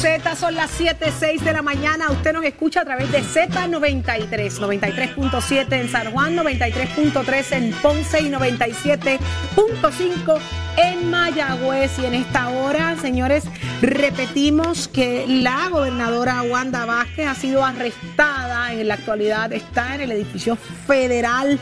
Z, 0.00 0.34
son 0.34 0.54
las 0.54 0.70
7:06 0.80 1.44
de 1.44 1.52
la 1.52 1.60
mañana. 1.60 2.10
Usted 2.10 2.32
nos 2.32 2.46
escucha 2.46 2.80
a 2.80 2.86
través 2.86 3.12
de 3.12 3.22
Z93, 3.22 4.58
93.7 4.58 5.78
en 5.78 5.90
San 5.90 6.10
Juan, 6.10 6.34
93.3 6.34 7.52
en 7.52 7.70
Ponce 7.72 8.22
y 8.22 8.30
97.5 8.30 10.38
en 10.78 11.10
Mayagüez. 11.10 11.98
Y 11.98 12.06
en 12.06 12.14
esta 12.14 12.48
hora, 12.48 12.96
señores, 12.96 13.44
repetimos 13.82 14.88
que 14.88 15.26
la 15.28 15.68
gobernadora 15.68 16.40
Wanda 16.44 16.86
Vázquez 16.86 17.26
ha 17.26 17.34
sido 17.34 17.62
arrestada. 17.62 18.72
En 18.72 18.88
la 18.88 18.94
actualidad 18.94 19.52
está 19.52 19.96
en 19.96 20.00
el 20.00 20.12
edificio 20.12 20.56
federal. 20.86 21.58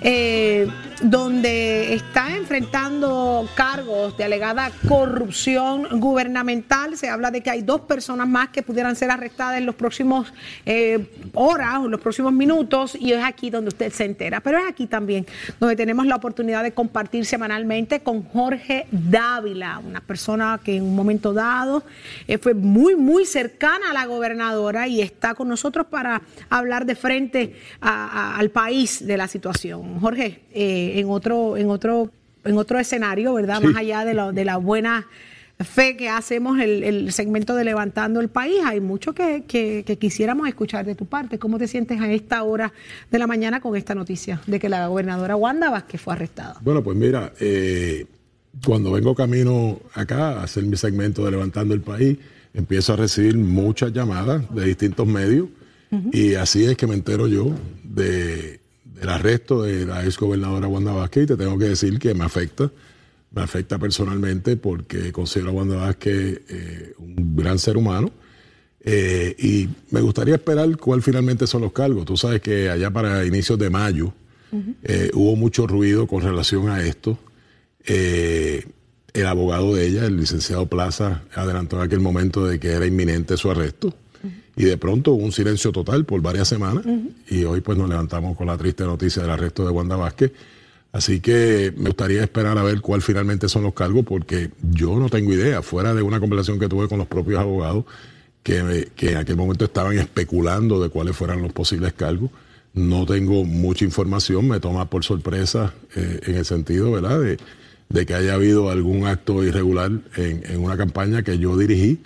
eh, 0.00 0.66
donde 1.02 1.94
está 1.94 2.36
enfrentando 2.36 3.48
cargos 3.54 4.16
de 4.16 4.24
alegada 4.24 4.70
corrupción 4.88 6.00
gubernamental. 6.00 6.96
Se 6.96 7.08
habla 7.08 7.30
de 7.30 7.42
que 7.42 7.50
hay 7.50 7.62
dos 7.62 7.82
personas 7.82 8.28
más 8.28 8.48
que 8.48 8.62
pudieran 8.62 8.96
ser 8.96 9.10
arrestadas 9.10 9.58
en 9.58 9.66
los 9.66 9.74
próximos 9.74 10.32
eh, 10.66 11.06
horas 11.34 11.78
o 11.80 11.88
los 11.88 12.00
próximos 12.00 12.32
minutos 12.32 12.96
y 12.98 13.12
es 13.12 13.24
aquí 13.24 13.50
donde 13.50 13.68
usted 13.68 13.92
se 13.92 14.04
entera. 14.04 14.40
Pero 14.40 14.58
es 14.58 14.64
aquí 14.68 14.86
también 14.86 15.26
donde 15.60 15.76
tenemos 15.76 16.06
la 16.06 16.16
oportunidad 16.16 16.62
de 16.62 16.72
compartir 16.72 17.26
semanalmente 17.26 18.00
con 18.00 18.22
Jorge 18.22 18.86
Dávila, 18.90 19.78
una 19.78 20.00
persona 20.00 20.60
que 20.62 20.76
en 20.76 20.84
un 20.84 20.96
momento 20.96 21.32
dado 21.32 21.82
eh, 22.26 22.38
fue 22.38 22.54
muy, 22.54 22.96
muy 22.96 23.24
cercana 23.26 23.90
a 23.90 23.94
la 23.94 24.06
gobernadora 24.06 24.88
y 24.88 25.00
está 25.00 25.34
con 25.34 25.48
nosotros 25.48 25.86
para 25.86 26.22
hablar 26.50 26.86
de 26.86 26.94
frente 26.94 27.56
al 27.80 28.50
país 28.50 29.06
de 29.06 29.16
la 29.16 29.28
situación. 29.28 30.00
Jorge, 30.00 30.42
eh, 30.52 30.83
en 30.98 31.08
otro, 31.10 31.56
en 31.56 31.68
otro, 31.70 32.10
en 32.44 32.56
otro 32.58 32.78
escenario, 32.78 33.34
¿verdad? 33.34 33.60
Más 33.62 33.76
allá 33.76 34.04
de, 34.04 34.14
lo- 34.14 34.32
de 34.32 34.44
la 34.44 34.56
buena 34.58 35.06
fe 35.60 35.96
que 35.96 36.08
hacemos 36.08 36.58
el, 36.60 36.82
el 36.82 37.12
segmento 37.12 37.54
de 37.54 37.62
Levantando 37.64 38.20
el 38.20 38.28
País, 38.28 38.56
hay 38.64 38.80
mucho 38.80 39.14
que, 39.14 39.44
que- 39.46 39.84
que 39.86 39.96
quisiéramos 39.98 40.48
escuchar 40.48 40.84
de 40.84 40.94
tu 40.96 41.06
parte. 41.06 41.38
¿Cómo 41.38 41.58
te 41.58 41.68
sientes 41.68 42.00
a 42.00 42.10
esta 42.12 42.42
hora 42.42 42.72
de 43.10 43.18
la 43.18 43.26
mañana 43.28 43.60
con 43.60 43.76
esta 43.76 43.94
noticia 43.94 44.40
de 44.46 44.58
que 44.58 44.68
la 44.68 44.88
gobernadora 44.88 45.36
Wanda 45.36 45.70
Vázquez 45.70 46.00
fue 46.00 46.14
arrestada? 46.14 46.56
Bueno, 46.60 46.82
pues 46.82 46.96
mira, 46.96 47.32
eh, 47.40 48.04
cuando 48.66 48.90
vengo 48.92 49.14
camino 49.14 49.78
acá 49.94 50.40
a 50.40 50.42
hacer 50.42 50.64
mi 50.64 50.76
segmento 50.76 51.24
de 51.24 51.30
Levantando 51.30 51.72
el 51.72 51.80
País, 51.82 52.18
empiezo 52.52 52.92
a 52.92 52.96
recibir 52.96 53.36
muchas 53.36 53.92
llamadas 53.92 54.42
de 54.54 54.64
distintos 54.64 55.06
medios 55.06 55.48
y 56.12 56.34
así 56.34 56.64
es 56.64 56.76
que 56.76 56.88
me 56.88 56.94
entero 56.94 57.28
yo 57.28 57.52
de, 57.84 58.58
del 59.04 59.12
arresto 59.12 59.62
de 59.62 59.84
la 59.84 60.02
ex 60.02 60.18
gobernadora 60.18 60.66
Wanda 60.66 60.92
Vázquez 60.92 61.24
y 61.24 61.26
te 61.26 61.36
tengo 61.36 61.58
que 61.58 61.66
decir 61.66 61.98
que 61.98 62.14
me 62.14 62.24
afecta, 62.24 62.70
me 63.32 63.42
afecta 63.42 63.78
personalmente 63.78 64.56
porque 64.56 65.12
considero 65.12 65.50
a 65.50 65.52
Wanda 65.52 65.76
Vázquez 65.76 66.40
eh, 66.48 66.94
un 66.96 67.36
gran 67.36 67.58
ser 67.58 67.76
humano. 67.76 68.10
Eh, 68.80 69.36
y 69.38 69.68
me 69.90 70.00
gustaría 70.00 70.36
esperar 70.36 70.74
cuál 70.78 71.02
finalmente 71.02 71.46
son 71.46 71.60
los 71.62 71.72
cargos. 71.72 72.06
Tú 72.06 72.16
sabes 72.16 72.40
que 72.40 72.70
allá 72.70 72.90
para 72.90 73.26
inicios 73.26 73.58
de 73.58 73.68
mayo 73.68 74.14
eh, 74.82 75.10
hubo 75.12 75.36
mucho 75.36 75.66
ruido 75.66 76.06
con 76.06 76.22
relación 76.22 76.70
a 76.70 76.82
esto. 76.82 77.18
Eh, 77.84 78.64
el 79.12 79.26
abogado 79.26 79.74
de 79.74 79.86
ella, 79.86 80.06
el 80.06 80.16
licenciado 80.16 80.66
Plaza, 80.66 81.24
adelantó 81.34 81.76
en 81.76 81.82
aquel 81.82 82.00
momento 82.00 82.46
de 82.46 82.58
que 82.58 82.68
era 82.68 82.86
inminente 82.86 83.36
su 83.36 83.50
arresto. 83.50 83.94
Y 84.56 84.64
de 84.64 84.76
pronto 84.76 85.12
hubo 85.12 85.24
un 85.24 85.32
silencio 85.32 85.72
total 85.72 86.04
por 86.04 86.20
varias 86.20 86.48
semanas. 86.48 86.84
Y 87.28 87.44
hoy 87.44 87.60
pues 87.60 87.76
nos 87.76 87.88
levantamos 87.88 88.36
con 88.36 88.46
la 88.46 88.56
triste 88.56 88.84
noticia 88.84 89.22
del 89.22 89.30
arresto 89.32 89.64
de 89.64 89.70
Wanda 89.70 89.96
Vázquez. 89.96 90.32
Así 90.92 91.18
que 91.18 91.72
me 91.76 91.86
gustaría 91.86 92.22
esperar 92.22 92.56
a 92.56 92.62
ver 92.62 92.80
cuál 92.80 93.02
finalmente 93.02 93.48
son 93.48 93.64
los 93.64 93.74
cargos, 93.74 94.04
porque 94.04 94.50
yo 94.70 94.96
no 95.00 95.08
tengo 95.08 95.32
idea, 95.32 95.60
fuera 95.60 95.92
de 95.92 96.02
una 96.02 96.20
conversación 96.20 96.60
que 96.60 96.68
tuve 96.68 96.86
con 96.86 96.98
los 96.98 97.08
propios 97.08 97.40
abogados, 97.40 97.84
que, 98.44 98.90
que 98.94 99.10
en 99.10 99.16
aquel 99.16 99.36
momento 99.36 99.64
estaban 99.64 99.98
especulando 99.98 100.80
de 100.80 100.90
cuáles 100.90 101.16
fueran 101.16 101.42
los 101.42 101.52
posibles 101.52 101.94
cargos. 101.94 102.30
No 102.74 103.06
tengo 103.06 103.44
mucha 103.44 103.84
información, 103.84 104.46
me 104.46 104.60
toma 104.60 104.88
por 104.88 105.02
sorpresa 105.02 105.74
eh, 105.96 106.20
en 106.26 106.36
el 106.36 106.44
sentido, 106.44 106.92
¿verdad?, 106.92 107.20
de, 107.20 107.38
de 107.88 108.06
que 108.06 108.14
haya 108.14 108.34
habido 108.34 108.70
algún 108.70 109.06
acto 109.06 109.42
irregular 109.42 109.90
en, 110.16 110.44
en 110.48 110.60
una 110.60 110.76
campaña 110.76 111.24
que 111.24 111.38
yo 111.38 111.56
dirigí, 111.56 111.98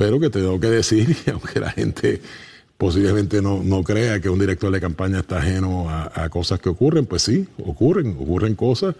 pero 0.00 0.18
que 0.18 0.30
tengo 0.30 0.58
que 0.58 0.70
decir, 0.70 1.14
y 1.26 1.30
aunque 1.30 1.60
la 1.60 1.70
gente 1.72 2.22
posiblemente 2.78 3.42
no, 3.42 3.62
no 3.62 3.84
crea 3.84 4.18
que 4.18 4.30
un 4.30 4.38
director 4.38 4.72
de 4.72 4.80
campaña 4.80 5.18
está 5.18 5.40
ajeno 5.40 5.90
a, 5.90 6.26
cosas 6.30 6.58
que 6.58 6.70
ocurren, 6.70 7.04
pues 7.04 7.20
sí, 7.20 7.46
ocurren, 7.62 8.16
ocurren 8.18 8.54
cosas. 8.54 8.94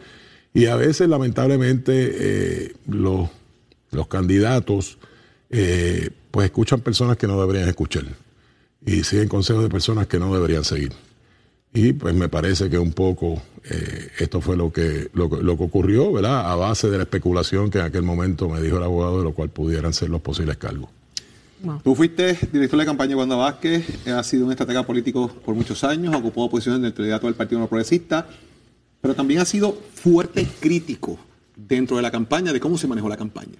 Y 0.52 0.66
a 0.66 0.76
veces, 0.76 1.08
lamentablemente, 1.08 1.92
eh, 1.94 2.72
los, 2.86 3.30
los 3.92 4.08
candidatos 4.08 4.98
eh, 5.48 6.10
pues 6.30 6.44
escuchan 6.44 6.82
personas 6.82 7.16
que 7.16 7.26
no 7.26 7.40
deberían 7.40 7.66
escuchar 7.66 8.04
y 8.84 9.02
siguen 9.02 9.28
consejos 9.28 9.62
de 9.62 9.70
personas 9.70 10.06
que 10.06 10.18
no 10.18 10.34
deberían 10.34 10.64
seguir. 10.64 10.92
Y 11.72 11.92
pues 11.92 12.14
me 12.14 12.28
parece 12.28 12.68
que 12.68 12.78
un 12.78 12.92
poco 12.92 13.40
eh, 13.70 14.08
esto 14.18 14.40
fue 14.40 14.56
lo 14.56 14.72
que, 14.72 15.08
lo, 15.14 15.30
que- 15.30 15.42
lo 15.42 15.56
que 15.56 15.62
ocurrió, 15.64 16.12
¿verdad? 16.12 16.50
A 16.50 16.56
base 16.56 16.90
de 16.90 16.96
la 16.96 17.04
especulación 17.04 17.70
que 17.70 17.78
en 17.78 17.84
aquel 17.84 18.02
momento 18.02 18.48
me 18.48 18.60
dijo 18.60 18.78
el 18.78 18.82
abogado 18.82 19.18
de 19.18 19.24
lo 19.24 19.32
cual 19.34 19.50
pudieran 19.50 19.92
ser 19.92 20.08
los 20.10 20.20
posibles 20.20 20.56
cargos. 20.56 20.90
Tú 21.84 21.94
fuiste 21.94 22.38
director 22.52 22.80
de 22.80 22.86
campaña 22.86 23.10
de 23.10 23.16
Wanda 23.16 23.36
Vázquez, 23.36 23.84
has 24.08 24.26
sido 24.26 24.46
un 24.46 24.50
estratega 24.50 24.82
político 24.84 25.28
por 25.44 25.54
muchos 25.54 25.84
años, 25.84 26.14
ocupó 26.14 26.48
posiciones 26.50 26.80
del 26.80 26.94
candidato 26.94 27.26
del 27.26 27.34
Partido 27.36 27.60
No 27.60 27.66
Progresista, 27.68 28.26
pero 29.02 29.14
también 29.14 29.40
ha 29.40 29.44
sido 29.44 29.72
fuerte 29.94 30.48
crítico 30.58 31.18
dentro 31.54 31.96
de 31.96 32.02
la 32.02 32.10
campaña 32.10 32.52
de 32.54 32.60
cómo 32.60 32.78
se 32.78 32.88
manejó 32.88 33.10
la 33.10 33.18
campaña. 33.18 33.58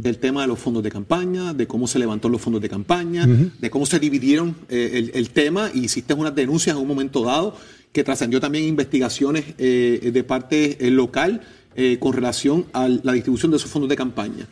Del 0.00 0.18
tema 0.18 0.42
de 0.42 0.48
los 0.48 0.58
fondos 0.58 0.82
de 0.82 0.90
campaña, 0.90 1.52
de 1.52 1.66
cómo 1.66 1.86
se 1.86 1.98
levantó 1.98 2.28
los 2.28 2.40
fondos 2.40 2.62
de 2.62 2.68
campaña, 2.68 3.26
de 3.26 3.70
cómo 3.70 3.86
se 3.86 3.98
dividieron 3.98 4.56
eh, 4.68 4.90
el, 4.94 5.10
el 5.14 5.30
tema 5.30 5.70
y 5.72 5.84
hiciste 5.84 6.14
unas 6.14 6.34
denuncias 6.34 6.76
en 6.76 6.82
un 6.82 6.88
momento 6.88 7.24
dado 7.24 7.56
que 7.92 8.04
trascendió 8.04 8.40
también 8.40 8.64
investigaciones 8.64 9.44
eh, 9.58 10.10
de 10.12 10.24
parte 10.24 10.86
eh, 10.86 10.90
local 10.90 11.40
eh, 11.74 11.98
con 11.98 12.12
relación 12.12 12.66
a 12.72 12.88
la 12.88 13.12
distribución 13.12 13.50
de 13.50 13.56
esos 13.56 13.70
fondos 13.70 13.88
de 13.88 13.96
campaña 13.96 14.46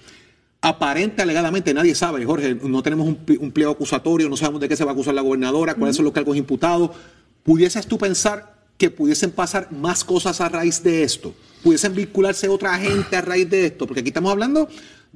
aparente 0.61 1.23
alegadamente 1.23 1.73
nadie 1.73 1.94
sabe, 1.94 2.25
Jorge, 2.25 2.56
no 2.61 2.82
tenemos 2.82 3.06
un, 3.06 3.19
un 3.38 3.52
pliego 3.52 3.70
acusatorio, 3.70 4.28
no 4.28 4.37
sabemos 4.37 4.61
de 4.61 4.69
qué 4.69 4.75
se 4.75 4.84
va 4.84 4.90
a 4.90 4.94
acusar 4.94 5.14
la 5.14 5.23
gobernadora, 5.23 5.75
cuáles 5.75 5.94
son 5.94 6.05
los 6.05 6.12
cargos 6.12 6.37
imputados. 6.37 6.90
¿Pudieses 7.44 7.87
tú 7.87 7.96
pensar 7.96 8.56
que 8.76 8.90
pudiesen 8.90 9.31
pasar 9.31 9.70
más 9.70 10.02
cosas 10.02 10.40
a 10.40 10.49
raíz 10.49 10.82
de 10.82 11.05
esto? 11.05 11.32
¿Pudiesen 11.62 11.94
vincularse 11.94 12.49
otra 12.49 12.76
gente 12.76 13.14
a 13.14 13.20
raíz 13.20 13.49
de 13.49 13.67
esto? 13.67 13.87
Porque 13.87 14.00
aquí 14.00 14.08
estamos 14.08 14.32
hablando 14.32 14.69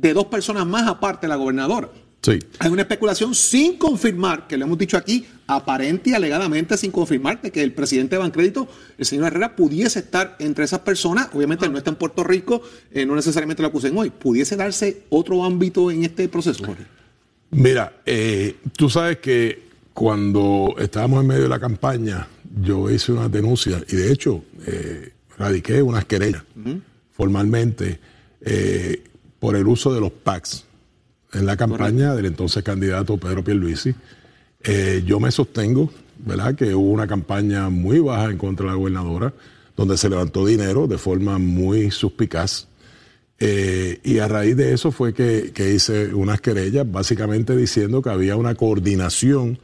de 0.03 0.13
dos 0.13 0.27
personas 0.27 0.67
más 0.67 0.87
aparte 0.89 1.27
de 1.27 1.29
la 1.29 1.37
gobernadora. 1.37 1.89
Sí. 2.23 2.39
Hay 2.59 2.71
una 2.71 2.83
especulación 2.83 3.35
sin 3.35 3.79
confirmar, 3.79 4.47
que 4.47 4.57
lo 4.57 4.65
hemos 4.65 4.79
dicho 4.79 4.97
aquí, 4.97 5.27
aparente 5.47 6.11
y 6.11 6.15
alegadamente 6.15 6.77
sin 6.77 6.93
confirmar 6.93 7.41
de 7.43 7.51
que 7.51 7.63
el 7.63 7.73
presidente 7.73 8.17
de 8.17 8.21
Bancrédito, 8.21 8.69
el 8.99 9.07
señor 9.07 9.27
Herrera, 9.27 9.57
pudiese 9.57 10.01
estar 10.01 10.37
entre 10.39 10.65
esas 10.65 10.81
personas. 10.81 11.31
Obviamente 11.33 11.67
él 11.67 11.73
no 11.73 11.79
está 11.79 11.91
en 11.91 11.97
Puerto 11.97 12.23
Rico, 12.23 12.63
eh, 12.93 13.07
no 13.07 13.17
necesariamente 13.17 13.63
lo 13.63 13.69
acusen 13.69 13.97
hoy. 13.97 14.11
¿Pudiese 14.11 14.55
darse 14.57 15.05
otro 15.09 15.45
ámbito 15.45 15.91
en 15.91 16.05
este 16.05 16.29
proceso, 16.29 16.65
Jorge? 16.65 16.85
Mira, 17.51 18.01
eh, 18.07 18.57
tú 18.77 18.89
sabes 18.89 19.19
que 19.19 19.71
cuando 19.93 20.75
estábamos 20.79 21.23
en 21.23 21.27
medio 21.27 21.43
de 21.43 21.49
la 21.49 21.61
campaña, 21.61 22.29
yo 22.61 22.89
hice 22.89 23.13
una 23.13 23.29
denuncia 23.29 23.83
y 23.89 23.97
de 23.97 24.13
hecho 24.13 24.45
eh, 24.67 25.13
radiqué 25.39 25.83
unas 25.83 26.05
querellas 26.05 26.45
formalmente 27.13 27.99
por 29.43 29.57
el 29.57 29.67
uso 29.67 29.93
de 29.93 30.01
los 30.01 30.13
PACs 30.13 30.65
en 31.33 31.47
la 31.47 31.57
campaña 31.57 32.15
del 32.15 32.27
entonces 32.27 32.63
candidato 32.63 33.17
Pedro 33.17 33.43
Pierluisi. 33.43 33.93
Eh, 34.63 35.03
yo 35.05 35.19
me 35.19 35.33
sostengo, 35.33 35.91
¿verdad?, 36.25 36.55
que 36.55 36.77
hubo 36.77 36.93
una 36.93 37.09
campaña 37.09 37.69
muy 37.69 37.99
baja 37.99 38.31
en 38.31 38.39
contra 38.39 38.67
de 38.67 38.71
la 38.71 38.77
gobernadora, 38.77 39.35
donde 39.77 39.99
se 39.99 40.09
levantó 40.09 40.47
dinero 40.47 40.87
de 40.87 40.97
forma 40.97 41.39
muy 41.39 41.91
suspicaz. 41.91 42.69
Eh, 43.41 43.99
y 44.05 44.21
a 44.21 44.29
raíz 44.29 44.57
de 44.57 44.75
eso 44.75 44.93
fue 44.93 45.13
que, 45.13 45.53
hice 45.75 46.15
unas 46.15 46.41
querellas, 46.41 46.89
básicamente 46.89 47.57
diciendo 47.57 48.01
que 48.01 48.11
había 48.11 48.37
una 48.37 48.55
coordinación 48.55 49.59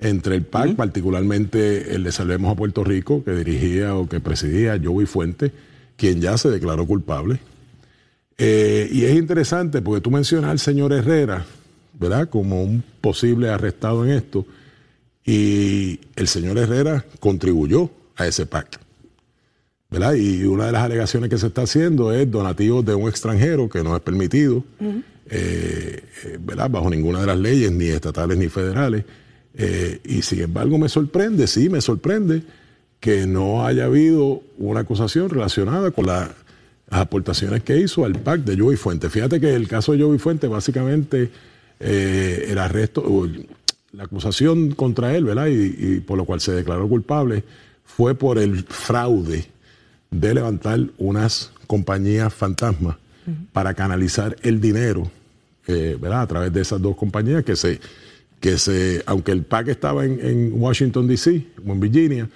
entre 0.00 0.34
el 0.36 0.42
PAC, 0.42 0.76
particularmente 0.76 1.94
el 1.94 2.04
de 2.04 2.12
Salvemos 2.12 2.52
a 2.52 2.56
Puerto 2.56 2.84
Rico, 2.84 3.24
que 3.24 3.30
dirigía 3.30 3.96
o 3.96 4.06
que 4.06 4.20
presidía 4.20 4.78
Joey 4.78 5.06
Fuente, 5.06 5.50
quien 5.96 6.20
ya 6.20 6.36
se 6.36 6.50
declaró 6.50 6.86
culpable. 6.86 7.40
Eh, 8.36 8.88
y 8.90 9.04
es 9.04 9.14
interesante 9.14 9.80
porque 9.80 10.00
tú 10.00 10.10
mencionas 10.10 10.50
al 10.50 10.58
señor 10.58 10.92
Herrera, 10.92 11.44
¿verdad? 11.98 12.28
Como 12.28 12.62
un 12.62 12.82
posible 13.00 13.48
arrestado 13.48 14.04
en 14.04 14.12
esto. 14.12 14.46
Y 15.24 16.00
el 16.16 16.28
señor 16.28 16.58
Herrera 16.58 17.04
contribuyó 17.20 17.90
a 18.16 18.26
ese 18.26 18.46
pacto. 18.46 18.78
¿verdad? 19.90 20.14
Y 20.14 20.42
una 20.44 20.66
de 20.66 20.72
las 20.72 20.82
alegaciones 20.82 21.30
que 21.30 21.38
se 21.38 21.46
está 21.46 21.62
haciendo 21.62 22.12
es 22.12 22.28
donativos 22.28 22.84
de 22.84 22.96
un 22.96 23.08
extranjero 23.08 23.68
que 23.68 23.84
no 23.84 23.94
es 23.94 24.02
permitido, 24.02 24.64
eh, 25.30 26.02
eh, 26.24 26.38
¿verdad? 26.40 26.68
Bajo 26.68 26.90
ninguna 26.90 27.20
de 27.20 27.26
las 27.26 27.38
leyes, 27.38 27.70
ni 27.70 27.86
estatales 27.86 28.36
ni 28.36 28.48
federales. 28.48 29.04
y 30.04 30.22
sin 30.22 30.40
embargo 30.40 30.78
me 30.78 30.88
sorprende, 30.88 31.46
sí, 31.46 31.68
me 31.68 31.80
sorprende 31.80 32.42
que 32.98 33.26
no 33.26 33.64
haya 33.64 33.84
habido 33.84 34.42
una 34.58 34.80
acusación 34.80 35.30
relacionada 35.30 35.92
con 35.92 36.06
las 36.94 37.00
aportaciones 37.02 37.64
que 37.64 37.76
hizo 37.76 38.04
al 38.04 38.12
PAC 38.12 38.42
de 38.42 38.56
Joey 38.56 38.76
Fuente. 38.76 39.10
Fíjate 39.10 39.40
que 39.40 39.52
el 39.52 39.66
caso 39.66 39.92
de 39.92 40.02
Joey 40.04 40.20
Fuente, 40.20 40.46
básicamente, 40.46 41.28
eh, 41.80 42.46
el 42.48 42.56
arresto, 42.56 43.28
la 43.90 44.04
acusación 44.04 44.70
contra 44.70 45.16
él, 45.16 45.24
¿verdad? 45.24 45.48
Y, 45.48 45.98
por 46.00 46.16
lo 46.16 46.24
cual 46.24 46.40
se 46.40 46.52
declaró 46.52 46.88
culpable, 46.88 47.42
fue 47.84 48.14
por 48.14 48.38
el 48.38 48.62
fraude 48.62 49.44
de 50.12 50.34
levantar 50.34 50.78
unas 50.98 51.50
compañías 51.66 52.32
fantasmas 52.32 52.96
para 53.52 53.74
canalizar 53.74 54.36
el 54.42 54.60
dinero, 54.60 55.10
eh, 55.66 55.98
¿verdad? 56.00 56.22
A 56.22 56.26
través 56.28 56.52
de 56.52 56.60
esas 56.60 56.80
dos 56.80 56.96
compañías 56.96 57.42
que 57.42 57.56
se, 57.56 57.80
que 58.38 58.56
se, 58.56 59.02
aunque 59.06 59.32
el 59.32 59.42
PAC 59.42 59.66
estaba 59.66 60.04
en, 60.04 60.24
en 60.24 60.52
Washington 60.62 61.08
D.C. 61.08 61.44
o 61.66 61.72
en 61.72 61.80
Virginia, 61.80 62.28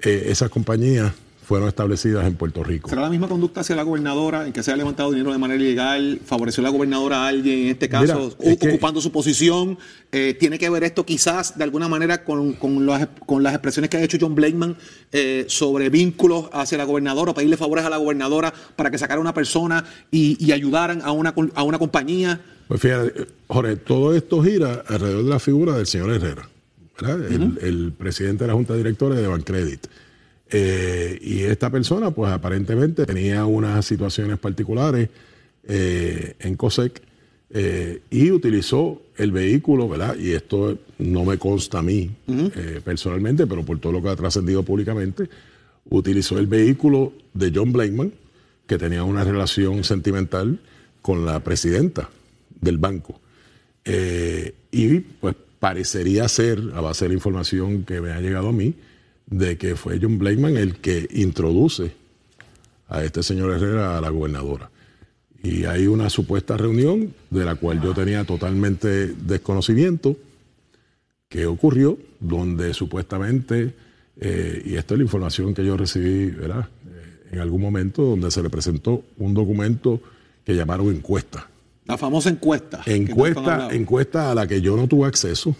eh, 0.00 0.24
esas 0.26 0.50
compañías 0.50 1.14
fueron 1.42 1.68
establecidas 1.68 2.26
en 2.26 2.34
Puerto 2.34 2.62
Rico. 2.62 2.88
¿Será 2.88 3.02
la 3.02 3.10
misma 3.10 3.28
conducta 3.28 3.60
hacia 3.60 3.76
la 3.76 3.82
gobernadora 3.82 4.46
en 4.46 4.52
que 4.52 4.62
se 4.62 4.72
ha 4.72 4.76
levantado 4.76 5.10
dinero 5.10 5.32
de 5.32 5.38
manera 5.38 5.60
ilegal? 5.60 6.20
¿Favoreció 6.24 6.62
la 6.62 6.70
gobernadora 6.70 7.24
a 7.24 7.28
alguien, 7.28 7.60
en 7.60 7.68
este 7.68 7.88
caso, 7.88 8.36
ocupando 8.38 9.00
su 9.00 9.12
posición? 9.12 9.78
Eh, 10.12 10.36
¿Tiene 10.38 10.58
que 10.58 10.68
ver 10.70 10.84
esto 10.84 11.04
quizás 11.04 11.58
de 11.58 11.64
alguna 11.64 11.88
manera 11.88 12.24
con, 12.24 12.54
con, 12.54 12.86
las, 12.86 13.08
con 13.26 13.42
las 13.42 13.54
expresiones 13.54 13.90
que 13.90 13.96
ha 13.96 14.02
hecho 14.02 14.18
John 14.20 14.34
Blakeman 14.34 14.76
eh, 15.10 15.44
sobre 15.48 15.90
vínculos 15.90 16.48
hacia 16.52 16.78
la 16.78 16.84
gobernadora, 16.84 17.34
pedirle 17.34 17.56
favores 17.56 17.84
a 17.84 17.90
la 17.90 17.96
gobernadora 17.96 18.52
para 18.76 18.90
que 18.90 18.98
sacara 18.98 19.20
una 19.20 19.34
persona 19.34 19.84
y, 20.10 20.52
ayudaran 20.52 21.00
a 21.02 21.12
una, 21.12 21.34
a 21.54 21.62
una 21.62 21.78
compañía? 21.78 22.40
Pues 22.68 22.80
fíjate, 22.80 23.26
Jorge, 23.48 23.76
todo 23.76 24.14
esto 24.14 24.42
gira 24.42 24.84
alrededor 24.86 25.24
de 25.24 25.30
la 25.30 25.40
figura 25.40 25.76
del 25.76 25.86
señor 25.86 26.10
Herrera 26.12 26.48
el, 27.08 27.92
presidente 27.96 28.44
de 28.44 28.48
la 28.48 28.54
Junta 28.54 28.74
de 28.74 28.78
Directores 28.78 29.18
de 29.18 29.26
Bancredit. 29.26 29.86
Eh, 30.54 31.18
y 31.22 31.42
esta 31.44 31.70
persona, 31.70 32.10
pues 32.10 32.30
aparentemente 32.30 33.06
tenía 33.06 33.46
unas 33.46 33.86
situaciones 33.86 34.38
particulares 34.38 35.08
eh, 35.66 36.34
en 36.40 36.56
COSEC 36.56 37.00
eh, 37.48 38.02
y 38.10 38.30
utilizó 38.30 39.00
el 39.16 39.32
vehículo, 39.32 39.88
¿verdad? 39.88 40.14
Y 40.18 40.32
esto 40.32 40.78
no 40.98 41.24
me 41.24 41.38
consta 41.38 41.78
a 41.78 41.82
mí 41.82 42.10
personalmente, 42.84 43.46
pero 43.46 43.64
por 43.64 43.78
todo 43.78 43.92
lo 43.92 44.02
que 44.02 44.10
ha 44.10 44.16
trascendido 44.16 44.62
públicamente, 44.62 45.28
utilizó 45.88 46.38
el 46.38 46.46
vehículo 46.46 47.14
de 47.32 47.50
John 47.54 47.72
Blakeman, 47.72 48.12
que 48.66 48.76
tenía 48.76 49.04
una 49.04 49.24
relación 49.24 49.84
sentimental 49.84 50.60
con 51.00 51.24
la 51.24 51.40
presidenta 51.40 52.10
del 52.60 52.78
banco. 52.78 53.20
y 54.70 55.00
pues 55.00 55.34
parecería 55.58 56.28
ser, 56.28 56.60
a 56.74 56.80
base 56.80 57.04
de 57.04 57.10
la 57.10 57.14
información 57.14 57.84
que 57.84 58.00
me 58.00 58.12
ha 58.12 58.20
llegado 58.20 58.48
a 58.48 58.52
mí, 58.52 58.74
de 59.26 59.56
que 59.56 59.76
fue 59.76 59.98
John 60.00 60.18
Blakeman 60.18 60.56
el 60.56 60.76
que 60.76 61.08
introduce 61.12 61.92
a 62.88 63.04
este 63.04 63.22
señor 63.22 63.52
Herrera 63.52 63.98
a 63.98 64.00
la 64.00 64.10
gobernadora. 64.10 64.70
Y 65.42 65.64
hay 65.64 65.86
una 65.86 66.08
supuesta 66.10 66.56
reunión 66.56 67.14
de 67.30 67.44
la 67.44 67.56
cual 67.56 67.82
yo 67.82 67.94
tenía 67.94 68.24
totalmente 68.24 69.08
desconocimiento 69.08 70.16
que 71.28 71.46
ocurrió, 71.46 71.98
donde 72.20 72.74
supuestamente, 72.74 73.74
eh, 74.20 74.62
y 74.64 74.76
esta 74.76 74.94
es 74.94 74.98
la 74.98 75.04
información 75.04 75.54
que 75.54 75.64
yo 75.64 75.76
recibí 75.76 76.26
¿verdad? 76.26 76.68
Eh, 76.86 77.28
en 77.32 77.38
algún 77.40 77.62
momento, 77.62 78.02
donde 78.02 78.30
se 78.30 78.42
le 78.42 78.50
presentó 78.50 79.02
un 79.18 79.34
documento 79.34 80.00
que 80.44 80.54
llamaron 80.54 80.94
encuesta 80.94 81.48
la 81.86 81.98
famosa 81.98 82.30
encuesta. 82.30 82.82
Encuesta, 82.86 83.68
encuesta 83.72 84.30
a 84.30 84.34
la 84.34 84.46
que 84.46 84.60
yo 84.60 84.76
no 84.76 84.86
tuve 84.86 85.06
acceso. 85.06 85.54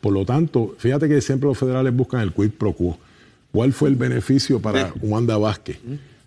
Por 0.00 0.12
lo 0.12 0.24
tanto, 0.24 0.74
fíjate 0.78 1.08
que 1.08 1.20
siempre 1.20 1.48
los 1.48 1.58
federales 1.58 1.94
buscan 1.94 2.20
el 2.20 2.32
quid 2.32 2.52
pro 2.52 2.72
quo. 2.72 2.98
¿Cuál 3.54 3.72
fue 3.72 3.88
el 3.88 3.94
beneficio 3.94 4.58
para 4.58 4.92
Wanda 5.00 5.38
Vázquez? 5.38 5.78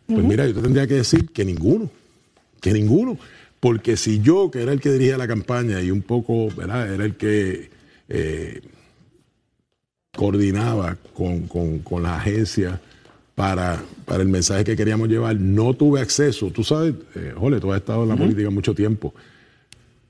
Pues 0.06 0.24
mira, 0.24 0.47
yo 0.47 0.62
tendría 0.62 0.88
que 0.88 0.94
decir 0.94 1.27
que 1.27 1.44
ninguno, 1.44 1.91
que 2.62 2.71
ninguno. 2.71 3.18
Porque 3.59 3.97
si 3.97 4.21
yo, 4.21 4.50
que 4.50 4.62
era 4.63 4.71
el 4.71 4.79
que 4.79 4.94
dirigía 4.94 5.18
la 5.18 5.27
campaña 5.27 5.81
y 5.81 5.91
un 5.91 6.03
poco, 6.03 6.47
¿verdad? 6.56 6.94
Era 6.94 7.03
el 7.03 7.18
que 7.18 7.69
eh, 8.07 8.62
coordinaba 10.15 10.95
con, 11.13 11.50
con, 11.81 12.01
la 12.01 12.15
agencia 12.15 12.79
para, 13.35 13.83
para, 14.06 14.24
el 14.24 14.29
mensaje 14.29 14.63
que 14.63 14.77
queríamos 14.77 15.09
llevar, 15.09 15.35
no 15.35 15.74
tuve 15.74 16.00
acceso. 16.00 16.50
Tú 16.51 16.63
sabes, 16.63 16.95
eh, 17.15 17.33
Jole, 17.35 17.59
tú 17.59 17.74
has 17.74 17.81
estado 17.81 18.03
en 18.03 18.09
la 18.09 18.15
política 18.15 18.50
mucho 18.51 18.74
tiempo. 18.74 19.13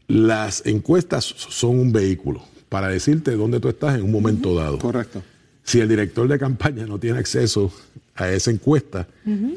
Las 0.07 0.63
encuestas 0.67 1.25
son 1.25 1.79
un 1.79 1.91
vehículo 1.91 2.43
para 2.69 2.89
decirte 2.89 3.31
dónde 3.31 3.59
tú 3.59 3.69
estás 3.69 3.95
en 3.95 4.03
un 4.03 4.11
momento 4.11 4.53
dado. 4.53 4.77
Correcto. 4.77 5.23
Si 5.67 5.81
el 5.81 5.89
director 5.89 6.29
de 6.29 6.39
campaña 6.39 6.85
no 6.85 6.97
tiene 6.97 7.19
acceso 7.19 7.73
a 8.15 8.31
esa 8.31 8.51
encuesta, 8.51 9.05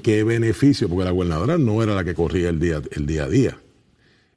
¿qué 0.03 0.25
beneficio? 0.25 0.89
Porque 0.89 1.05
la 1.05 1.13
gobernadora 1.13 1.57
no 1.57 1.85
era 1.85 1.95
la 1.95 2.03
que 2.03 2.15
corría 2.15 2.49
el 2.49 2.59
día, 2.59 2.83
el 2.91 3.07
día 3.07 3.25
a 3.25 3.29
día. 3.29 3.57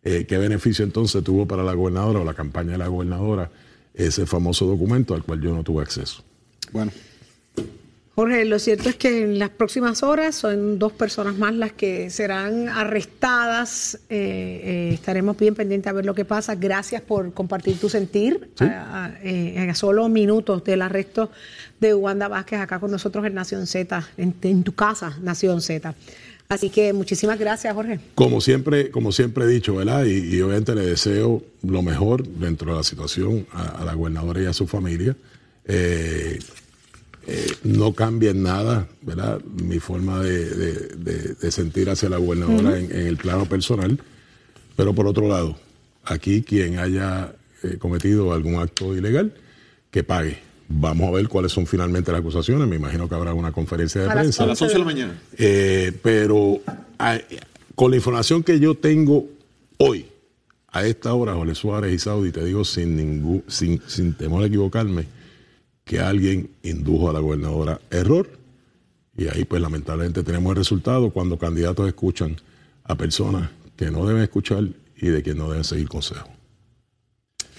Eh, 0.04 0.26
¿Qué 0.28 0.38
beneficio 0.38 0.86
entonces 0.86 1.24
tuvo 1.24 1.48
para 1.48 1.64
la 1.64 1.74
gobernadora 1.74 2.20
o 2.20 2.26
la 2.26 2.36
campaña 2.36 2.74
de 2.74 2.78
la 2.78 2.90
gobernadora 2.90 3.50
ese 3.96 4.28
famoso 4.28 4.68
documento 4.68 5.16
al 5.16 5.24
cual 5.24 5.42
yo 5.42 5.52
no 5.52 5.64
tuve 5.64 5.82
acceso? 5.82 6.24
Bueno, 6.72 6.92
Jorge, 8.16 8.46
lo 8.46 8.60
cierto 8.60 8.90
es 8.90 8.96
que 8.96 9.24
en 9.24 9.40
las 9.40 9.50
próximas 9.50 10.04
horas 10.04 10.36
son 10.36 10.78
dos 10.78 10.92
personas 10.94 11.36
más 11.36 11.56
las 11.56 11.72
que 11.72 12.12
serán 12.12 12.70
arrestadas. 12.70 13.96
Eh, 14.08 14.62
eh, 14.64 14.92
estaremos 14.94 15.36
bien 15.36 15.56
pendientes 15.56 15.90
a 15.90 15.94
ver 15.94 16.06
lo 16.06 16.14
que 16.14 16.24
pasa. 16.24 16.54
Gracias 16.54 17.02
por 17.02 17.34
compartir 17.34 17.80
tu 17.80 17.90
sentir 17.90 18.52
eh, 18.62 19.68
a, 19.68 19.74
solo 19.74 20.10
minutos 20.10 20.64
del 20.64 20.84
arresto 20.84 21.32
de 21.80 21.96
Wanda 21.96 22.28
Vázquez 22.28 22.60
acá 22.60 22.80
con 22.80 22.92
nosotros 22.92 23.26
en 23.26 23.34
Nación 23.34 23.66
Z, 23.66 24.08
en, 24.18 24.64
tu 24.64 24.76
casa, 24.76 25.18
Nación 25.24 25.62
Z. 25.62 25.96
Así 26.50 26.70
que 26.70 26.94
muchísimas 26.94 27.40
gracias, 27.40 27.74
Jorge. 27.74 28.00
Como 28.14 28.42
siempre, 28.42 28.92
como 28.92 29.12
siempre 29.12 29.46
he 29.46 29.48
dicho, 29.48 29.74
¿verdad? 29.74 30.06
Y, 30.06 30.40
obviamente 30.40 30.76
le 30.76 30.86
deseo 30.86 31.44
lo 31.64 31.82
mejor 31.82 32.28
dentro 32.28 32.74
de 32.74 32.78
la 32.78 32.84
situación 32.84 33.48
a, 33.54 33.84
la 33.84 33.96
gobernadora 33.96 34.44
y 34.44 34.46
a 34.46 34.54
su 34.54 34.68
familia. 34.68 35.16
Eh, 35.66 36.38
no 37.64 37.94
cambia 37.94 38.32
en 38.32 38.44
nada, 38.44 38.88
¿verdad? 39.02 39.42
Mi 39.44 39.80
forma 39.80 40.22
de, 40.22 41.52
sentir 41.52 41.90
hacia 41.90 42.10
la 42.10 42.18
gobernadora 42.18 42.78
en, 42.78 42.92
el 42.92 43.18
plano 43.18 43.46
personal. 43.46 44.00
Pero 44.76 44.94
por 44.94 45.08
otro 45.08 45.28
lado, 45.28 45.58
aquí 46.04 46.42
quien 46.42 46.80
haya 46.80 47.34
eh, 47.64 47.78
cometido 47.78 48.34
algún 48.34 48.56
acto 48.56 48.96
ilegal, 48.96 49.34
que 49.92 50.04
pague. 50.04 50.40
Vamos 50.68 51.08
a 51.08 51.12
ver 51.12 51.28
cuáles 51.28 51.52
son 51.52 51.68
finalmente 51.68 52.12
las 52.12 52.22
acusaciones. 52.22 52.68
Me 52.68 52.76
imagino 52.76 53.08
que 53.08 53.16
habrá 53.16 53.34
una 53.34 53.52
conferencia 53.52 54.02
de 54.02 54.10
prensa. 54.10 54.44
a 54.44 54.48
las 54.48 54.62
11 54.62 54.74
de 54.74 54.80
la 54.80 54.86
mañana. 54.86 55.22
Eh, 55.38 55.92
pero 56.02 56.62
con 57.76 57.92
la 57.92 57.98
información 57.98 58.44
que 58.44 58.60
yo 58.60 58.76
tengo 58.76 59.28
hoy, 59.78 60.08
a 60.72 60.86
esta 60.86 61.14
hora, 61.14 61.36
José 61.36 61.56
Suárez 61.56 61.94
y 61.94 62.00
Saudi, 62.00 62.32
te 62.32 62.44
digo 62.44 62.66
sin, 62.66 62.96
ningún, 62.96 63.44
sin, 63.48 63.82
sin 63.86 64.14
temor 64.14 64.44
a 64.44 64.48
equivocarme, 64.48 65.06
que 65.84 66.00
alguien 66.00 66.50
indujo 66.64 67.10
a 67.10 67.14
la 67.14 67.20
gobernadora 67.20 67.80
error. 67.92 68.30
Y 69.16 69.28
ahí 69.28 69.46
pues 69.46 69.62
lamentablemente 69.62 70.24
tenemos 70.24 70.52
el 70.52 70.58
resultado 70.58 71.12
cuando 71.12 71.38
candidatos 71.38 71.88
escuchan 71.88 72.38
a 72.84 72.96
personas 72.96 73.50
que 73.76 73.92
no 73.92 74.06
deben 74.06 74.24
escuchar 74.24 74.64
y 74.98 75.08
de 75.08 75.22
que 75.22 75.36
no 75.36 75.50
deben 75.50 75.64
seguir 75.64 75.88
consejos. 75.88 76.30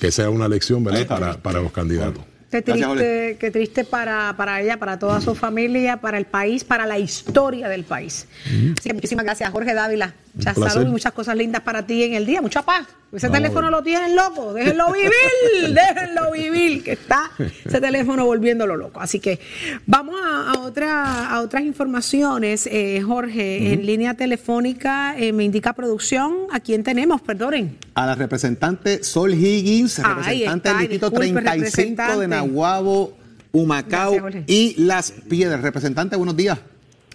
Que 0.01 0.11
sea 0.11 0.31
una 0.31 0.49
lección 0.49 0.83
¿verdad? 0.83 1.07
Para, 1.07 1.43
para 1.43 1.61
los 1.61 1.73
candidatos. 1.73 2.25
Qué 2.51 2.63
triste, 2.63 3.37
qué 3.41 3.51
triste 3.51 3.85
para, 3.85 4.33
para 4.37 4.61
ella, 4.61 4.79
para 4.79 4.97
toda 4.97 5.21
su 5.21 5.35
familia, 5.35 5.97
para 5.97 6.19
el 6.19 6.25
país, 6.25 6.63
para 6.63 6.87
la 6.87 7.01
historia 7.01 7.69
del 7.69 7.83
país. 7.83 8.29
Así 8.47 8.91
que 8.91 8.95
muchísimas 8.95 9.25
gracias, 9.25 9.51
Jorge 9.51 9.75
Dávila. 9.75 10.15
Muchas 10.35 10.57
salud 10.57 10.87
y 10.87 10.91
muchas 10.91 11.13
cosas 11.13 11.37
lindas 11.37 11.63
para 11.63 11.85
ti 11.85 12.05
en 12.05 12.15
el 12.15 12.25
día. 12.25 12.41
Mucha 12.41 12.63
paz. 12.63 12.87
Ese 13.15 13.31
teléfono 13.31 13.71
lo 13.71 13.83
tienen 13.83 14.17
loco. 14.17 14.53
Déjenlo 14.53 14.93
vivir, 14.93 15.75
déjenlo 15.75 16.33
vivir, 16.33 16.83
que 16.83 16.93
está 16.93 17.31
ese 17.39 17.81
teléfono 17.81 18.27
volviéndolo 18.27 18.77
loco. 18.77 19.01
Así 19.01 19.21
que 19.21 19.39
vamos 19.87 20.17
a, 20.23 20.59
otra, 20.61 21.31
a 21.31 21.41
otras 21.41 21.63
informaciones. 21.63 22.69
Eh, 22.71 23.03
Jorge, 23.03 23.73
en 23.73 23.87
línea 23.87 24.15
telefónica 24.15 25.15
eh, 25.17 25.33
me 25.33 25.45
indica 25.45 25.73
producción. 25.73 26.47
¿A 26.51 26.61
quién 26.61 26.83
tenemos? 26.83 27.21
Perdonen. 27.23 27.79
A 27.95 28.07
la 28.07 28.15
representante 28.15 29.05
Sol 29.05 29.33
Higgins, 29.35 29.99
representante 29.99 30.69
del 30.71 30.79
Distrito 30.79 31.11
35 31.11 32.19
de 32.19 32.29
Nahuabo, 32.29 33.17
Humacao 33.53 34.17
y 34.47 34.75
Las 34.83 35.13
Piedras. 35.13 35.63
Representante, 35.63 36.17
buenos 36.17 36.37
días. 36.37 36.59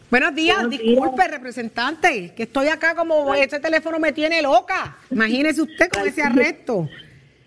Buenos 0.10 0.34
días, 0.34 0.68
disculpe, 0.68 1.28
representante, 1.28 2.34
que 2.36 2.44
estoy 2.44 2.68
acá 2.68 2.96
como 2.96 3.36
ese 3.36 3.60
teléfono 3.60 4.00
me 4.00 4.12
tiene 4.12 4.42
loca. 4.42 4.98
Imagínese 5.12 5.62
usted 5.62 5.88
con 5.89 6.08
ese 6.08 6.24
arresto. 6.24 6.89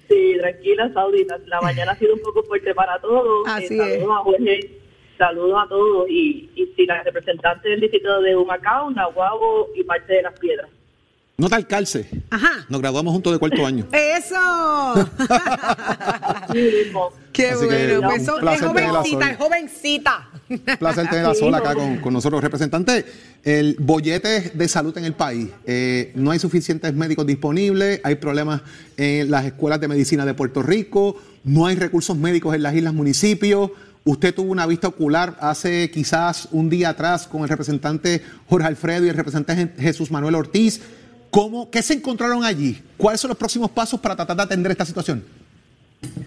Sí, 0.09 0.37
tranquila, 0.39 0.93
Saudita. 0.93 1.39
La 1.47 1.61
mañana 1.61 1.93
ha 1.93 1.97
sido 1.97 2.15
un 2.15 2.23
poco 2.23 2.45
fuerte 2.45 2.73
para 2.73 3.01
todos. 3.01 3.49
Así 3.49 3.75
eh, 3.81 3.99
saludos 3.99 4.11
a 4.11 4.23
Jorge, 4.23 4.71
saludos 5.19 5.65
a 5.65 5.69
todos. 5.69 6.09
Y, 6.09 6.51
y 6.55 6.73
sí, 6.77 6.87
la 6.87 7.03
representante 7.03 7.69
del 7.69 7.81
distrito 7.81 8.21
de 8.21 8.37
Humacao, 8.37 8.93
Nahuabo 8.93 9.71
y 9.75 9.83
parte 9.83 10.13
de 10.13 10.23
Las 10.23 10.39
Piedras. 10.39 10.71
No 11.37 11.49
te 11.49 11.55
alcalce. 11.57 12.09
Ajá. 12.31 12.67
Nos 12.69 12.81
graduamos 12.81 13.13
juntos 13.13 13.33
de 13.33 13.39
cuarto 13.39 13.67
año. 13.67 13.87
¡Eso! 13.91 15.09
Qué 17.33 17.55
bueno. 17.55 18.09
Pues 18.09 18.23
es 18.23 18.61
jovencita, 18.61 19.31
es 19.31 19.39
jovencita. 19.39 20.29
placer 20.79 21.09
tenerla 21.09 21.35
sola 21.35 21.59
acá 21.59 21.75
con, 21.75 22.13
nosotros. 22.13 22.43
Representante, 22.43 23.07
el 23.43 23.77
bollete 23.79 24.53
de 24.55 24.69
salud 24.69 24.97
en 24.99 25.07
el 25.07 25.15
país. 25.15 25.49
Eh, 25.65 26.13
no 26.15 26.31
hay 26.31 26.39
suficientes 26.39 26.93
médicos 26.93 27.27
disponibles, 27.27 28.01
hay 28.05 28.17
problemas 28.17 28.61
en 28.97 29.31
las 29.31 29.47
escuelas 29.47 29.81
de 29.81 29.89
medicina 29.89 30.27
de 30.27 30.35
Puerto 30.35 30.63
Rico, 30.63 31.17
no 31.45 31.67
hay 31.67 31.77
recursos 31.77 32.17
médicos 32.17 32.55
en 32.55 32.63
las 32.63 32.75
islas 32.75 32.93
municipios. 32.93 33.71
Usted 34.05 34.35
tuvo 34.35 34.51
una 34.51 34.67
vista 34.67 34.89
ocular 34.89 35.39
hace 35.41 35.91
quizás 35.91 36.49
un 36.51 36.69
día 36.69 36.91
atrás 36.91 37.27
con 37.29 37.43
el 37.43 37.49
representante 37.49 38.21
Jorge 38.49 38.67
Alfredo 38.67 39.07
y 39.07 39.09
el 39.09 39.17
representante 39.17 39.81
Jesús 39.81 40.11
Manuel 40.11 40.35
Ortiz. 40.35 40.81
¿Cómo, 41.33 41.71
¿Qué 41.71 41.81
se 41.81 41.95
encontraron 41.95 42.45
allí? 42.45 42.77
¿Cuáles 42.99 43.19
son 43.19 43.31
los 43.31 43.39
próximos 43.39 43.71
pasos 43.71 43.99
para 43.99 44.15
tratar 44.15 44.37
de 44.37 44.43
atender 44.43 44.71
esta 44.71 44.85
situación? 44.85 45.25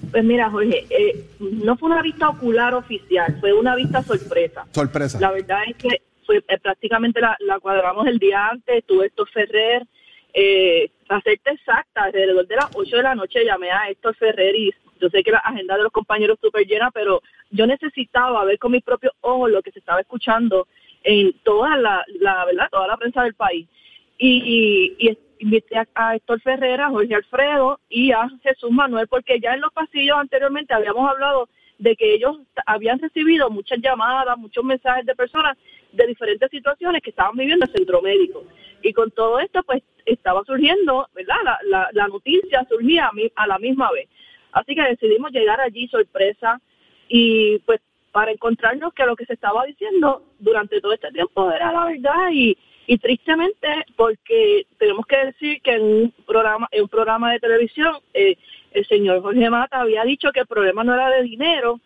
Pues 0.09 0.23
mira, 0.23 0.49
Jorge, 0.49 0.87
eh, 0.89 1.27
no 1.39 1.77
fue 1.77 1.89
una 1.89 2.01
vista 2.01 2.27
ocular 2.27 2.73
oficial, 2.73 3.37
fue 3.39 3.53
una 3.53 3.75
vista 3.75 4.01
sorpresa. 4.01 4.65
Sorpresa. 4.71 5.19
La 5.19 5.29
verdad 5.29 5.59
es 5.67 5.75
que 5.75 6.01
fue 6.25 6.37
eh, 6.47 6.57
prácticamente 6.57 7.21
la, 7.21 7.59
cuadramos 7.59 8.07
el 8.07 8.17
día 8.17 8.47
antes, 8.47 8.83
tuve 8.85 9.05
Héctor 9.05 9.29
Ferrer, 9.29 9.85
eh, 10.33 10.89
para 11.07 11.21
serte 11.21 11.51
exacta, 11.51 12.05
alrededor 12.05 12.47
de 12.47 12.55
las 12.55 12.69
8 12.73 12.97
de 12.97 13.03
la 13.03 13.13
noche 13.13 13.45
llamé 13.45 13.69
a 13.69 13.87
Héctor 13.91 14.15
Ferrer 14.15 14.55
y 14.55 14.73
yo 14.99 15.09
sé 15.09 15.21
que 15.21 15.29
la 15.29 15.37
agenda 15.37 15.77
de 15.77 15.83
los 15.83 15.91
compañeros 15.91 16.39
súper 16.41 16.65
llena, 16.65 16.89
pero 16.89 17.21
yo 17.51 17.67
necesitaba 17.67 18.43
ver 18.43 18.57
con 18.57 18.71
mis 18.71 18.83
propios 18.83 19.13
ojos 19.21 19.51
lo 19.51 19.61
que 19.61 19.71
se 19.71 19.77
estaba 19.77 20.01
escuchando 20.01 20.67
en 21.03 21.31
toda 21.43 21.77
la, 21.77 22.03
la 22.19 22.43
verdad, 22.45 22.69
toda 22.71 22.87
la 22.87 22.97
prensa 22.97 23.21
del 23.21 23.35
país. 23.35 23.67
Y, 24.17 24.95
y, 24.97 25.17
invité 25.39 25.75
a, 25.95 26.15
Héctor 26.15 26.41
Ferrera, 26.41 26.87
a 26.87 26.89
Jorge 26.89 27.15
Alfredo 27.15 27.79
y 27.89 28.11
a 28.11 28.27
Jesús 28.41 28.71
Manuel, 28.71 29.07
porque 29.07 29.39
ya 29.39 29.53
en 29.53 29.61
los 29.61 29.73
pasillos 29.73 30.17
anteriormente 30.17 30.73
habíamos 30.73 31.09
hablado 31.09 31.49
de 31.77 31.95
que 31.95 32.13
ellos 32.13 32.37
habían 32.65 32.99
recibido 32.99 33.49
muchas 33.49 33.79
llamadas, 33.79 34.37
muchos 34.37 34.63
mensajes 34.63 35.05
de 35.05 35.13
personas 35.13 35.57
de 35.91 36.07
diferentes 36.07 36.49
situaciones 36.49 37.01
que 37.01 37.09
estaban 37.09 37.35
viviendo 37.35 37.65
en 37.65 37.71
el 37.71 37.77
centro 37.77 38.01
médico. 38.01 38.43
Y 38.81 38.93
con 38.93 39.11
todo 39.11 39.39
esto, 39.39 39.61
pues 39.63 39.83
estaba 40.05 40.43
surgiendo, 40.45 41.07
¿verdad? 41.13 41.35
La, 41.63 41.89
la, 41.91 42.07
noticia 42.07 42.65
surgía 42.69 43.07
a, 43.07 43.43
a 43.43 43.47
la 43.47 43.59
misma 43.59 43.91
vez. 43.91 44.07
Así 44.51 44.73
que 44.73 44.81
decidimos 44.83 45.31
llegar 45.31 45.59
allí 45.59 45.87
sorpresa 45.87 46.61
y 47.09 47.59
pues 47.59 47.81
para 48.11 48.31
encontrarnos 48.31 48.93
que 48.93 49.05
lo 49.05 49.15
que 49.15 49.25
se 49.25 49.33
estaba 49.33 49.65
diciendo 49.65 50.23
durante 50.39 50.79
todo 50.79 50.93
este 50.93 51.11
tiempo 51.11 51.51
era 51.51 51.73
la 51.73 51.85
verdad 51.85 52.29
y, 52.31 52.57
y 52.87 52.97
tristemente, 52.97 53.67
porque 53.95 54.67
tenemos 54.77 55.05
que 55.05 55.17
decir 55.17 55.61
que 55.61 55.71
en 55.71 55.83
un 55.83 56.13
programa, 56.25 56.67
en 56.71 56.83
un 56.83 56.89
programa 56.89 57.31
de 57.31 57.39
televisión, 57.39 57.97
eh, 58.13 58.37
el 58.71 58.85
señor 58.87 59.21
Jorge 59.21 59.49
Mata 59.49 59.81
había 59.81 60.03
dicho 60.03 60.31
que 60.31 60.41
el 60.41 60.47
problema 60.47 60.83
no 60.83 60.93
era 60.93 61.09
de 61.09 61.23
dinero, 61.23 61.79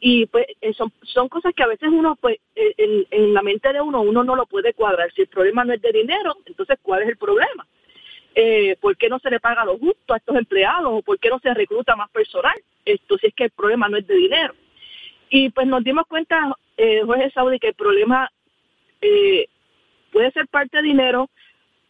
y 0.00 0.26
pues 0.26 0.46
eh, 0.60 0.72
son, 0.74 0.92
son 1.02 1.28
cosas 1.28 1.54
que 1.54 1.62
a 1.62 1.66
veces 1.66 1.88
uno, 1.90 2.16
pues, 2.16 2.38
eh, 2.54 3.04
en, 3.10 3.34
la 3.34 3.42
mente 3.42 3.72
de 3.72 3.80
uno, 3.80 4.02
uno 4.02 4.22
no 4.22 4.36
lo 4.36 4.46
puede 4.46 4.74
cuadrar. 4.74 5.10
Si 5.12 5.22
el 5.22 5.28
problema 5.28 5.64
no 5.64 5.72
es 5.72 5.80
de 5.80 5.92
dinero, 5.92 6.36
entonces, 6.44 6.78
¿cuál 6.82 7.02
es 7.02 7.08
el 7.08 7.16
problema? 7.16 7.66
¿Por 8.80 8.96
qué 8.96 9.08
no 9.08 9.18
se 9.20 9.30
le 9.30 9.40
paga 9.40 9.64
lo 9.64 9.78
justo 9.78 10.12
a 10.12 10.16
estos 10.16 10.36
empleados? 10.36 10.88
¿O 10.92 11.02
por 11.02 11.18
qué 11.18 11.30
no 11.30 11.38
se 11.38 11.54
recluta 11.54 11.96
más 11.96 12.10
personal? 12.10 12.54
Esto 12.84 13.16
si 13.16 13.28
es 13.28 13.34
que 13.34 13.44
el 13.44 13.50
problema 13.50 13.88
no 13.88 13.96
es 13.96 14.06
de 14.06 14.14
dinero. 14.14 14.54
Y 15.30 15.50
pues 15.50 15.66
nos 15.66 15.82
dimos 15.82 16.06
cuenta, 16.06 16.52
eh, 16.76 17.02
Jorge 17.06 17.30
Saudi, 17.30 17.58
que 17.58 17.68
el 17.68 17.74
problema 17.74 18.30
puede 20.14 20.30
ser 20.30 20.46
parte 20.46 20.76
de 20.76 20.84
dinero, 20.84 21.28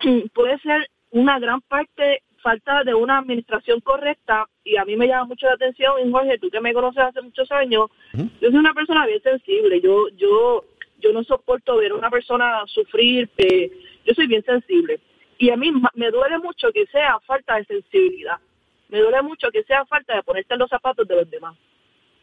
puede 0.34 0.58
ser 0.60 0.88
una 1.10 1.38
gran 1.38 1.60
parte 1.60 2.22
falta 2.42 2.82
de 2.82 2.94
una 2.94 3.18
administración 3.18 3.80
correcta 3.80 4.46
y 4.64 4.76
a 4.76 4.84
mí 4.84 4.96
me 4.96 5.06
llama 5.06 5.26
mucho 5.26 5.46
la 5.46 5.52
atención, 5.52 5.94
y 6.02 6.10
Jorge, 6.10 6.38
tú 6.38 6.50
que 6.50 6.60
me 6.60 6.74
conoces 6.74 7.02
hace 7.02 7.22
muchos 7.22 7.50
años, 7.52 7.90
yo 8.14 8.50
soy 8.50 8.56
una 8.56 8.74
persona 8.74 9.06
bien 9.06 9.22
sensible, 9.22 9.80
yo 9.80 10.08
yo 10.16 10.64
yo 11.00 11.12
no 11.12 11.22
soporto 11.22 11.76
ver 11.76 11.92
a 11.92 11.96
una 11.96 12.10
persona 12.10 12.62
sufrir, 12.66 13.28
eh, 13.36 13.70
yo 14.06 14.14
soy 14.14 14.26
bien 14.26 14.42
sensible 14.44 15.00
y 15.38 15.50
a 15.50 15.56
mí 15.56 15.70
me 15.94 16.10
duele 16.10 16.38
mucho 16.38 16.72
que 16.72 16.86
sea 16.86 17.20
falta 17.20 17.56
de 17.56 17.64
sensibilidad, 17.66 18.38
me 18.88 19.00
duele 19.00 19.22
mucho 19.22 19.50
que 19.50 19.64
sea 19.64 19.84
falta 19.84 20.16
de 20.16 20.22
ponerte 20.22 20.54
en 20.54 20.60
los 20.60 20.70
zapatos 20.70 21.06
de 21.06 21.16
los 21.16 21.30
demás. 21.30 21.54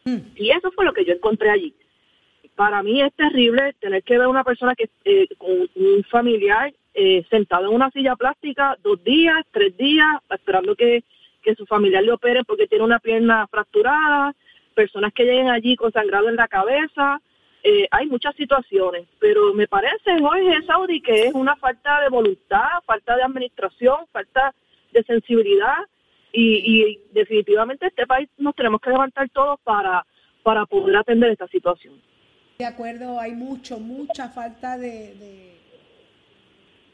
Mm. 0.04 0.18
Y 0.34 0.50
eso 0.50 0.72
fue 0.72 0.84
lo 0.84 0.92
que 0.92 1.04
yo 1.04 1.12
encontré 1.12 1.50
allí 1.50 1.72
para 2.54 2.82
mí 2.82 3.00
es 3.00 3.12
terrible 3.14 3.74
tener 3.80 4.02
que 4.02 4.14
ver 4.18 4.26
a 4.26 4.28
una 4.28 4.44
persona 4.44 4.74
que 4.74 4.88
eh, 5.04 5.28
con 5.38 5.68
un 5.74 6.04
familiar 6.10 6.72
eh, 6.94 7.24
sentado 7.30 7.68
en 7.68 7.74
una 7.74 7.90
silla 7.90 8.16
plástica 8.16 8.76
dos 8.82 9.02
días, 9.02 9.44
tres 9.50 9.76
días, 9.76 10.08
esperando 10.30 10.74
que, 10.76 11.04
su 11.56 11.66
familiar 11.66 12.04
le 12.04 12.12
opere 12.12 12.44
porque 12.44 12.68
tiene 12.68 12.84
una 12.84 13.00
pierna 13.00 13.48
fracturada, 13.48 14.32
personas 14.74 15.12
que 15.12 15.24
lleguen 15.24 15.50
allí 15.50 15.74
con 15.74 15.90
sangrado 15.90 16.28
en 16.28 16.36
la 16.36 16.46
cabeza. 16.46 17.20
Eh, 17.64 17.88
hay 17.90 18.06
muchas 18.06 18.36
situaciones, 18.36 19.08
pero 19.18 19.52
me 19.52 19.66
parece, 19.66 20.20
Jorge 20.20 20.62
Saudi, 20.66 21.00
que 21.00 21.26
es 21.26 21.34
una 21.34 21.56
falta 21.56 22.00
de 22.00 22.10
voluntad, 22.10 22.68
falta 22.84 23.16
de 23.16 23.24
administración, 23.24 24.06
falta 24.12 24.54
de 24.92 25.02
sensibilidad 25.02 25.78
y, 26.32 26.62
y 26.64 27.00
definitivamente 27.12 27.86
este 27.88 28.06
país 28.06 28.28
nos 28.38 28.54
tenemos 28.54 28.80
que 28.80 28.90
levantar 28.90 29.28
todos 29.30 29.58
para, 29.64 30.06
para 30.44 30.64
poder 30.66 30.96
atender 30.96 31.30
esta 31.32 31.48
situación. 31.48 31.94
De 32.58 32.66
acuerdo, 32.66 33.18
hay 33.18 33.32
mucho, 33.32 33.80
mucha 33.80 34.28
falta 34.28 34.78
de, 34.78 35.56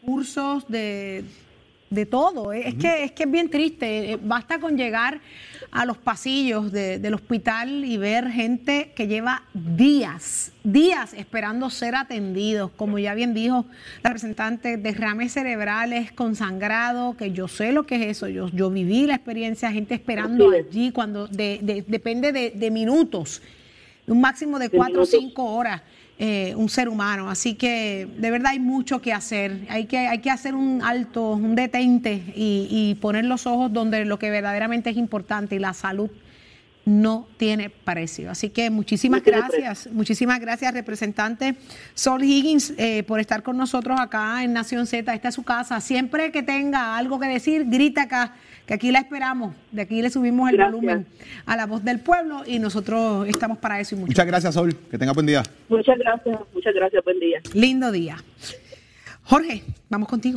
cursos, 0.05 0.65
de, 0.69 1.25
de 1.91 2.07
todo. 2.07 2.53
Es 2.53 2.75
que, 2.75 3.05
es 3.05 3.13
que 3.13 3.25
es 3.25 3.31
bien 3.31 3.51
triste. 3.51 4.13
Eh, 4.13 4.19
basta 4.23 4.59
con 4.61 4.77
llegar 4.77 5.21
a 5.71 5.85
los 5.85 5.99
pasillos 5.99 6.73
del 6.73 7.13
hospital 7.13 7.85
y 7.85 7.99
ver 7.99 8.31
gente 8.31 8.93
que 8.95 9.07
lleva 9.07 9.43
días, 9.53 10.53
días 10.65 11.13
esperando 11.13 11.69
ser 11.69 11.95
atendidos. 11.95 12.71
Como 12.71 12.99
ya 12.99 13.15
bien 13.15 13.35
dijo 13.35 13.67
la 14.03 14.11
representante, 14.11 14.79
derrames 14.79 15.33
cerebrales 15.33 16.13
con 16.13 16.35
sangrado, 16.37 17.17
que 17.17 17.33
yo 17.33 17.49
sé 17.49 17.73
lo 17.73 17.85
que 17.85 17.97
es 17.97 18.17
eso. 18.17 18.29
Yo, 18.29 18.49
yo 18.49 18.71
viví 18.71 19.07
la 19.07 19.17
experiencia, 19.17 19.71
gente 19.71 19.95
esperando 19.95 20.51
allí 20.51 20.93
cuando 20.93 21.27
depende 21.27 22.33
de, 22.33 22.51
de 22.53 22.71
minutos 22.71 23.43
un 24.09 24.21
máximo 24.21 24.59
de 24.59 24.71
cuatro 24.71 25.03
o 25.03 25.07
cinco 25.07 25.45
horas 25.45 25.83
eh, 26.21 26.53
un 26.57 26.69
ser 26.69 26.89
humano. 26.89 27.31
Así 27.31 27.55
que 27.55 28.09
de 28.17 28.31
verdad 28.33 28.51
hay 28.51 28.59
mucho 28.59 29.01
que 29.01 29.13
hacer. 29.13 29.67
Hay 29.69 29.85
que, 29.85 29.99
hay 29.99 30.19
que 30.19 30.33
hacer 30.33 30.57
un 30.57 30.83
alto, 30.83 31.35
un 31.35 31.55
detente 31.55 32.21
y, 32.35 32.97
poner 33.01 33.25
los 33.25 33.47
ojos 33.47 33.73
donde 33.73 34.05
lo 34.05 34.19
que 34.19 34.29
verdaderamente 34.29 34.91
es 34.91 34.97
importante 34.97 35.55
y 35.55 35.61
la 35.61 35.75
salud 35.75 36.11
no 36.85 37.29
tiene 37.37 37.71
precio. 37.71 38.33
Así 38.33 38.51
que 38.51 38.69
muchísimas 38.69 39.23
gracias, 39.23 39.89
muchísimas 39.93 40.41
gracias 40.41 40.75
representante 40.75 41.55
Sol 41.95 42.25
Higgins 42.25 42.73
eh, 42.79 43.05
por 43.05 43.21
estar 43.21 43.45
con 43.45 43.57
nosotros 43.57 44.01
acá 44.01 44.43
en 44.43 44.53
Nación 44.55 44.89
Z. 44.89 45.15
Esta 45.15 45.29
es 45.29 45.35
su 45.37 45.45
casa. 45.45 45.81
Siempre 45.81 46.33
que 46.33 46.43
tenga 46.43 46.97
algo 46.97 47.21
que 47.21 47.29
decir, 47.29 47.65
grita 47.67 48.03
acá 48.03 48.35
que 48.69 48.75
aquí 48.75 48.93
la 48.93 48.99
esperamos, 48.99 49.55
de 49.73 49.81
aquí 49.81 50.03
le 50.03 50.11
subimos 50.11 50.51
el 50.51 50.59
volumen 50.59 51.07
a 51.47 51.57
la 51.57 51.65
voz 51.65 51.83
del 51.83 52.01
pueblo 52.01 52.43
y 52.47 52.59
nosotros 52.59 53.27
estamos 53.27 53.57
para 53.57 53.81
eso. 53.81 53.97
Y 53.97 54.01
muchas 54.01 54.27
gracias, 54.27 54.53
Sol, 54.53 54.77
que 54.91 54.99
tenga 54.99 55.15
buen 55.15 55.25
día. 55.25 55.43
Muchas 55.71 55.99
gracias, 55.99 56.39
muchas 56.53 56.75
gracias, 56.75 57.03
buen 57.03 57.19
día. 57.19 57.41
Lindo 57.55 57.91
día. 57.91 58.23
Jorge, 59.23 59.65
vamos 59.89 60.07
contigo. 60.07 60.37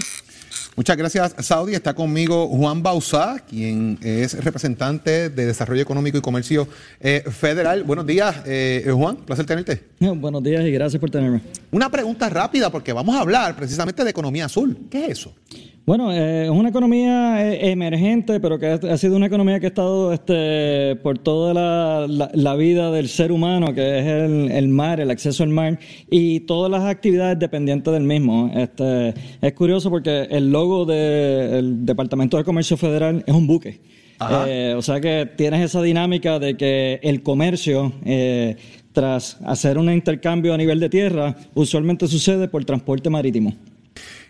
Muchas 0.77 0.95
gracias, 0.95 1.35
Saudi. 1.39 1.73
Está 1.73 1.93
conmigo 1.93 2.47
Juan 2.47 2.81
Bausá, 2.81 3.43
quien 3.45 3.99
es 4.01 4.41
representante 4.41 5.29
de 5.29 5.45
Desarrollo 5.47 5.81
Económico 5.81 6.17
y 6.17 6.21
Comercio 6.21 6.69
eh, 7.01 7.25
Federal. 7.29 7.83
Buenos 7.83 8.07
días, 8.07 8.43
eh, 8.45 8.89
Juan. 8.95 9.17
Placer 9.17 9.45
tenerte. 9.45 9.83
Buenos 9.99 10.41
días 10.41 10.63
y 10.63 10.71
gracias 10.71 11.01
por 11.01 11.11
tenerme. 11.11 11.41
Una 11.71 11.89
pregunta 11.89 12.29
rápida, 12.29 12.69
porque 12.69 12.93
vamos 12.93 13.13
a 13.17 13.19
hablar 13.19 13.57
precisamente 13.57 14.05
de 14.05 14.09
economía 14.09 14.45
azul. 14.45 14.87
¿Qué 14.89 15.07
es 15.07 15.19
eso? 15.19 15.35
Bueno, 15.83 16.13
eh, 16.13 16.43
es 16.43 16.49
una 16.51 16.69
economía 16.69 17.53
eh, 17.53 17.71
emergente, 17.71 18.39
pero 18.39 18.59
que 18.59 18.67
ha 18.67 18.97
sido 18.97 19.15
una 19.15 19.25
economía 19.25 19.59
que 19.59 19.65
ha 19.65 19.69
estado 19.69 20.13
este, 20.13 20.95
por 20.97 21.17
toda 21.17 22.07
la, 22.07 22.55
vida 22.55 22.91
del 22.91 23.09
ser 23.09 23.31
humano, 23.31 23.73
que 23.73 23.99
es 23.99 24.05
el, 24.05 24.67
mar, 24.67 24.99
el 24.99 25.09
acceso 25.09 25.41
al 25.41 25.49
mar 25.49 25.79
y 26.09 26.41
todas 26.41 26.69
las 26.69 26.83
actividades 26.83 27.39
dependientes 27.39 27.91
del 27.91 28.03
mismo. 28.03 28.51
Este, 28.53 29.15
es 29.41 29.53
curioso 29.53 29.89
porque 29.89 30.27
el 30.29 30.51
logo 30.51 30.85
del 30.85 31.83
Departamento 31.83 32.37
de 32.37 32.43
Comercio 32.43 32.77
Federal 32.77 33.23
es 33.25 33.33
un 33.33 33.47
buque. 33.47 33.81
Eh, 34.45 34.75
o 34.77 34.83
sea 34.83 35.01
que 35.01 35.27
tienes 35.35 35.61
esa 35.61 35.81
dinámica 35.81 36.37
de 36.37 36.55
que 36.55 36.99
el 37.01 37.23
comercio, 37.23 37.91
tras 38.93 39.39
hacer 39.43 39.79
un 39.79 39.91
intercambio 39.91 40.53
a 40.53 40.57
nivel 40.57 40.79
de 40.79 40.89
tierra, 40.89 41.35
usualmente 41.55 42.05
sucede 42.05 42.47
por 42.47 42.63
transporte 42.65 43.09
marítimo. 43.09 43.55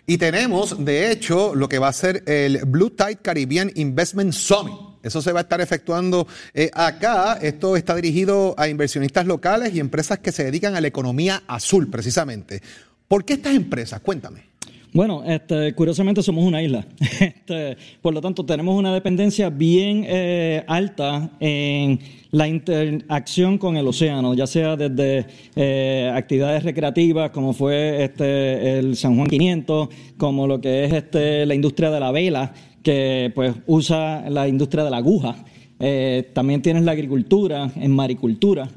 Y 0.06 0.18
tenemos, 0.18 0.84
de 0.84 1.10
hecho, 1.10 1.54
lo 1.54 1.68
que 1.68 1.78
va 1.78 1.88
a 1.88 1.92
ser 1.92 2.24
el 2.26 2.64
Blue 2.66 2.90
Tide 2.90 3.18
Caribbean 3.22 3.70
Investment 3.76 4.32
Summit. 4.32 4.74
Eso 5.02 5.22
se 5.22 5.32
va 5.32 5.40
a 5.40 5.42
estar 5.42 5.60
efectuando 5.60 6.26
eh, 6.54 6.70
acá. 6.74 7.38
Esto 7.40 7.76
está 7.76 7.94
dirigido 7.94 8.54
a 8.58 8.68
inversionistas 8.68 9.26
locales 9.26 9.74
y 9.74 9.80
empresas 9.80 10.18
que 10.18 10.32
se 10.32 10.44
dedican 10.44 10.76
a 10.76 10.80
la 10.80 10.88
economía 10.88 11.42
azul, 11.46 11.88
precisamente. 11.88 12.62
¿Por 13.08 13.24
qué 13.24 13.34
estas 13.34 13.54
empresas? 13.54 14.00
Cuéntame. 14.00 14.51
Bueno, 14.94 15.22
este, 15.24 15.72
curiosamente 15.74 16.22
somos 16.22 16.44
una 16.44 16.62
isla. 16.62 16.84
Este, 17.22 17.76
por 18.00 18.12
lo 18.12 18.20
tanto, 18.20 18.44
tenemos 18.44 18.76
una 18.76 18.92
dependencia 18.92 19.48
bien 19.48 20.04
eh, 20.06 20.64
alta 20.66 21.30
en 21.40 21.98
la 22.30 22.46
interacción 22.46 23.58
con 23.58 23.76
el 23.76 23.86
océano, 23.86 24.34
ya 24.34 24.46
sea 24.46 24.76
desde 24.76 25.26
eh, 25.56 26.10
actividades 26.12 26.62
recreativas 26.62 27.30
como 27.30 27.52
fue 27.52 28.04
este, 28.04 28.78
el 28.78 28.96
San 28.96 29.16
Juan 29.16 29.28
500, 29.28 29.88
como 30.16 30.46
lo 30.46 30.60
que 30.60 30.84
es 30.84 30.92
este, 30.92 31.46
la 31.46 31.54
industria 31.54 31.90
de 31.90 32.00
la 32.00 32.10
vela, 32.10 32.52
que 32.82 33.32
pues 33.34 33.54
usa 33.66 34.28
la 34.28 34.46
industria 34.48 34.84
de 34.84 34.90
la 34.90 34.98
aguja. 34.98 35.36
Eh, 35.84 36.30
también 36.32 36.62
tienes 36.62 36.84
la 36.84 36.92
agricultura, 36.92 37.68
en 37.74 37.90
maricultura. 37.90 38.68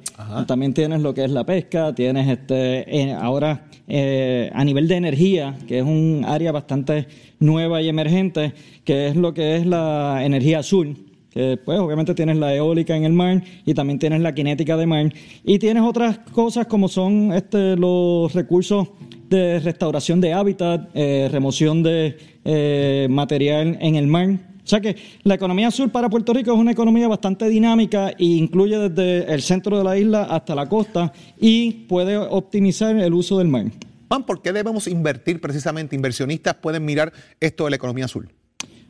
También 0.48 0.74
tienes 0.74 1.02
lo 1.02 1.14
que 1.14 1.24
es 1.24 1.30
la 1.30 1.46
pesca, 1.46 1.94
tienes 1.94 2.28
este 2.28 3.14
ahora 3.14 3.68
eh, 3.88 4.50
a 4.54 4.66
nivel 4.66 4.88
de 4.88 4.96
energía, 4.96 5.56
que 5.68 5.78
es 5.80 5.84
un 5.84 6.26
área 6.28 6.52
bastante 6.52 7.08
nueva 7.40 7.80
y 7.84 7.90
emergente, 7.90 8.54
que 8.84 9.08
es 9.08 9.16
lo 9.16 9.36
que 9.36 9.56
es 9.56 9.68
la 9.68 10.22
energía 10.26 10.60
azul 10.60 10.98
que 11.36 11.58
pues 11.58 11.78
obviamente 11.80 12.16
tienes 12.16 12.38
la 12.38 12.56
eólica 12.56 12.96
en 12.96 13.04
el 13.04 13.12
mar 13.12 13.44
y 13.66 13.74
también 13.74 14.00
tienes 14.00 14.22
la 14.22 14.32
cinética 14.32 14.78
de 14.78 14.86
mar 14.86 15.14
y 15.44 15.60
tienes 15.60 15.84
otras 15.84 16.20
cosas 16.32 16.66
como 16.66 16.88
son 16.88 17.34
este, 17.34 17.76
los 17.76 18.34
recursos 18.34 18.88
de 19.28 19.60
restauración 19.60 20.22
de 20.22 20.32
hábitat, 20.32 20.90
eh, 20.94 21.28
remoción 21.30 21.84
de 21.84 22.18
eh, 22.46 23.08
material 23.10 23.78
en 23.82 23.96
el 23.96 24.08
mar. 24.08 24.55
O 24.66 24.68
sea 24.68 24.82
que 24.82 24.96
la 25.22 25.36
economía 25.36 25.70
sur 25.70 25.92
para 25.92 26.10
Puerto 26.10 26.34
Rico 26.34 26.52
es 26.52 26.58
una 26.58 26.72
economía 26.72 27.08
bastante 27.08 27.48
dinámica 27.48 28.10
e 28.10 28.26
incluye 28.26 28.90
desde 28.90 29.32
el 29.32 29.44
centro 29.44 29.78
de 29.78 29.84
la 29.84 29.96
isla 29.96 30.24
hasta 30.24 30.56
la 30.56 30.68
costa 30.68 31.14
y 31.40 31.72
puede 31.88 32.18
optimizar 32.18 32.98
el 32.98 33.14
uso 33.14 33.38
del 33.38 33.48
mar. 33.48 33.66
Juan, 34.08 34.26
¿por 34.26 34.42
qué 34.42 34.52
debemos 34.52 34.88
invertir 34.88 35.40
precisamente? 35.40 35.96
Inversionistas 35.96 36.56
pueden 36.56 36.84
mirar 36.84 37.14
esto 37.40 37.66
de 37.66 37.70
la 37.70 37.76
economía 37.76 38.06
azul. 38.06 38.28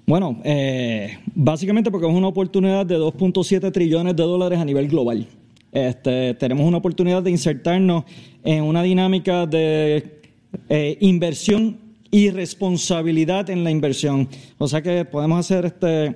Bueno, 0.07 0.39
eh, 0.45 1.17
básicamente 1.33 1.91
porque 1.91 2.07
es 2.07 2.13
una 2.13 2.27
oportunidad 2.27 2.85
de 2.85 2.97
2.7 2.97 3.69
trillones 3.73 4.15
de 4.15 4.23
dólares 4.23 4.59
a 4.59 4.63
nivel 4.63 4.87
global. 4.87 5.27
Este, 5.73 6.35
tenemos 6.35 6.65
una 6.65 6.77
oportunidad 6.77 7.21
de 7.21 7.31
insertarnos 7.31 8.05
en 8.45 8.63
una 8.63 8.81
dinámica 8.81 9.45
de 9.45 10.21
eh, 10.69 10.97
inversión 11.01 11.84
y 12.15 12.29
responsabilidad 12.29 13.49
en 13.49 13.65
la 13.65 13.71
inversión. 13.71 14.29
O 14.57 14.69
sea 14.69 14.81
que 14.81 15.03
podemos 15.03 15.37
hacer 15.37 15.65
este, 15.65 16.15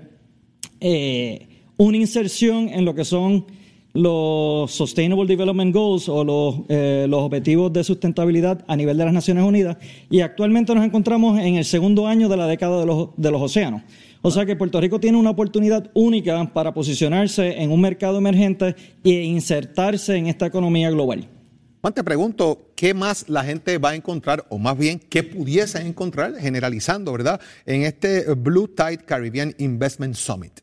eh, 0.79 1.45
una 1.75 1.97
inserción 1.97 2.69
en 2.69 2.85
lo 2.85 2.95
que 2.95 3.03
son 3.03 3.45
los 3.91 4.71
Sustainable 4.71 5.25
Development 5.25 5.75
Goals 5.75 6.07
o 6.07 6.23
los, 6.23 6.55
eh, 6.69 7.05
los 7.09 7.23
objetivos 7.23 7.73
de 7.73 7.83
sustentabilidad 7.83 8.63
a 8.69 8.77
nivel 8.77 8.97
de 8.97 9.03
las 9.03 9.13
Naciones 9.13 9.43
Unidas 9.43 9.75
y 10.09 10.21
actualmente 10.21 10.73
nos 10.73 10.85
encontramos 10.85 11.37
en 11.37 11.55
el 11.55 11.65
segundo 11.65 12.07
año 12.07 12.29
de 12.29 12.37
la 12.37 12.47
década 12.47 12.79
de 12.79 12.85
los, 12.85 13.09
de 13.17 13.31
los 13.31 13.41
océanos. 13.41 13.81
O 14.21 14.31
sea 14.31 14.45
que 14.45 14.55
Puerto 14.55 14.79
Rico 14.79 15.01
tiene 15.01 15.17
una 15.17 15.31
oportunidad 15.31 15.91
única 15.95 16.49
para 16.53 16.73
posicionarse 16.73 17.61
en 17.61 17.71
un 17.71 17.81
mercado 17.81 18.19
emergente 18.19 18.73
e 19.03 19.23
insertarse 19.23 20.15
en 20.15 20.27
esta 20.27 20.45
economía 20.45 20.89
global. 20.91 21.27
Juan, 21.81 21.93
te 21.93 22.03
pregunto, 22.03 22.71
¿qué 22.75 22.93
más 22.93 23.29
la 23.29 23.41
gente 23.45 23.77
va 23.77 23.91
a 23.91 23.95
encontrar, 23.95 24.45
o 24.49 24.57
más 24.57 24.77
bien, 24.77 24.99
qué 25.09 25.23
pudiese 25.23 25.79
encontrar, 25.79 26.35
generalizando, 26.35 27.13
¿verdad?, 27.13 27.39
en 27.65 27.83
este 27.83 28.33
Blue 28.33 28.67
Tide 28.67 28.97
Caribbean 29.05 29.55
Investment 29.59 30.15
Summit. 30.15 30.59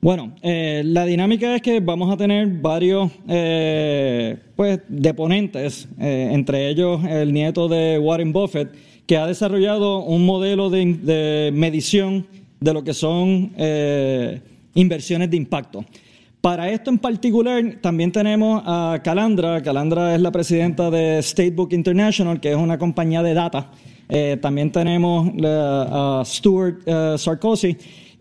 Bueno, 0.00 0.34
eh, 0.40 0.82
la 0.84 1.04
dinámica 1.04 1.56
es 1.56 1.60
que 1.60 1.80
vamos 1.80 2.10
a 2.10 2.16
tener 2.16 2.46
varios 2.46 3.10
eh, 3.28 4.38
pues, 4.54 4.80
deponentes, 4.88 5.88
eh, 5.98 6.30
entre 6.32 6.70
ellos 6.70 7.04
el 7.04 7.34
nieto 7.34 7.68
de 7.68 7.98
Warren 7.98 8.32
Buffett, 8.32 8.70
que 9.06 9.18
ha 9.18 9.26
desarrollado 9.26 10.04
un 10.04 10.24
modelo 10.24 10.70
de, 10.70 11.50
medición 11.52 12.26
de 12.60 12.72
lo 12.72 12.82
que 12.82 12.94
son 12.94 13.52
inversiones 14.74 15.30
de 15.30 15.36
impacto. 15.36 15.84
Para 16.46 16.70
esto 16.70 16.90
en 16.90 16.98
particular 16.98 17.60
también 17.80 18.12
tenemos 18.12 18.62
a 18.64 19.00
Calandra. 19.02 19.60
Calandra 19.64 20.14
es 20.14 20.20
la 20.20 20.30
presidenta 20.30 20.92
de 20.92 21.20
Statebook 21.20 21.72
International, 21.72 22.38
que 22.38 22.52
es 22.52 22.56
una 22.56 22.78
compañía 22.78 23.20
de 23.20 23.34
data. 23.34 23.72
también 24.40 24.70
tenemos 24.70 25.28
a 25.42 26.22
Stuart 26.24 26.84
Sarkozy 27.18 27.76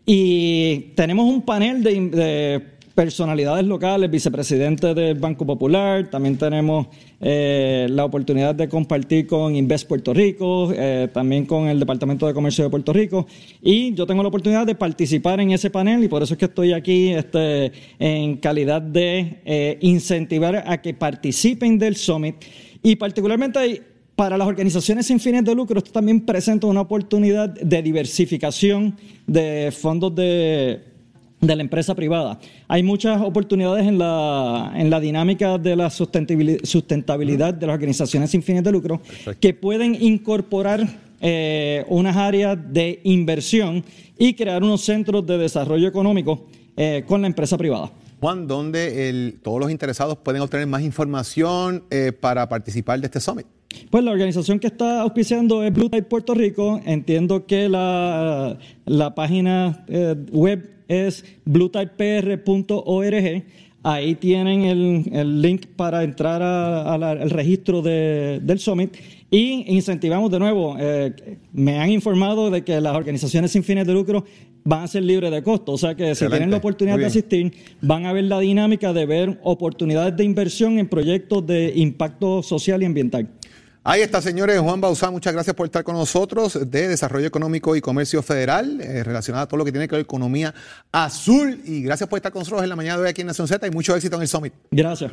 y 0.07 0.91
tenemos 0.95 1.31
un 1.31 1.43
panel 1.43 1.83
de, 1.83 2.63
personalidades 2.95 3.65
locales, 3.65 4.09
vicepresidente 4.09 4.93
del 4.93 5.19
Banco 5.19 5.45
Popular, 5.45 6.09
también 6.09 6.37
tenemos 6.37 6.87
eh, 7.19 7.87
la 7.89 8.05
oportunidad 8.05 8.55
de 8.55 8.69
compartir 8.69 9.27
con 9.27 9.53
Invest 9.53 9.85
Puerto 9.87 10.13
Rico, 10.13 10.71
eh, 10.73 11.09
también 11.13 11.45
con 11.45 11.67
el 11.67 11.77
Departamento 11.77 12.25
de 12.25 12.33
Comercio 12.33 12.63
de 12.63 12.69
Puerto 12.69 12.93
Rico, 12.93 13.27
y 13.61 13.93
yo 13.93 14.07
tengo 14.07 14.23
la 14.23 14.29
oportunidad 14.29 14.65
de 14.65 14.75
participar 14.75 15.41
en 15.41 15.51
ese 15.51 15.69
panel 15.69 16.05
y 16.05 16.07
por 16.07 16.23
eso 16.23 16.33
es 16.33 16.37
que 16.39 16.45
estoy 16.45 16.71
aquí 16.71 17.11
este, 17.11 17.73
en 17.99 18.37
calidad 18.37 18.81
de 18.81 19.41
eh, 19.43 19.77
incentivar 19.81 20.63
a 20.65 20.81
que 20.81 20.93
participen 20.93 21.77
del 21.77 21.97
Summit. 21.97 22.37
Y 22.81 22.95
particularmente 22.95 23.81
para 24.15 24.37
las 24.37 24.47
organizaciones 24.47 25.07
sin 25.07 25.19
fines 25.19 25.43
de 25.43 25.53
lucro, 25.53 25.77
esto 25.77 25.91
también 25.91 26.21
presenta 26.21 26.67
una 26.67 26.81
oportunidad 26.81 27.49
de 27.49 27.81
diversificación 27.81 28.95
de 29.27 29.73
fondos 29.77 30.15
de, 30.15 30.94
la 31.53 31.61
empresa 31.61 31.93
privada. 31.95 32.39
Hay 32.69 32.81
muchas 32.81 33.21
oportunidades 33.21 33.85
en 33.85 33.97
la, 33.97 34.71
en 34.75 34.89
la 34.89 35.01
dinámica 35.01 35.57
de 35.57 35.75
la 35.75 35.89
sustentabilidad, 35.89 37.53
de 37.53 37.67
las 37.67 37.73
organizaciones 37.73 38.29
sin 38.31 38.41
fines 38.41 38.63
de 38.63 38.71
lucro 38.71 39.01
que 39.39 39.53
pueden 39.53 40.01
incorporar 40.01 40.87
eh, 41.21 41.85
unas 41.87 42.15
áreas 42.15 42.57
de 42.71 42.99
inversión 43.03 43.83
y 44.17 44.33
crear 44.33 44.61
unos 44.61 44.81
centros 44.81 45.25
de 45.25 45.37
desarrollo 45.37 45.87
económico 45.87 46.45
eh, 46.75 47.03
con 47.07 47.21
la 47.21 47.27
empresa 47.27 47.57
privada. 47.57 47.91
Juan, 48.19 48.47
¿dónde 48.47 49.33
todos 49.41 49.59
los 49.59 49.71
interesados 49.71 50.17
pueden 50.17 50.41
obtener 50.41 50.67
más 50.67 50.81
información 50.81 51.83
eh, 51.89 52.11
para 52.11 52.47
participar 52.47 52.99
de 52.99 53.05
este 53.07 53.19
summit? 53.19 53.45
Pues 53.89 54.03
la 54.03 54.11
organización 54.11 54.59
que 54.59 54.67
está 54.67 55.01
auspiciando 55.01 55.63
es 55.63 55.73
Blue 55.73 55.89
Tide 55.89 56.03
Puerto 56.03 56.33
Rico. 56.33 56.79
Entiendo 56.85 57.45
que 57.45 57.67
la, 57.69 58.57
la 58.85 59.15
página 59.15 59.85
web 60.31 60.74
es 60.87 61.25
bluetidepr.org. 61.45 63.43
Ahí 63.83 64.15
tienen 64.15 64.63
el, 64.63 65.09
el, 65.13 65.41
link 65.41 65.67
para 65.75 66.03
entrar 66.03 66.41
al 66.41 67.29
registro 67.29 67.83
de, 67.83 68.39
del 68.41 68.57
Summit 68.57 68.97
y 69.29 69.65
incentivamos 69.75 70.31
de 70.31 70.39
nuevo. 70.39 70.75
Eh, 70.79 71.13
me 71.53 71.79
han 71.79 71.91
informado 71.91 72.49
de 72.49 72.63
que 72.63 72.79
las 72.79 72.95
organizaciones 72.95 73.51
sin 73.51 73.63
fines 73.63 73.85
de 73.85 73.93
lucro 73.93 74.23
van 74.63 74.83
a 74.83 74.87
ser 74.87 75.03
libres 75.03 75.31
de 75.31 75.43
costo. 75.43 75.73
O 75.73 75.77
sea 75.77 75.95
que 75.95 76.15
si 76.15 76.27
tienen 76.27 76.51
la 76.51 76.57
oportunidad 76.57 76.97
de 76.97 77.05
asistir, 77.05 77.53
van 77.81 78.05
a 78.05 78.13
ver 78.13 78.23
la 78.23 78.39
dinámica 78.39 78.93
de 78.93 79.05
ver 79.05 79.39
oportunidades 79.43 80.15
de 80.15 80.23
inversión 80.23 80.79
en 80.79 80.87
proyectos 80.87 81.45
de 81.45 81.73
impacto 81.75 82.41
social 82.41 82.81
y 82.81 82.85
ambiental. 82.85 83.29
Ahí 83.87 84.01
está, 84.01 84.19
señores. 84.19 84.59
Juan 84.59 84.81
Bausá, 84.81 85.11
muchas 85.11 85.31
gracias 85.31 85.55
por 85.55 85.67
estar 85.67 85.83
con 85.83 85.93
nosotros 85.93 86.57
de 86.59 86.87
Desarrollo 86.87 87.27
Económico 87.27 87.75
y 87.75 87.81
Comercio 87.81 88.23
Federal, 88.23 88.81
eh, 88.81 89.03
relacionado 89.03 89.43
a 89.43 89.47
todo 89.47 89.59
lo 89.59 89.63
que 89.63 89.71
tiene 89.71 89.87
que 89.87 89.95
ver 89.95 90.07
con 90.07 90.21
economía 90.21 90.55
azul. 90.91 91.61
Y 91.63 91.83
gracias 91.83 92.09
por 92.09 92.17
estar 92.17 92.31
con 92.31 92.39
nosotros 92.39 92.63
en 92.63 92.69
la 92.69 92.75
mañana 92.75 92.97
de 92.97 93.03
hoy 93.03 93.09
aquí 93.09 93.21
en 93.21 93.27
Nación 93.27 93.47
Z 93.47 93.67
y 93.67 93.69
mucho 93.69 93.95
éxito 93.95 94.15
en 94.15 94.23
el 94.23 94.27
Summit. 94.27 94.53
Gracias. 94.71 95.11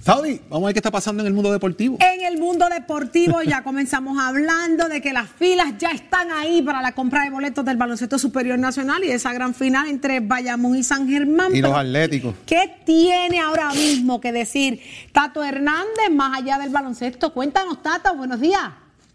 Saudi, 0.00 0.40
vamos 0.48 0.64
a 0.64 0.66
ver 0.68 0.74
qué 0.74 0.78
está 0.78 0.90
pasando 0.90 1.22
en 1.22 1.26
el 1.26 1.34
mundo 1.34 1.52
deportivo. 1.52 1.98
En 2.00 2.22
el 2.22 2.38
mundo 2.38 2.66
deportivo 2.70 3.42
ya 3.42 3.62
comenzamos 3.64 4.18
hablando 4.18 4.88
de 4.88 5.02
que 5.02 5.12
las 5.12 5.28
filas 5.28 5.74
ya 5.78 5.90
están 5.90 6.30
ahí 6.32 6.62
para 6.62 6.80
la 6.80 6.92
compra 6.92 7.24
de 7.24 7.30
boletos 7.30 7.66
del 7.66 7.76
baloncesto 7.76 8.18
superior 8.18 8.58
nacional 8.58 9.04
y 9.04 9.10
esa 9.10 9.34
gran 9.34 9.54
final 9.54 9.88
entre 9.88 10.20
Bayamón 10.20 10.76
y 10.76 10.84
San 10.84 11.06
Germán. 11.06 11.54
Y 11.54 11.60
los 11.60 11.74
atléticos. 11.74 12.34
¿Qué 12.46 12.76
tiene 12.86 13.40
ahora 13.40 13.74
mismo 13.74 14.22
que 14.22 14.32
decir 14.32 14.80
Tato 15.12 15.44
Hernández 15.44 16.10
más 16.10 16.38
allá 16.38 16.58
del 16.58 16.70
baloncesto? 16.70 17.34
Cuéntanos, 17.34 17.82
Tato, 17.82 18.16
buenos 18.16 18.40
días. 18.40 18.70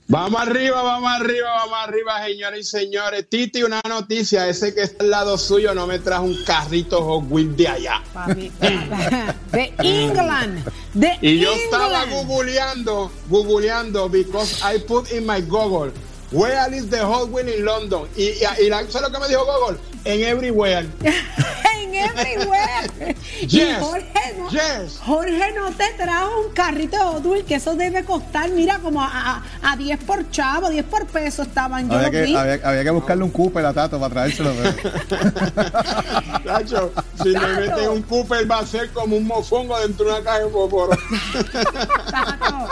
Vamos 0.07 0.39
arriba, 0.39 0.83
vamos 0.83 1.11
arriba, 1.19 1.49
vamos 1.51 1.77
arriba, 1.81 2.23
señores 2.23 2.59
y 2.59 2.63
señores. 2.63 3.25
Titi, 3.27 3.63
una 3.63 3.81
noticia, 3.89 4.47
ese 4.47 4.73
que 4.75 4.81
está 4.83 5.03
al 5.03 5.09
lado 5.09 5.35
suyo 5.35 5.73
no 5.73 5.87
me 5.87 5.97
trajo 5.97 6.25
un 6.25 6.43
carrito 6.43 7.01
Hot 7.03 7.23
Wheels 7.27 7.57
de 7.57 7.67
allá. 7.67 8.03
Papi, 8.13 8.51
de 9.51 9.73
England, 9.79 10.63
de 10.93 11.17
Y 11.21 11.39
yo 11.39 11.51
estaba 11.53 12.03
England. 12.03 12.27
googleando, 12.27 13.11
googleando, 13.29 14.07
because 14.07 14.61
I 14.63 14.77
put 14.77 15.11
in 15.11 15.25
my 15.25 15.41
Google, 15.41 15.91
where 16.31 16.71
is 16.71 16.87
the 16.91 16.99
Hot 17.03 17.29
Wheel 17.29 17.49
in 17.49 17.65
London? 17.65 18.07
Y, 18.15 18.25
y, 18.29 18.43
y 18.65 18.69
la- 18.69 18.85
¿sabes 18.87 19.09
lo 19.09 19.11
que 19.11 19.19
me 19.19 19.27
dijo 19.27 19.43
Google? 19.43 19.79
En 20.03 20.21
everywhere. 20.21 20.87
en 21.85 21.95
everywhere. 21.95 23.15
y 23.41 23.61
Jorge 23.79 24.35
no, 24.37 24.49
yes. 24.49 24.99
Jorge 25.05 25.53
no 25.55 25.71
te 25.71 25.93
trajo 25.97 26.41
un 26.47 26.53
carrito 26.53 26.97
de 26.97 27.03
Hot 27.03 27.25
Wheels, 27.25 27.45
que 27.45 27.55
eso 27.55 27.75
debe 27.75 28.03
costar, 28.03 28.49
mira, 28.51 28.79
como 28.79 29.01
a, 29.01 29.07
a, 29.61 29.71
a 29.71 29.75
10 29.77 30.03
por 30.03 30.29
chavo, 30.31 30.69
10 30.69 30.85
por 30.85 31.05
peso 31.07 31.43
estaban. 31.43 31.89
Yo 31.89 31.95
Había 31.97 32.11
que, 32.11 32.21
vi. 32.23 32.35
había, 32.35 32.59
había 32.63 32.83
que 32.83 32.89
buscarle 32.91 33.23
un 33.23 33.31
Cooper 33.31 33.65
a 33.65 33.73
Tato 33.73 33.99
para 33.99 34.13
traérselo. 34.13 34.51
Si 37.23 37.29
me 37.29 37.39
Tato. 37.39 37.59
meten 37.59 37.89
un 37.89 38.01
Cooper 38.03 38.49
va 38.49 38.59
a 38.59 38.65
ser 38.65 38.89
como 38.91 39.15
un 39.17 39.25
mofongo 39.25 39.79
dentro 39.79 40.05
de 40.05 40.11
una 40.11 40.23
caja 40.23 40.39
de 40.39 40.49
fósforo. 40.49 40.89
Tato. 42.11 42.69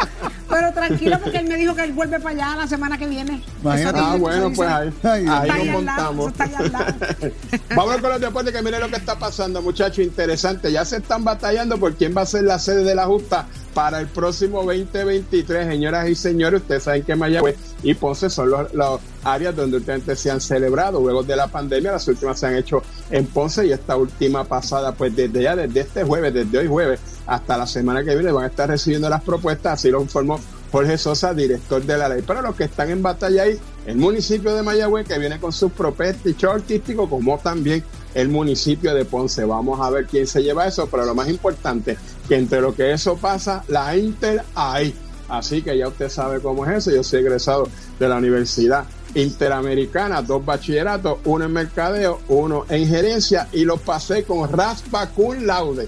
Pero 0.63 0.73
tranquilo, 0.73 1.19
porque 1.21 1.39
él 1.39 1.47
me 1.47 1.57
dijo 1.57 1.75
que 1.75 1.83
él 1.83 1.91
vuelve 1.91 2.21
para 2.21 2.35
allá 2.35 2.61
la 2.61 2.67
semana 2.67 2.97
que 2.97 3.05
viene. 3.05 3.43
Imagínate. 3.61 3.99
Ah, 4.01 4.15
bueno, 4.17 4.51
pues 4.55 4.69
ahí, 4.69 4.93
ahí 5.03 5.27
ahí 5.27 5.65
nos 5.65 5.83
montamos. 5.83 6.33
Vamos 7.75 7.97
con 7.97 8.09
los 8.09 8.21
deportes, 8.21 8.53
que 8.53 8.61
miren 8.61 8.79
lo 8.79 8.87
que 8.87 8.95
está 8.95 9.19
pasando, 9.19 9.61
muchachos, 9.61 10.05
interesante. 10.05 10.71
Ya 10.71 10.85
se 10.85 10.97
están 10.97 11.25
batallando 11.25 11.77
por 11.77 11.95
quién 11.95 12.15
va 12.15 12.21
a 12.21 12.25
ser 12.25 12.43
la 12.43 12.59
sede 12.59 12.85
de 12.85 12.95
la 12.95 13.05
justa 13.07 13.45
para 13.73 13.99
el 13.99 14.07
próximo 14.07 14.63
2023, 14.63 15.67
señoras 15.67 16.07
y 16.07 16.15
señores. 16.15 16.61
Ustedes 16.61 16.83
saben 16.83 17.03
que 17.03 17.15
Mayagüez 17.15 17.57
y 17.81 17.93
Ponce 17.93 18.29
son 18.29 18.49
los, 18.49 18.73
los 18.73 19.01
áreas 19.23 19.55
donde 19.55 19.77
últimamente 19.77 20.15
se 20.15 20.31
han 20.31 20.39
celebrado. 20.39 21.01
Luego 21.01 21.23
de 21.23 21.35
la 21.35 21.47
pandemia, 21.47 21.91
las 21.91 22.07
últimas 22.07 22.39
se 22.39 22.47
han 22.47 22.55
hecho 22.55 22.81
en 23.09 23.25
Ponce 23.25 23.65
y 23.65 23.71
esta 23.71 23.97
última 23.97 24.45
pasada, 24.45 24.93
pues 24.93 25.13
desde 25.15 25.43
ya, 25.43 25.55
desde 25.55 25.81
este 25.81 26.03
jueves, 26.03 26.33
desde 26.33 26.57
hoy 26.57 26.67
jueves 26.67 26.99
hasta 27.25 27.57
la 27.57 27.65
semana 27.65 28.03
que 28.03 28.15
viene, 28.15 28.31
van 28.31 28.45
a 28.45 28.47
estar 28.47 28.69
recibiendo 28.69 29.09
las 29.09 29.23
propuestas. 29.23 29.73
Así 29.73 29.89
lo 29.89 30.01
informó 30.01 30.39
Jorge 30.73 30.97
Sosa, 30.97 31.35
director 31.35 31.83
de 31.83 31.95
la 31.95 32.09
ley. 32.09 32.23
Pero 32.25 32.41
los 32.41 32.55
que 32.55 32.63
están 32.63 32.89
en 32.89 33.03
batalla 33.03 33.43
ahí, 33.43 33.59
el 33.85 33.95
municipio 33.95 34.55
de 34.55 34.63
Mayagüez, 34.63 35.07
que 35.07 35.19
viene 35.19 35.39
con 35.39 35.53
sus 35.53 35.71
propios 35.71 36.15
show 36.35 36.49
artísticos, 36.49 37.07
como 37.07 37.37
también 37.37 37.83
el 38.15 38.29
municipio 38.29 38.95
de 38.95 39.05
Ponce. 39.05 39.45
Vamos 39.45 39.79
a 39.79 39.91
ver 39.91 40.07
quién 40.07 40.25
se 40.25 40.41
lleva 40.41 40.65
eso, 40.65 40.87
pero 40.89 41.05
lo 41.05 41.13
más 41.13 41.29
importante, 41.29 41.95
que 42.27 42.37
entre 42.37 42.59
lo 42.59 42.73
que 42.73 42.91
eso 42.91 43.15
pasa, 43.17 43.63
la 43.67 43.95
Inter 43.95 44.43
ahí. 44.55 44.95
Así 45.29 45.61
que 45.61 45.77
ya 45.77 45.87
usted 45.87 46.09
sabe 46.09 46.39
cómo 46.39 46.65
es 46.65 46.77
eso. 46.77 46.89
Yo 46.89 47.03
soy 47.03 47.19
egresado 47.19 47.67
de 47.99 48.09
la 48.09 48.15
Universidad 48.15 48.85
Interamericana, 49.13 50.23
dos 50.23 50.43
bachilleratos, 50.43 51.19
uno 51.25 51.45
en 51.45 51.53
mercadeo, 51.53 52.19
uno 52.29 52.65
en 52.67 52.87
gerencia 52.87 53.47
y 53.51 53.63
los 53.63 53.79
pasé 53.79 54.23
con 54.23 54.51
raspa 54.51 55.07
cum 55.09 55.43
laude. 55.43 55.87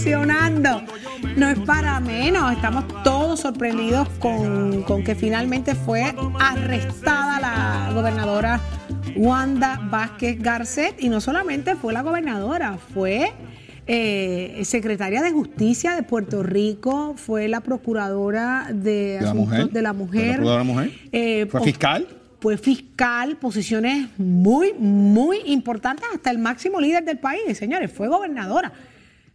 Explosionando. 0.00 0.82
No 1.36 1.48
es 1.48 1.58
para 1.60 2.00
menos, 2.00 2.52
estamos 2.52 2.84
todos 3.02 3.40
sorprendidos 3.40 4.08
con, 4.18 4.82
con 4.82 5.04
que 5.04 5.14
finalmente 5.14 5.74
fue 5.74 6.14
arrestada 6.38 7.40
la 7.40 7.92
gobernadora 7.94 8.60
Wanda 9.16 9.78
Vázquez 9.90 10.40
Garcet. 10.40 10.96
Y 10.98 11.08
no 11.08 11.20
solamente 11.20 11.76
fue 11.76 11.92
la 11.92 12.02
gobernadora, 12.02 12.78
fue 12.94 13.32
eh, 13.86 14.62
secretaria 14.64 15.22
de 15.22 15.32
Justicia 15.32 15.94
de 15.94 16.02
Puerto 16.02 16.42
Rico, 16.42 17.14
fue 17.16 17.48
la 17.48 17.60
procuradora 17.60 18.68
de, 18.72 19.18
la 19.20 19.30
asuntos 19.30 19.48
mujer. 19.48 19.70
de 19.70 19.82
la 19.82 19.92
Fue 19.92 19.98
la 19.98 20.04
mujer. 20.04 20.34
procuradora 20.36 20.64
mujer. 20.64 20.90
Eh, 21.12 21.46
¿Fue 21.50 21.60
fiscal? 21.62 22.06
fue 22.40 22.56
fiscal, 22.56 23.36
posiciones 23.36 24.08
muy, 24.16 24.72
muy 24.72 25.40
importantes, 25.44 26.06
hasta 26.10 26.30
el 26.30 26.38
máximo 26.38 26.80
líder 26.80 27.04
del 27.04 27.18
país, 27.18 27.42
señores, 27.58 27.92
fue 27.92 28.08
gobernadora 28.08 28.72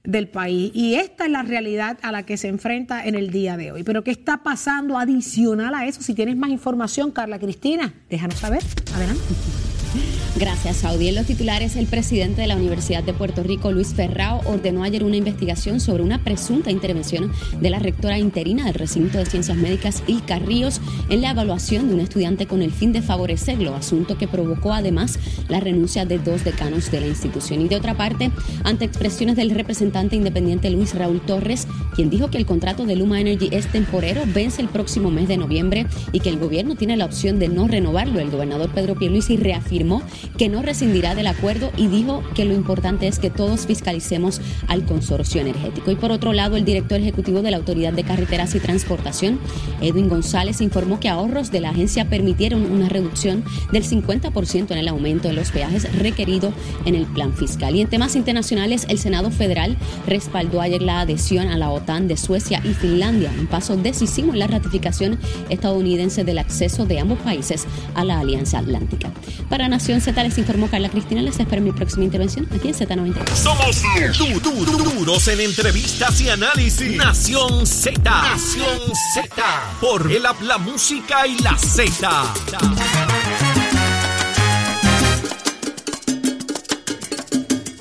del 0.06 0.28
país. 0.28 0.72
Y 0.74 0.96
esta 0.96 1.26
es 1.26 1.32
la 1.32 1.44
realidad 1.44 1.98
a 2.02 2.12
la 2.12 2.24
que 2.24 2.38
se 2.38 2.48
enfrenta 2.48 3.06
en 3.06 3.15
el 3.15 3.32
día 3.32 3.58
de 3.58 3.72
hoy. 3.72 3.84
Pero 3.84 4.04
¿qué 4.04 4.12
está 4.12 4.44
pasando 4.44 4.98
adicional 4.98 5.74
a 5.74 5.86
eso? 5.86 6.02
Si 6.02 6.13
tienes 6.13 6.38
más 6.38 6.50
información, 6.50 7.12
Carla 7.12 7.39
Cristina, 7.39 7.94
déjanos 8.10 8.39
saber. 8.39 8.62
Adelante. 8.94 9.64
Gracias, 10.38 10.76
Saudi. 10.76 11.08
En 11.08 11.15
los 11.15 11.28
titulares, 11.28 11.78
el 11.78 11.86
presidente 11.86 12.41
de 12.41 12.48
la 12.48 12.58
Universidad 12.58 13.04
de 13.04 13.13
Puerto 13.13 13.41
Rico, 13.41 13.71
Luis 13.71 13.93
Ferrao, 13.93 14.41
ordenó 14.43 14.84
ayer 14.84 15.06
una 15.06 15.15
investigación 15.15 15.80
sobre 15.80 16.04
una 16.04 16.26
presunta 16.26 16.71
intervención 16.71 17.32
de 17.62 17.69
la 17.69 17.80
rectora 17.80 18.19
interina 18.19 18.65
del 18.65 18.74
recinto 18.74 19.17
de 19.17 19.26
ciencias 19.28 19.58
médicas, 19.58 20.04
Ilka 20.08 20.39
Ríos, 20.39 20.82
en 21.08 21.21
la 21.21 21.32
evaluación 21.32 21.88
de 21.88 21.93
un 21.93 22.02
estudiante 22.02 22.48
con 22.48 22.62
el 22.62 22.74
fin 22.74 22.91
de 22.91 23.02
favorecerlo, 23.02 23.76
asunto 23.76 24.17
que 24.17 24.28
provocó 24.28 24.74
además 24.74 25.19
la 25.48 25.62
renuncia 25.62 26.06
de 26.06 26.19
dos 26.19 26.43
decanos 26.43 26.91
de 26.91 27.00
la 27.00 27.08
institución. 27.08 27.62
Y 27.62 27.69
de 27.69 27.78
otra 27.78 27.95
parte, 27.95 28.30
ante 28.65 28.84
expresiones 28.84 29.38
del 29.38 29.52
representante 29.52 30.17
independiente 30.17 30.69
Luis 30.69 30.95
Raúl 30.95 31.21
Torres, 31.21 31.65
quien 31.95 32.10
dijo 32.10 32.30
que 32.30 32.39
el 32.39 32.45
contrato 32.45 32.86
de 32.86 32.98
Luma 32.98 33.21
Energy 33.21 33.48
es 33.54 33.67
temporero, 33.67 34.24
vence 34.34 34.62
el 34.62 34.67
próximo 34.67 35.12
mes 35.12 35.30
de 35.30 35.38
noviembre 35.38 35.88
y 36.12 36.19
que 36.19 36.28
el 36.28 36.39
gobierno 36.39 36.76
tiene 36.76 36.98
la 36.98 37.06
opción 37.06 37.39
de 37.39 37.48
no 37.48 37.69
renovarlo, 37.69 38.19
el 38.19 38.32
gobernador 38.32 38.69
Pedro 38.71 38.95
Pierluisi 38.95 39.38
reafirmó 39.38 40.04
que 40.38 40.50
no 40.50 40.62
rescindirá 40.62 41.16
del 41.16 41.28
acuerdo 41.28 41.72
y 41.78 41.88
dijo 41.88 42.24
que 42.34 42.46
lo 42.46 42.54
importante 42.54 43.08
es 43.08 43.20
que 43.20 43.30
todos 43.30 43.66
fiscalicemos 43.66 44.42
al 44.68 44.86
consorcio 44.86 45.42
energético. 45.42 45.92
Y 45.92 45.96
por 45.96 46.12
otro 46.12 46.34
lado, 46.34 46.58
el 46.58 46.66
director 46.66 47.00
ejecutivo 47.00 47.42
de 47.42 47.52
la 47.52 47.58
Autoridad 47.58 47.94
de 47.94 48.04
Carreteras 48.04 48.56
y 48.56 48.60
Transportación, 48.60 49.40
Edwin 49.82 50.10
González, 50.10 50.62
informó 50.62 51.00
que 51.00 51.10
ahorros 51.10 51.52
de 51.52 51.62
la 51.62 51.70
agencia 51.70 52.10
permitieron 52.10 52.72
una 52.72 52.90
reducción 52.90 53.44
del 53.72 53.84
50% 53.84 54.72
en 54.72 54.78
el 54.78 54.88
aumento 54.88 55.28
de 55.28 55.34
los 55.34 55.52
peajes 55.52 55.92
requerido 55.98 56.54
en 56.86 56.96
el 56.96 57.06
plan 57.06 57.34
fiscal. 57.34 57.76
Y 57.76 57.82
en 57.82 57.88
temas 57.88 58.16
internacionales, 58.16 58.86
el 58.90 59.00
Senado 59.00 59.32
Federal 59.32 59.78
respaldó 60.08 60.62
ayer 60.62 60.82
la 60.82 61.02
adhesión 61.02 61.48
a 61.48 61.58
la 61.58 61.70
OTAN 61.72 62.08
de 62.08 62.18
Suecia 62.18 62.62
y 62.64 62.74
Finlandia, 62.74 63.32
un 63.40 63.48
paso 63.48 63.76
decisivo 63.78 64.34
en 64.34 64.40
la 64.40 64.48
ratificación 64.48 65.20
estadounidense 65.50 66.24
del 66.24 66.40
acceso 66.40 66.86
de 66.86 67.00
ambos 67.00 67.20
países 67.20 67.66
a 67.94 68.04
la 68.04 68.20
Alianza 68.20 68.60
Atlántica. 68.60 69.12
Para 69.50 69.68
Nación 69.68 70.02
Z 70.15 70.23
les 70.23 70.38
informó 70.38 70.69
Carla 70.69 70.89
Cristina. 70.89 71.21
Les 71.21 71.38
espero 71.39 71.58
en 71.58 71.63
mi 71.65 71.71
próxima 71.73 72.06
intervención 72.06 72.47
aquí 72.56 72.69
en 72.69 72.73
Z93. 72.73 73.36
Somos 73.36 73.82
du- 74.17 74.39
du- 74.39 74.65
du- 74.65 74.78
duros 74.95 75.28
en 75.28 75.41
entrevistas 75.41 76.21
y 76.21 76.30
análisis. 76.30 76.95
Nación 76.95 77.65
Z. 77.67 77.99
Nación 78.01 78.80
Z. 79.13 79.28
Por 79.82 80.10
el 80.12 80.25
app, 80.25 80.41
la 80.41 80.58
música 80.58 81.28
y 81.28 81.38
la 81.39 81.58
Z. 81.58 82.23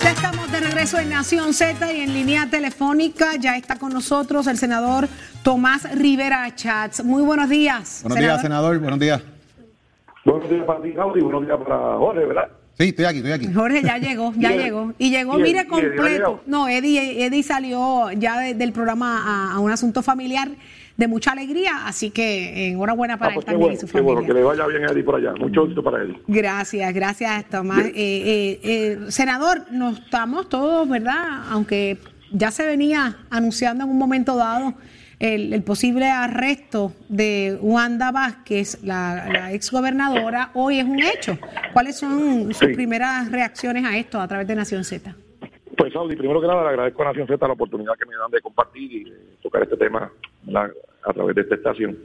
Ya 0.03 0.11
estamos 0.11 0.51
de 0.53 0.61
regreso 0.61 0.99
en 0.99 1.11
Nación 1.11 1.55
Z 1.55 1.93
y 1.93 2.01
en 2.01 2.13
línea 2.13 2.49
telefónica 2.51 3.37
ya 3.39 3.57
está 3.57 3.77
con 3.77 3.93
nosotros 3.93 4.47
el 4.47 4.59
senador 4.59 5.09
Tomás 5.43 5.83
Rivera 5.95 6.53
Chats. 6.55 7.05
Muy 7.05 7.23
buenos 7.23 7.49
días. 7.49 8.01
Buenos 8.03 8.19
días, 8.19 8.41
senador. 8.43 8.79
Buenos 8.79 8.99
días. 8.99 9.23
Buenos 10.35 10.51
días 10.51 10.65
para 10.67 10.83
ti, 10.83 10.91
Gaudi, 10.91 11.21
buenos 11.21 11.47
días 11.47 11.59
para 11.59 11.97
Jorge, 11.97 12.25
¿verdad? 12.25 12.49
Sí, 12.77 12.89
estoy 12.89 13.05
aquí, 13.05 13.19
estoy 13.19 13.33
aquí. 13.33 13.53
Jorge 13.55 13.83
ya 13.85 13.99
llegó, 13.99 14.33
ya 14.37 14.53
Y 14.55 14.59
llegó. 14.59 14.93
Y 14.99 15.11
llegó, 15.11 15.39
Y 15.39 15.43
mire, 15.43 15.49
y 15.51 15.53
Eddie, 15.53 15.61
¿ha 15.61 15.69
completo. 15.69 16.41
No, 16.47 16.67
Eddie, 16.69 17.25
Eddie 17.25 17.43
salió 17.45 18.11
ya 18.11 18.41
de- 18.41 18.55
del 18.55 18.73
programa 18.73 19.23
a, 19.25 19.55
a 19.55 19.59
un 19.61 19.71
asunto 19.71 20.03
familiar 20.03 20.49
de 20.97 21.07
mucha 21.09 21.31
alegría, 21.33 21.87
así 21.87 22.11
que 22.11 22.69
enhorabuena 22.71 23.17
para 23.17 23.31
Ah, 23.31 23.35
pues 23.35 23.45
él 23.45 23.53
también 23.53 23.61
bueno, 23.69 23.77
y 23.77 23.81
su 23.81 23.87
familia. 23.87 24.13
bueno, 24.15 24.27
que 24.27 24.35
le 24.35 24.43
vaya 24.43 24.67
bien 24.67 24.85
a 24.85 24.91
Eddie 24.93 25.05
por 25.05 25.15
allá. 25.15 25.35
Mucho 25.39 25.63
éxito 25.65 25.85
para 25.85 26.03
él. 26.03 26.17
Gracias, 26.27 26.93
gracias, 26.93 27.45
Tomás. 27.49 27.85
Eh, 27.85 27.93
eh, 27.95 28.61
eh, 28.65 28.99
senador, 29.11 29.67
nos 29.71 30.01
estamos 30.01 30.49
todos, 30.49 30.89
¿verdad? 30.89 31.45
Aunque 31.51 31.99
ya 32.33 32.51
se 32.51 32.67
venía 32.67 33.19
anunciando 33.31 33.85
en 33.85 33.91
un 33.91 33.99
momento 33.99 34.35
dado 34.37 34.75
el, 35.19 35.53
el 35.53 35.63
posible 35.63 36.07
arresto 36.07 36.93
de 37.09 37.59
Wanda 37.61 38.11
Vázquez, 38.13 38.83
la, 38.83 39.29
la 39.33 39.53
exgobernadora, 39.53 40.51
hoy 40.55 40.79
es 40.79 40.85
un 40.85 41.01
hecho. 41.03 41.39
¿Cuáles 41.73 41.97
son 41.99 42.47
sus 42.55 42.59
Sí. 42.59 42.75
primeras 42.75 43.31
reacciones 43.31 43.85
a 43.85 43.97
esto 43.97 44.21
a 44.21 44.27
través 44.29 44.47
de 44.47 44.55
Nación 44.55 44.85
Z? 44.85 45.15
Pues, 45.77 45.93
Saudi, 45.93 46.17
primero 46.17 46.41
que 46.41 46.47
nada, 46.47 46.63
le 46.63 46.69
agradezco 46.71 47.03
a 47.03 47.07
Nación 47.07 47.27
Z 47.27 47.47
la 47.47 47.53
oportunidad 47.53 47.93
que 47.99 48.07
me 48.07 48.17
dan 48.17 48.31
de 48.31 48.41
compartir 48.41 48.93
y 48.93 49.05
de 49.05 49.17
tocar 49.43 49.63
este 49.63 49.77
tema 49.77 50.11
¿verdad? 50.43 50.71
a 51.05 51.13
través 51.13 51.35
de 51.35 51.43
esta 51.43 51.55
estación. 51.57 51.97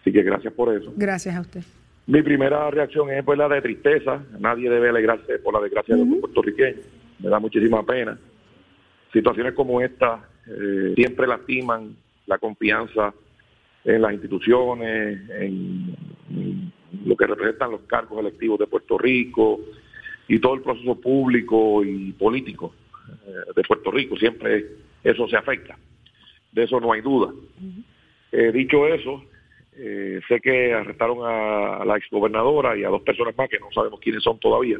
Así 0.00 0.12
que 0.12 0.22
gracias 0.22 0.52
por 0.52 0.74
eso. 0.74 0.92
Gracias 0.96 1.34
a 1.34 1.40
usted. 1.40 1.62
Mi 2.06 2.22
primera 2.22 2.70
reacción 2.70 3.10
es 3.10 3.22
pues 3.24 3.38
la 3.38 3.48
de 3.48 3.60
tristeza. 3.60 4.22
Nadie 4.38 4.70
debe 4.70 4.88
alegrarse 4.88 5.38
por 5.40 5.52
la 5.54 5.60
desgracia 5.60 5.94
de 5.96 6.04
los 6.06 6.18
puertorriqueños. 6.20 6.80
Me 7.18 7.28
da 7.28 7.38
muchísima 7.38 7.84
pena. 7.84 8.16
Situaciones 9.12 9.54
como 9.54 9.80
esta 9.80 10.20
eh, 10.46 10.92
siempre 10.94 11.26
lastiman 11.26 11.96
la 12.28 12.38
confianza 12.38 13.12
en 13.84 14.02
las 14.02 14.12
instituciones, 14.12 15.18
en, 15.30 15.96
lo 17.04 17.16
que 17.16 17.26
representan 17.26 17.70
los 17.70 17.82
cargos 17.82 18.20
electivos 18.20 18.58
de 18.58 18.66
Puerto 18.66 18.98
Rico 18.98 19.60
y 20.28 20.38
todo 20.38 20.54
el 20.54 20.62
proceso 20.62 20.94
público 21.00 21.82
y 21.84 22.12
político 22.12 22.74
eh, 23.26 23.52
de 23.56 23.62
Puerto 23.62 23.90
Rico. 23.90 24.16
Siempre 24.16 24.66
eso 25.02 25.26
se 25.28 25.36
afecta. 25.36 25.76
De 26.52 26.64
eso 26.64 26.80
no 26.80 26.92
hay 26.92 27.00
duda. 27.00 27.32
Eh, 28.32 28.52
dicho 28.52 28.86
eso, 28.86 29.24
eh, 29.76 30.20
sé 30.28 30.40
que 30.40 30.74
arrestaron 30.74 31.18
a, 31.22 31.84
la 31.84 31.96
exgobernadora 31.96 32.76
y 32.76 32.84
a 32.84 32.88
dos 32.88 33.02
personas 33.02 33.36
más 33.36 33.48
que 33.48 33.60
no 33.60 33.70
sabemos 33.72 34.00
quiénes 34.00 34.22
son 34.22 34.38
todavía. 34.38 34.78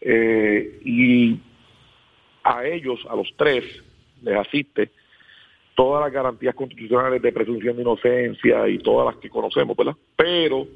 Eh, 0.00 0.80
y 0.84 1.38
a 2.42 2.64
ellos, 2.64 3.00
a 3.10 3.16
los 3.16 3.32
tres, 3.36 3.64
les 4.22 4.36
asiste 4.36 4.90
todas 5.76 6.02
las 6.02 6.12
garantías 6.12 6.54
constitucionales 6.54 7.22
de 7.22 7.32
presunción 7.32 7.76
de 7.76 7.82
inocencia 7.82 8.66
y 8.66 8.78
todas 8.78 9.14
las 9.14 9.22
que 9.22 9.28
conocemos, 9.28 9.76
¿verdad? 9.76 9.94
Pero, 10.16 10.66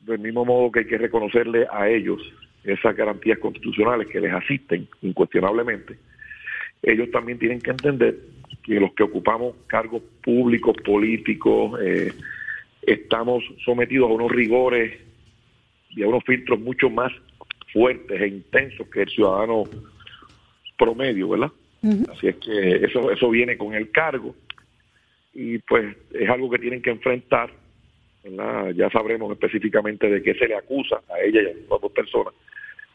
del 0.00 0.18
mismo 0.18 0.44
modo 0.44 0.72
que 0.72 0.80
hay 0.80 0.86
que 0.86 0.98
reconocerle 0.98 1.66
a 1.70 1.88
ellos 1.88 2.20
esas 2.64 2.96
garantías 2.96 3.38
constitucionales 3.38 4.08
que 4.08 4.20
les 4.20 4.32
asisten 4.32 4.88
incuestionablemente, 5.02 5.98
ellos 6.82 7.10
también 7.10 7.38
tienen 7.38 7.60
que 7.60 7.70
entender 7.70 8.18
que 8.64 8.80
los 8.80 8.92
que 8.94 9.02
ocupamos 9.02 9.54
cargos 9.66 10.02
públicos, 10.24 10.74
políticos, 10.84 11.78
eh, 11.82 12.12
estamos 12.82 13.44
sometidos 13.64 14.10
a 14.10 14.14
unos 14.14 14.32
rigores 14.32 14.98
y 15.90 16.02
a 16.02 16.08
unos 16.08 16.24
filtros 16.24 16.58
mucho 16.60 16.88
más 16.88 17.12
fuertes 17.72 18.20
e 18.20 18.28
intensos 18.28 18.88
que 18.88 19.02
el 19.02 19.10
ciudadano 19.10 19.64
promedio, 20.78 21.28
¿verdad? 21.28 21.52
Así 22.10 22.28
es 22.28 22.36
que 22.36 22.84
eso, 22.84 23.10
eso 23.10 23.30
viene 23.30 23.56
con 23.56 23.74
el 23.74 23.90
cargo 23.90 24.34
y 25.34 25.58
pues 25.58 25.96
es 26.14 26.28
algo 26.30 26.50
que 26.50 26.58
tienen 26.58 26.80
que 26.80 26.90
enfrentar, 26.90 27.50
¿verdad? 28.24 28.70
Ya 28.70 28.90
sabremos 28.90 29.30
específicamente 29.32 30.08
de 30.08 30.22
qué 30.22 30.34
se 30.34 30.48
le 30.48 30.56
acusa 30.56 31.02
a 31.08 31.20
ella 31.20 31.42
y 31.42 31.46
a 31.46 31.52
las 31.52 31.80
dos 31.80 31.92
personas 31.92 32.32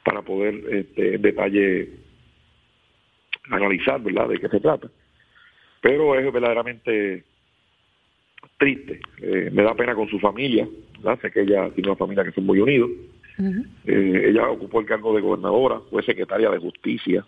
para 0.03 0.23
poder 0.23 0.55
este, 0.71 1.15
en 1.15 1.21
detalle 1.21 1.89
analizar, 3.51 4.01
¿verdad?, 4.01 4.27
de 4.27 4.39
qué 4.39 4.49
se 4.49 4.59
trata. 4.59 4.89
Pero 5.81 6.17
es 6.17 6.33
verdaderamente 6.33 7.23
triste. 8.57 8.99
Eh, 9.21 9.49
me 9.51 9.63
da 9.63 9.75
pena 9.75 9.93
con 9.93 10.09
su 10.09 10.19
familia, 10.19 10.67
¿verdad? 10.97 11.19
Sé 11.21 11.31
que 11.31 11.41
ella 11.41 11.69
tiene 11.71 11.89
una 11.89 11.97
familia 11.97 12.23
que 12.23 12.31
son 12.31 12.45
muy 12.45 12.59
unidos. 12.59 12.89
Eh, 13.85 14.25
ella 14.29 14.49
ocupó 14.49 14.79
el 14.79 14.85
cargo 14.85 15.15
de 15.15 15.21
gobernadora, 15.21 15.79
fue 15.89 16.03
secretaria 16.03 16.49
de 16.49 16.59
justicia, 16.59 17.25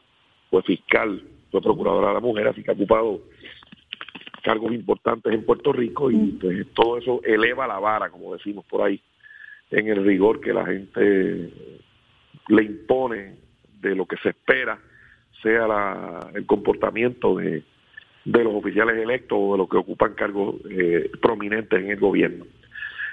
fue 0.50 0.62
fiscal, 0.62 1.24
fue 1.54 1.62
procuradora 1.62 2.08
de 2.08 2.14
la 2.16 2.20
mujer, 2.20 2.48
así 2.48 2.64
que 2.64 2.72
ha 2.72 2.74
ocupado 2.74 3.22
cargos 4.44 4.74
importantes 4.74 5.32
en 5.32 5.46
Puerto 5.46 5.72
Rico 5.72 6.10
y 6.12 6.18
pues, 6.42 6.68
todo 6.74 6.98
eso 6.98 7.22
eleva 7.24 7.68
la 7.68 7.78
vara, 7.80 8.10
como 8.10 8.34
decimos 8.34 8.66
por 8.66 8.82
ahí, 8.82 9.00
en 9.72 9.88
el 9.88 10.04
rigor 10.04 10.42
que 10.42 10.52
la 10.52 10.66
gente 10.66 11.50
le 12.50 12.64
impone 12.64 13.36
de 13.80 13.96
lo 13.96 14.06
que 14.08 14.18
se 14.18 14.30
espera 14.30 14.80
sea 15.44 15.68
la- 15.68 16.32
el 16.34 16.46
comportamiento 16.46 17.36
de, 17.36 17.64
de 18.26 18.44
los 18.44 18.54
oficiales 18.56 18.98
electos 18.98 19.38
o 19.40 19.52
de 19.54 19.58
los 19.60 19.70
que 19.70 19.78
ocupan 19.78 20.14
cargos 20.16 20.56
eh, 20.70 21.12
prominentes 21.22 21.80
en 21.80 21.92
el 21.92 22.00
gobierno. 22.00 22.46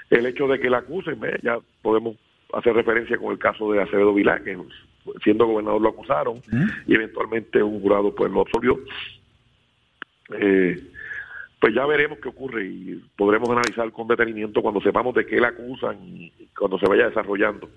El 0.09 0.25
hecho 0.25 0.47
de 0.47 0.59
que 0.59 0.69
la 0.69 0.79
acusen, 0.79 1.19
eh, 1.23 1.37
ya 1.43 1.59
podemos 1.81 2.15
hacer 2.53 2.73
referencia 2.73 3.17
con 3.17 3.31
el 3.31 3.37
caso 3.37 3.71
de 3.71 3.81
Acevedo 3.81 4.13
Vilá, 4.13 4.41
que 4.43 4.57
siendo 5.23 5.47
gobernador 5.47 5.81
lo 5.81 5.89
acusaron 5.89 6.41
y 6.87 6.95
eventualmente 6.95 7.61
un 7.61 7.81
jurado 7.81 8.13
pues 8.13 8.31
lo 8.31 8.41
absolvió. 8.41 8.79
Eh, 10.39 10.81
pues 11.59 11.75
ya 11.75 11.85
veremos 11.85 12.17
qué 12.19 12.29
ocurre 12.29 12.65
y 12.65 13.03
podremos 13.15 13.49
analizar 13.49 13.91
con 13.91 14.07
detenimiento 14.07 14.61
cuando 14.61 14.81
sepamos 14.81 15.13
de 15.13 15.25
qué 15.25 15.39
la 15.39 15.49
acusan 15.49 15.97
y 16.01 16.31
cuando 16.57 16.79
se 16.79 16.87
vaya 16.87 17.07
desarrollando 17.07 17.69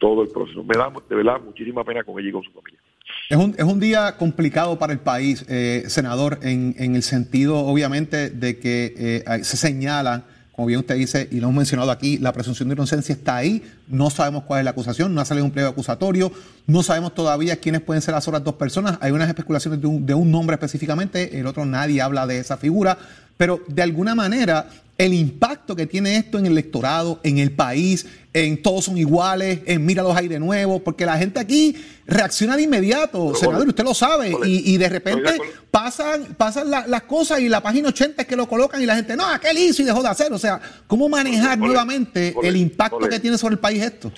todo 0.00 0.22
el 0.22 0.28
proceso. 0.28 0.64
Me 0.64 0.76
da 0.76 0.92
de 1.08 1.14
verdad 1.14 1.40
muchísima 1.40 1.84
pena 1.84 2.02
con 2.02 2.18
ella 2.18 2.28
y 2.28 2.32
con 2.32 2.42
su 2.42 2.50
familia. 2.50 2.80
Es 3.28 3.36
un, 3.36 3.54
es 3.56 3.64
un 3.64 3.80
día 3.80 4.16
complicado 4.16 4.78
para 4.78 4.92
el 4.92 5.00
país, 5.00 5.44
eh, 5.48 5.84
senador, 5.86 6.38
en, 6.42 6.74
en 6.78 6.94
el 6.94 7.02
sentido, 7.02 7.58
obviamente, 7.58 8.30
de 8.30 8.58
que 8.58 8.94
eh, 8.96 9.44
se 9.44 9.56
señala, 9.56 10.24
como 10.58 10.66
bien 10.66 10.80
usted 10.80 10.96
dice, 10.96 11.28
y 11.30 11.36
lo 11.36 11.46
hemos 11.46 11.54
mencionado 11.54 11.92
aquí, 11.92 12.18
la 12.18 12.32
presunción 12.32 12.68
de 12.68 12.74
inocencia 12.74 13.12
está 13.12 13.36
ahí, 13.36 13.62
no 13.86 14.10
sabemos 14.10 14.42
cuál 14.42 14.58
es 14.58 14.64
la 14.64 14.72
acusación, 14.72 15.14
no 15.14 15.20
ha 15.20 15.24
salido 15.24 15.44
un 15.44 15.52
pliego 15.52 15.70
acusatorio, 15.70 16.32
no 16.66 16.82
sabemos 16.82 17.14
todavía 17.14 17.60
quiénes 17.60 17.80
pueden 17.80 18.02
ser 18.02 18.14
las 18.14 18.26
otras 18.26 18.42
dos 18.42 18.56
personas, 18.56 18.98
hay 19.00 19.12
unas 19.12 19.28
especulaciones 19.28 19.80
de 19.80 19.86
un, 19.86 20.04
de 20.04 20.14
un 20.14 20.32
nombre 20.32 20.54
específicamente, 20.54 21.38
el 21.38 21.46
otro 21.46 21.64
nadie 21.64 22.02
habla 22.02 22.26
de 22.26 22.40
esa 22.40 22.56
figura, 22.56 22.98
pero 23.36 23.62
de 23.68 23.82
alguna 23.82 24.16
manera 24.16 24.68
el 24.98 25.14
impacto 25.14 25.76
que 25.76 25.86
tiene 25.86 26.16
esto 26.16 26.40
en 26.40 26.46
el 26.46 26.52
electorado, 26.52 27.20
en 27.22 27.38
el 27.38 27.52
país, 27.52 28.06
en 28.44 28.62
todos 28.62 28.84
son 28.86 28.98
iguales, 28.98 29.60
en 29.66 29.84
míralos 29.86 30.16
ahí 30.16 30.28
de 30.28 30.38
nuevo, 30.38 30.82
porque 30.82 31.04
la 31.06 31.16
gente 31.18 31.38
aquí 31.40 31.74
reacciona 32.06 32.56
de 32.56 32.62
inmediato, 32.62 33.34
senador, 33.34 33.68
usted 33.68 33.84
lo 33.84 33.94
sabe, 33.94 34.34
y, 34.44 34.74
y 34.74 34.76
de 34.76 34.88
repente 34.88 35.30
pasan, 35.70 36.34
pasan 36.36 36.70
la- 36.70 36.86
las 36.86 37.02
cosas 37.02 37.40
y 37.40 37.48
la 37.48 37.62
página 37.62 37.88
80 37.88 38.22
es 38.22 38.28
que 38.28 38.36
lo 38.36 38.46
colocan 38.46 38.82
y 38.82 38.86
la 38.86 38.96
gente, 38.96 39.16
no, 39.16 39.24
aquel 39.26 39.56
hizo 39.58 39.82
y 39.82 39.84
dejó 39.84 40.02
de 40.02 40.08
hacer. 40.08 40.32
O 40.32 40.38
sea, 40.38 40.60
¿cómo 40.86 41.08
manejar 41.08 41.58
nuevamente 41.58 42.34
el 42.42 42.56
impacto 42.56 42.98
que 43.08 43.20
tiene 43.20 43.38
sobre 43.38 43.54
el 43.54 43.58
país 43.60 43.82
esto? 43.82 44.10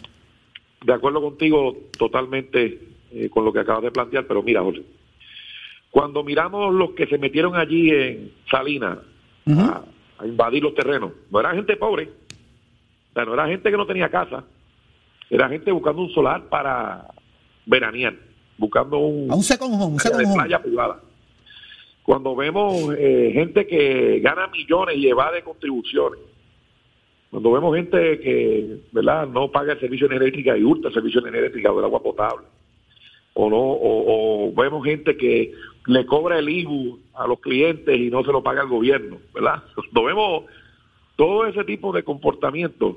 De 0.85 0.93
acuerdo 0.95 1.21
contigo 1.21 1.77
totalmente 1.99 2.81
eh, 3.13 3.29
con 3.31 3.45
lo 3.45 3.53
que 3.53 3.59
acabas 3.61 3.83
de 3.83 3.91
plantear, 3.91 4.27
pero 4.27 4.43
mira, 4.43 4.63
José, 4.63 4.83
cuando 5.91 6.23
miramos 6.23 6.73
los 6.75 6.93
que 6.93 7.07
se 7.07 7.19
metieron 7.19 7.57
allí 7.57 7.91
en 7.91 8.33
Salinas 8.51 8.99
a, 9.59 9.83
a 10.19 10.27
invadir 10.27 10.63
los 10.63 10.75
terrenos, 10.75 11.13
no 11.31 11.41
era 11.41 11.53
gente 11.55 11.77
pobre, 11.77 12.09
o 13.11 13.13
sea, 13.13 13.25
no 13.25 13.35
era 13.35 13.49
gente 13.49 13.71
que 13.71 13.77
no 13.77 13.87
tenía 13.87 14.09
casa, 14.09 14.45
era 15.29 15.49
gente 15.49 15.73
buscando 15.73 16.03
un 16.03 16.11
solar 16.11 16.49
para 16.49 17.07
veranear, 17.67 18.15
buscando 18.57 18.99
un, 18.99 19.31
A 19.31 19.35
un 19.35 19.43
second 19.43 19.75
home, 19.75 19.95
un 19.95 20.01
second 20.01 20.27
home. 20.27 20.35
playa 20.35 20.63
privada. 20.63 21.01
Cuando 22.03 22.35
vemos 22.35 22.95
eh, 22.99 23.31
gente 23.33 23.67
que 23.67 24.21
gana 24.21 24.49
millones 24.49 24.97
y 24.97 25.09
evade 25.09 25.43
contribuciones, 25.43 26.21
cuando 27.31 27.53
vemos 27.53 27.77
gente 27.77 28.19
que 28.19 28.81
verdad 28.91 29.29
no 29.29 29.51
paga 29.51 29.75
el 29.75 29.81
servicio 29.81 30.09
de 30.09 30.17
energética 30.17 30.57
y 30.57 30.65
hurta 30.65 30.89
el 30.89 30.95
servicio 30.95 31.21
de 31.21 31.29
energética 31.29 31.71
o 31.71 31.77
del 31.77 31.85
agua 31.85 32.03
potable, 32.03 32.47
o 33.35 33.49
no 33.49 33.57
o, 33.57 34.49
o 34.49 34.53
vemos 34.55 34.85
gente 34.85 35.17
que 35.17 35.53
le 35.87 36.07
cobra 36.07 36.39
el 36.39 36.49
IBU 36.49 36.99
a 37.15 37.27
los 37.27 37.41
clientes 37.41 37.97
y 37.97 38.11
no 38.11 38.25
se 38.25 38.33
lo 38.33 38.43
paga 38.43 38.63
el 38.63 38.69
gobierno, 38.69 39.19
¿verdad? 39.33 39.63
Cuando 39.75 40.05
vemos 40.05 40.45
todo 41.21 41.45
ese 41.45 41.65
tipo 41.65 41.93
de 41.93 42.03
comportamiento. 42.03 42.97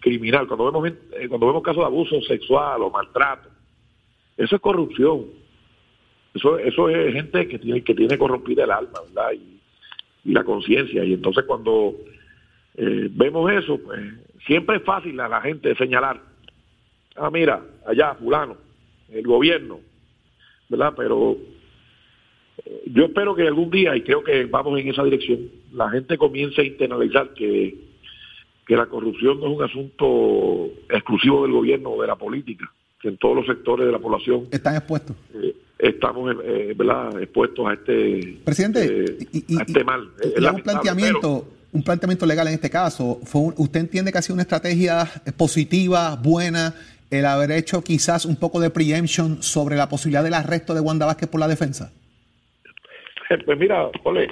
Criminal, 0.00 0.46
cuando 0.46 0.72
vemos 0.72 0.88
eh, 0.88 1.28
cuando 1.28 1.48
vemos 1.48 1.62
casos 1.62 1.82
de 1.82 1.86
abuso 1.86 2.22
sexual 2.22 2.80
o 2.80 2.90
maltrato, 2.90 3.50
eso 4.38 4.56
es 4.56 4.62
corrupción. 4.62 5.26
Eso, 6.32 6.58
eso 6.58 6.88
es 6.88 7.12
gente 7.12 7.46
que 7.46 7.58
tiene 7.58 7.84
que 7.84 7.94
tiene 7.94 8.16
corrompida 8.16 8.64
el 8.64 8.70
alma, 8.70 9.00
¿verdad? 9.08 9.32
Y, 9.32 10.30
y 10.30 10.32
la 10.32 10.44
conciencia. 10.44 11.04
Y 11.04 11.12
entonces 11.12 11.44
cuando 11.44 11.94
eh, 12.74 13.08
vemos 13.10 13.52
eso, 13.52 13.78
pues 13.84 14.00
siempre 14.46 14.76
es 14.76 14.82
fácil 14.82 15.20
a 15.20 15.28
la 15.28 15.42
gente 15.42 15.74
señalar, 15.74 16.18
ah, 17.16 17.28
mira, 17.30 17.62
allá, 17.86 18.14
fulano, 18.14 18.56
el 19.10 19.26
gobierno, 19.26 19.80
¿verdad? 20.70 20.94
Pero 20.96 21.36
eh, 22.64 22.82
yo 22.86 23.04
espero 23.04 23.34
que 23.34 23.46
algún 23.46 23.70
día, 23.70 23.94
y 23.94 24.00
creo 24.00 24.24
que 24.24 24.46
vamos 24.46 24.80
en 24.80 24.88
esa 24.88 25.04
dirección, 25.04 25.50
la 25.76 25.90
gente 25.90 26.16
comience 26.16 26.60
a 26.60 26.64
internalizar 26.64 27.34
que, 27.34 27.76
que 28.66 28.76
la 28.76 28.86
corrupción 28.86 29.38
no 29.40 29.46
es 29.46 29.56
un 29.58 29.62
asunto 29.64 30.70
exclusivo 30.90 31.42
del 31.42 31.52
gobierno 31.52 31.90
o 31.90 32.00
de 32.02 32.08
la 32.08 32.16
política, 32.16 32.64
que 33.00 33.08
en 33.08 33.18
todos 33.18 33.36
los 33.36 33.46
sectores 33.46 33.84
de 33.86 33.92
la 33.92 33.98
población 33.98 34.48
Están 34.50 34.74
expuestos. 34.76 35.14
eh, 35.34 35.54
estamos 35.78 36.34
eh, 36.44 36.72
¿verdad? 36.76 37.20
expuestos 37.22 37.66
a 37.68 37.74
este, 37.74 38.38
Presidente, 38.44 38.86
eh, 38.86 39.16
y- 39.32 39.54
y- 39.54 39.58
a 39.58 39.62
este 39.62 39.84
mal. 39.84 40.08
Es 40.20 40.32
Y 40.42 40.44
un 40.46 40.62
planteamiento, 40.62 41.46
un 41.72 41.82
planteamiento 41.82 42.24
legal 42.24 42.48
en 42.48 42.54
este 42.54 42.70
caso. 42.70 43.20
Fue 43.24 43.42
un- 43.42 43.54
¿Usted 43.58 43.80
entiende 43.80 44.10
que 44.10 44.18
ha 44.18 44.22
sido 44.22 44.34
una 44.34 44.42
estrategia 44.42 45.04
positiva, 45.36 46.16
buena, 46.16 46.74
el 47.10 47.26
haber 47.26 47.50
hecho 47.52 47.84
quizás 47.84 48.24
un 48.24 48.36
poco 48.36 48.58
de 48.60 48.70
preemption 48.70 49.42
sobre 49.42 49.76
la 49.76 49.88
posibilidad 49.90 50.24
del 50.24 50.34
arresto 50.34 50.72
de 50.74 50.80
Wanda 50.80 51.04
Vázquez 51.06 51.28
por 51.28 51.38
la 51.40 51.48
defensa? 51.48 51.92
Pues 53.44 53.58
mira, 53.58 53.88
Ole, 54.04 54.28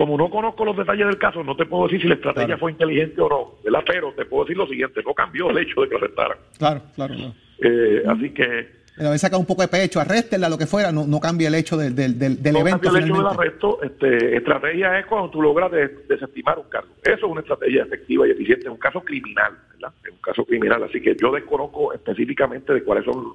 como 0.00 0.16
no 0.16 0.30
conozco 0.30 0.64
los 0.64 0.74
detalles 0.78 1.06
del 1.08 1.18
caso, 1.18 1.44
no 1.44 1.54
te 1.54 1.66
puedo 1.66 1.84
decir 1.84 2.00
si 2.00 2.08
la 2.08 2.14
estrategia 2.14 2.56
fue 2.56 2.72
inteligente 2.72 3.20
o 3.20 3.28
no, 3.28 3.52
¿verdad? 3.62 3.84
Pero 3.86 4.14
te 4.14 4.24
puedo 4.24 4.44
decir 4.44 4.56
lo 4.56 4.66
siguiente, 4.66 5.02
no 5.06 5.12
cambió 5.12 5.50
el 5.50 5.58
hecho 5.58 5.82
de 5.82 5.90
que 5.90 5.96
arrestaran. 5.96 6.38
Claro, 6.56 6.80
claro, 6.94 7.14
claro. 7.14 7.34
Eh, 7.58 8.02
Así 8.08 8.30
que 8.30 8.80
el 8.98 9.06
haber 9.06 9.18
sacado 9.18 9.40
un 9.40 9.44
poco 9.46 9.60
de 9.60 9.68
pecho, 9.68 10.00
arréstenla, 10.00 10.48
lo 10.48 10.56
que 10.56 10.66
fuera, 10.66 10.90
no, 10.90 11.06
no 11.06 11.20
cambia 11.20 11.48
el 11.48 11.54
hecho 11.54 11.76
del, 11.76 11.94
del, 11.94 12.18
del, 12.18 12.42
del 12.42 12.52
no 12.54 12.60
evento. 12.60 12.80
cambia 12.80 12.98
el 12.98 13.10
hecho 13.10 13.16
del 13.18 13.26
arresto. 13.26 13.82
Este, 13.82 14.36
estrategia 14.38 14.98
es 15.00 15.04
cuando 15.04 15.28
tú 15.28 15.42
logras 15.42 15.70
des- 15.70 16.08
desestimar 16.08 16.58
un 16.58 16.70
cargo. 16.70 16.88
Eso 17.04 17.14
es 17.16 17.22
una 17.32 17.42
estrategia 17.42 17.82
efectiva 17.82 18.26
y 18.26 18.30
eficiente. 18.30 18.64
Es 18.64 18.70
un 18.70 18.78
caso 18.78 19.02
criminal, 19.02 19.52
¿verdad? 19.74 19.92
Es 20.02 20.12
un 20.12 20.18
caso 20.22 20.46
criminal. 20.46 20.82
Así 20.82 20.98
que 21.02 21.14
yo 21.20 21.30
desconozco 21.30 21.92
específicamente 21.92 22.72
de 22.72 22.82
cuáles 22.82 23.04
son 23.04 23.34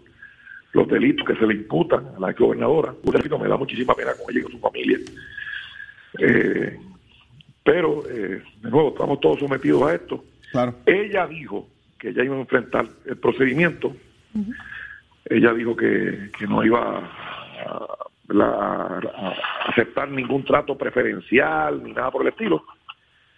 los 0.73 0.88
delitos 0.88 1.28
que 1.28 1.36
se 1.36 1.45
le 1.45 1.54
imputan 1.54 2.08
a 2.17 2.19
la 2.19 2.32
gobernadora. 2.34 2.95
Me 3.39 3.47
da 3.47 3.58
muchísima 3.58 3.93
pena 3.93 4.13
con 4.13 4.32
ella 4.32 4.39
y 4.39 4.43
con 4.43 4.51
su 4.51 4.60
familia. 4.60 4.97
Eh, 6.19 6.78
pero, 7.63 8.04
eh, 8.10 8.41
de 8.62 8.69
nuevo, 8.69 8.89
estamos 8.89 9.19
todos 9.19 9.39
sometidos 9.39 9.82
a 9.84 9.95
esto. 9.95 10.23
Claro. 10.51 10.75
Ella 10.86 11.25
dijo 11.28 11.67
que 11.99 12.10
ella 12.10 12.23
iba 12.23 12.36
a 12.36 12.39
enfrentar 12.41 12.86
el 13.06 13.17
procedimiento. 13.17 13.95
Ella 15.28 15.54
dijo 15.54 15.75
que, 15.75 16.30
que 16.38 16.45
no 16.47 16.63
iba 16.63 16.99
a, 16.99 17.97
la- 18.28 18.99
a 19.15 19.36
aceptar 19.69 20.10
ningún 20.10 20.43
trato 20.43 20.78
preferencial 20.78 21.82
ni 21.84 21.93
nada 21.93 22.12
por 22.12 22.21
el 22.21 22.28
estilo. 22.30 22.63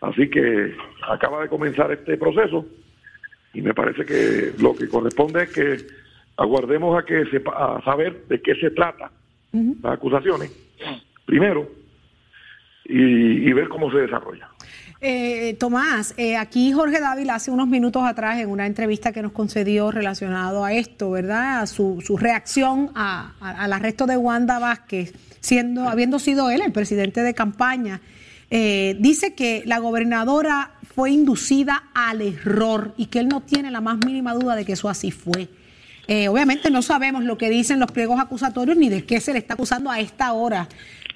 Así 0.02 0.30
que 0.30 0.76
acaba 1.08 1.42
de 1.42 1.50
comenzar 1.50 1.92
este 1.92 2.18
proceso 2.18 2.66
y 3.54 3.62
me 3.62 3.74
parece 3.74 4.06
que 4.06 4.52
lo 4.62 4.76
que 4.76 4.88
corresponde 4.90 5.44
es 5.44 5.54
que 5.54 5.78
aguardemos 6.36 7.02
a 7.02 7.06
que 7.06 7.26
sepa, 7.28 7.78
a 7.78 7.82
saber 7.84 8.26
de 8.28 8.42
qué 8.42 8.54
se 8.56 8.70
trata 8.72 9.10
las 9.82 9.94
acusaciones 9.94 10.52
primero 11.26 11.68
y, 12.90 13.52
ver 13.54 13.68
cómo 13.70 13.92
se 13.92 13.98
desarrolla. 13.98 14.50
Eh, 15.00 15.56
Tomás, 15.60 16.14
eh, 16.18 16.38
aquí 16.38 16.72
Jorge 16.72 17.00
Dávila 17.00 17.36
hace 17.36 17.52
unos 17.52 17.68
minutos 17.68 18.04
atrás 18.04 18.40
en 18.40 18.50
una 18.50 18.66
entrevista 18.66 19.12
que 19.12 19.22
nos 19.22 19.32
concedió 19.32 19.92
relacionado 19.92 20.66
a 20.66 20.74
esto, 20.74 21.12
¿verdad? 21.12 21.60
A 21.62 21.68
su, 21.68 22.02
su 22.06 22.18
reacción 22.18 22.90
a- 22.96 23.34
al 23.40 23.74
arresto 23.74 24.08
de 24.08 24.18
Wanda 24.18 24.58
Vázquez, 24.58 25.14
siendo, 25.40 25.88
habiendo 25.88 26.18
sido 26.18 26.50
él 26.50 26.62
el 26.62 26.72
presidente 26.72 27.22
de 27.22 27.34
campaña, 27.36 28.02
eh, 28.50 28.96
dice 29.00 29.36
que 29.36 29.62
la 29.66 29.78
gobernadora 29.80 30.72
fue 30.96 31.12
inducida 31.12 31.84
al 31.94 32.22
error 32.22 32.94
y 32.98 33.06
que 33.08 33.20
él 33.20 33.28
no 33.28 33.42
tiene 33.42 33.70
la 33.70 33.82
más 33.82 33.98
mínima 34.04 34.34
duda 34.34 34.56
de 34.56 34.66
que 34.66 34.74
eso 34.74 34.90
así 34.90 35.12
fue. 35.12 35.48
Eh, 36.08 36.28
obviamente 36.30 36.72
no 36.72 36.82
sabemos 36.82 37.24
lo 37.24 37.38
que 37.38 37.50
dicen 37.50 37.80
los 37.80 37.92
pliegos 37.92 38.20
acusatorios 38.20 38.78
ni 38.78 38.90
de 38.90 39.06
qué 39.06 39.20
se 39.20 39.34
le 39.34 39.40
está 39.40 39.54
acusando 39.56 39.92
a 39.92 40.00
esta 40.00 40.32
hora. 40.34 40.68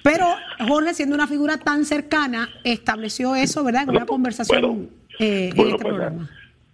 Pero 0.04 0.26
Jorge, 0.68 0.94
siendo 0.94 1.16
una 1.16 1.28
figura 1.28 1.58
tan 1.58 1.86
cercana, 1.86 2.50
estableció 2.64 3.36
eso, 3.36 3.64
¿verdad? 3.64 3.84
En 3.84 3.90
una 3.92 4.06
conversación 4.06 4.62
bueno, 4.62 4.90
eh, 5.20 5.50
en 5.54 5.60
este 5.60 5.64
pues, 5.64 5.76
programa. 5.84 6.30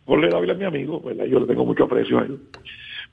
Jorge 0.05 0.29
Dávila 0.29 0.53
es 0.53 0.59
mi 0.59 0.65
amigo, 0.65 1.01
¿verdad? 1.01 1.25
yo 1.25 1.39
le 1.39 1.45
tengo 1.47 1.65
mucho 1.65 1.83
aprecio 1.83 2.19
a 2.19 2.23
él. 2.23 2.39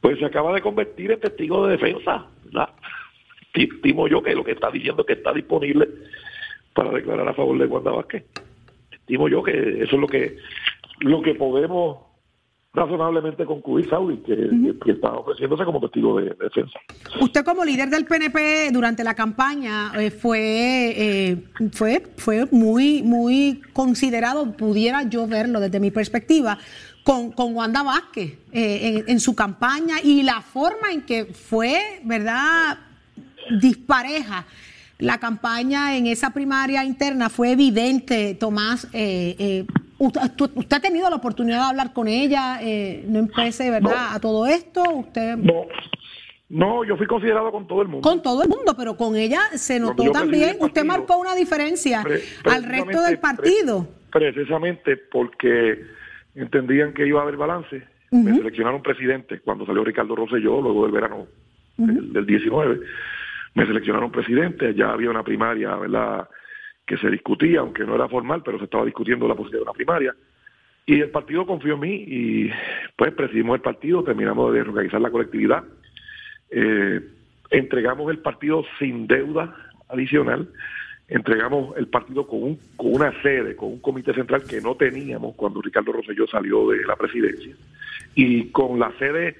Pues 0.01 0.19
se 0.19 0.25
acaba 0.25 0.55
de 0.55 0.61
convertir 0.61 1.11
en 1.13 1.21
testigo 1.21 1.67
de 1.67 1.73
defensa, 1.77 2.27
¿verdad? 2.45 2.69
Ti- 3.53 3.69
Estimo 3.75 4.07
yo 4.09 4.23
que 4.23 4.35
lo 4.35 4.45
que 4.45 4.53
está 4.53 4.71
diciendo 4.71 5.03
es 5.03 5.07
que 5.07 5.13
está 5.15 5.33
disponible 5.33 5.89
para 6.73 6.91
declarar 6.91 7.27
a 7.29 7.35
favor 7.35 7.59
de 7.59 7.67
Wanda 7.67 7.91
Vázquez. 7.91 8.25
Estimo 8.93 9.29
yo 9.29 9.43
que 9.43 9.83
eso 9.83 9.97
es 9.97 10.01
lo 10.01 10.07
que 10.07 10.37
lo 11.01 11.23
que 11.23 11.35
podemos 11.35 11.99
razonablemente 12.75 13.45
concluir, 13.47 13.89
Saudi, 13.89 14.17
que, 14.19 14.35
que- 14.35 14.79
que 14.85 14.91
está 14.93 15.13
ofreciéndose 15.13 15.65
como 15.65 15.81
testigo 15.81 16.19
de, 16.19 16.25
de 16.31 16.37
defensa. 16.41 16.79
Usted 17.21 17.45
como 17.45 17.65
líder 17.65 17.89
del 17.89 18.05
PNP 18.05 18.71
durante 18.73 19.05
la 19.05 19.15
campaña 19.15 19.93
eh, 19.97 20.11
fue, 20.11 20.41
eh, 20.97 21.45
fue, 21.73 22.03
fue 22.17 22.47
muy, 22.51 23.03
muy 23.03 23.63
considerado, 23.73 24.53
pudiera 24.57 25.05
yo 25.05 25.27
verlo 25.29 25.61
desde 25.61 25.79
mi 25.79 25.91
perspectiva, 25.93 26.59
con, 27.05 27.31
con 27.33 27.55
Wanda 27.55 27.83
Vázquez 27.83 28.39
eh, 28.51 29.03
en, 29.05 29.05
en 29.09 29.21
su 29.21 29.35
campaña 29.37 29.97
y 30.03 30.23
la 30.23 30.41
forma 30.41 30.91
en 30.93 31.03
que 31.03 31.27
fue, 31.27 32.01
¿verdad?, 32.03 32.79
dispareja. 33.61 34.47
La 34.99 35.19
campaña 35.19 35.97
en 35.97 36.07
esa 36.07 36.33
primaria 36.33 36.85
interna 36.85 37.29
fue 37.29 37.53
evidente, 37.53 38.35
Tomás. 38.35 38.89
eh, 38.93 39.35
eh, 39.39 39.67
usted, 39.99 40.21
usted 40.55 40.77
ha 40.77 40.81
tenido 40.81 41.11
la 41.11 41.17
oportunidad 41.17 41.59
de 41.59 41.65
hablar 41.71 41.93
con 41.93 42.07
ella, 42.09 42.59
eh, 42.63 43.05
no 43.09 43.19
empecé, 43.19 43.71
¿verdad?, 43.71 44.15
a 44.15 44.21
todo 44.21 44.47
esto. 44.47 44.83
Usted 44.95 45.37
No, 45.37 45.65
no, 46.49 46.85
yo 46.85 46.97
fui 46.97 47.07
considerado 47.07 47.51
con 47.51 47.67
todo 47.67 47.83
el 47.83 47.89
mundo. 47.89 48.09
con 48.09 48.23
todo 48.23 48.43
el 48.45 48.49
mundo, 48.49 48.75
pero 48.77 48.97
con 48.97 49.17
ella 49.17 49.41
se 49.55 49.81
notó 49.81 50.11
también, 50.13 50.57
usted 50.61 50.85
marcó 50.85 51.17
una 51.19 51.35
diferencia 51.35 52.03
Pre- 52.03 52.23
al 52.45 52.63
resto 52.65 53.03
del 53.03 53.19
partido. 53.19 53.89
pre- 54.13 54.33
precisamente 54.33 54.97
porque 54.97 55.81
entendían 56.37 56.93
que 56.95 57.07
iba 57.07 57.19
a 57.19 57.23
haber 57.25 57.37
balance. 57.37 57.83
Me 58.13 58.33
seleccionaron 58.37 58.81
presidente 58.81 59.41
cuando 59.41 59.67
salió 59.67 59.83
Ricardo 59.83 60.15
Rosselló, 60.15 60.61
luego 60.61 60.85
del 60.85 60.93
verano 60.93 61.27
del, 61.77 62.13
del 62.13 62.25
19. 62.27 62.79
Me 63.55 63.67
seleccionaron 63.67 64.11
presidente, 64.11 64.75
ya 64.75 64.91
había 64.91 65.11
una 65.11 65.23
primaria, 65.23 65.79
que 66.87 66.97
se 66.99 67.09
discutía, 67.09 67.61
aunque 67.61 67.85
no 67.85 67.95
era 67.95 68.09
formal, 68.09 68.43
pero 68.45 68.59
se 68.59 68.65
estaba 68.65 68.85
discutiendo 68.85 69.29
la 69.29 69.35
posibilidad 69.35 69.61
de 69.61 69.71
una 69.71 69.73
primaria. 69.73 70.15
Y 70.87 71.01
el 71.01 71.11
partido 71.11 71.47
confió 71.47 71.75
en 71.75 71.81
mí 71.81 72.05
y 72.07 72.51
pues 72.97 73.13
presidimos 73.13 73.57
el 73.57 73.63
partido, 73.63 74.05
terminamos 74.05 74.53
de 74.53 74.61
organizar 74.61 75.01
la 75.01 75.11
colectividad, 75.11 75.65
eh, 76.51 77.01
entregamos 77.51 78.11
el 78.11 78.19
partido 78.19 78.65
sin 78.79 79.07
deuda 79.07 79.57
adicional, 79.89 80.49
entregamos 81.09 81.77
el 81.79 81.87
partido 81.87 82.27
con, 82.27 82.57
con 82.77 82.95
una 82.95 83.23
sede, 83.23 83.57
con 83.57 83.73
un 83.73 83.81
comité 83.81 84.13
central 84.13 84.43
que 84.43 84.61
no 84.61 84.75
teníamos 84.75 85.35
cuando 85.37 85.63
Ricardo 85.63 85.93
Rosselló 85.93 86.27
salió 86.27 86.69
de 86.69 86.85
la 86.85 86.97
presidencia, 86.97 87.55
y 88.15 88.51
con 88.51 88.79
la 88.79 88.93
sede 88.99 89.37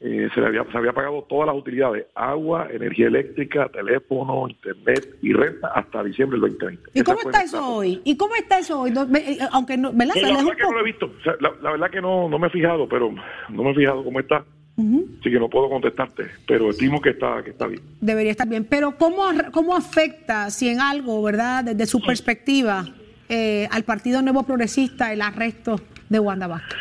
eh, 0.00 0.28
se, 0.34 0.40
le 0.40 0.46
había, 0.46 0.64
se 0.72 0.78
había 0.78 0.92
pagado 0.92 1.26
todas 1.28 1.46
las 1.48 1.56
utilidades, 1.56 2.06
agua, 2.14 2.68
energía 2.70 3.08
eléctrica, 3.08 3.68
teléfono, 3.68 4.48
internet 4.48 5.16
y 5.20 5.32
renta 5.34 5.68
hasta 5.74 6.02
diciembre 6.02 6.40
del 6.40 6.50
2020. 6.52 6.90
¿Y 6.94 7.00
Esa 7.00 7.04
cómo 7.04 7.18
está 7.30 7.42
eso 7.42 7.74
hoy? 7.76 8.00
¿Y 8.04 8.16
cómo 8.16 8.34
está 8.34 8.58
eso 8.58 8.80
hoy? 8.80 8.90
No, 8.92 9.06
me- 9.06 9.18
eh, 9.32 9.38
Aunque, 9.52 9.76
no, 9.76 9.92
¿verdad? 9.92 10.14
La 10.22 10.28
verdad 10.36 10.56
que 10.56 10.62
no 10.62 10.72
lo 10.72 10.80
he 10.80 10.84
visto. 10.84 11.06
O 11.06 11.22
sea, 11.22 11.34
la, 11.40 11.52
la 11.62 11.70
verdad 11.72 11.90
que 11.90 12.00
no, 12.00 12.28
no 12.30 12.38
me 12.38 12.46
he 12.46 12.50
fijado, 12.50 12.88
pero 12.88 13.12
no 13.50 13.62
me 13.62 13.70
he 13.72 13.74
fijado 13.74 14.02
cómo 14.02 14.20
está. 14.20 14.44
Así 14.78 15.30
que 15.30 15.38
no 15.38 15.50
puedo 15.50 15.68
contestarte, 15.68 16.24
pero 16.48 16.70
estimo 16.70 17.02
que 17.02 17.10
está, 17.10 17.42
que 17.44 17.50
está 17.50 17.66
bien. 17.66 17.82
Debería 18.00 18.30
estar 18.30 18.48
bien. 18.48 18.64
Pero 18.64 18.96
¿cómo, 18.96 19.24
cómo 19.52 19.76
afecta, 19.76 20.48
si 20.48 20.70
en 20.70 20.80
algo, 20.80 21.22
verdad, 21.22 21.64
desde 21.64 21.84
su 21.84 22.00
perspectiva, 22.00 22.86
eh, 23.28 23.68
al 23.70 23.82
Partido 23.84 24.22
Nuevo 24.22 24.44
Progresista 24.44 25.12
el 25.12 25.20
arresto 25.20 25.78
de 26.08 26.18
Wanda 26.18 26.46
Vázquez? 26.46 26.78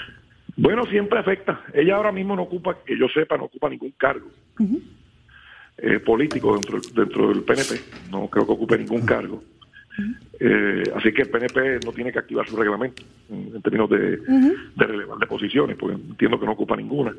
Bueno, 0.61 0.85
siempre 0.85 1.19
afecta. 1.19 1.61
Ella 1.73 1.95
ahora 1.95 2.11
mismo 2.11 2.35
no 2.35 2.43
ocupa, 2.43 2.77
que 2.85 2.97
yo 2.97 3.07
sepa, 3.09 3.37
no 3.37 3.45
ocupa 3.45 3.69
ningún 3.69 3.91
cargo 3.97 4.27
eh, 5.77 5.99
político 5.99 6.53
dentro, 6.55 6.79
dentro 6.93 7.29
del 7.29 7.43
PNP. 7.43 7.79
No 8.11 8.27
creo 8.27 8.45
que 8.45 8.51
ocupe 8.51 8.77
ningún 8.77 9.01
cargo. 9.05 9.41
Eh, 10.39 10.83
así 10.95 11.11
que 11.11 11.23
el 11.23 11.29
PNP 11.29 11.79
no 11.85 11.91
tiene 11.91 12.11
que 12.11 12.19
activar 12.19 12.47
su 12.47 12.55
reglamento 12.55 13.03
en, 13.29 13.53
en 13.55 13.61
términos 13.61 13.89
de, 13.89 14.17
de 14.17 14.85
relevar 14.85 15.17
de 15.17 15.27
posiciones, 15.27 15.75
porque 15.77 15.95
entiendo 15.95 16.39
que 16.39 16.45
no 16.45 16.53
ocupa 16.53 16.77
ninguna. 16.77 17.13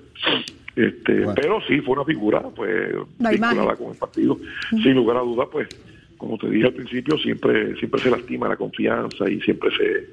Este, 0.75 1.27
Pero 1.35 1.61
sí 1.69 1.81
fue 1.81 1.95
una 1.95 2.05
figura 2.05 2.41
pues 2.55 2.95
La 3.19 3.31
vinculada 3.31 3.63
imagen. 3.65 3.77
con 3.85 3.93
el 3.93 3.99
partido. 3.99 4.39
Sin 4.71 4.95
lugar 4.95 5.19
a 5.19 5.21
dudas, 5.21 5.49
pues, 5.53 5.69
como 6.17 6.39
te 6.39 6.49
dije 6.49 6.67
al 6.69 6.73
principio, 6.75 7.19
siempre, 7.19 7.77
siempre 7.77 8.01
se 8.01 8.11
lastima 8.11 8.49
la 8.49 8.57
confianza 8.57 9.29
y 9.29 9.41
siempre 9.43 9.71
se, 9.77 10.09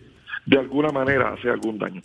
de 0.45 0.57
alguna 0.57 0.89
manera, 0.91 1.33
hace 1.33 1.49
algún 1.49 1.77
daño. 1.77 2.01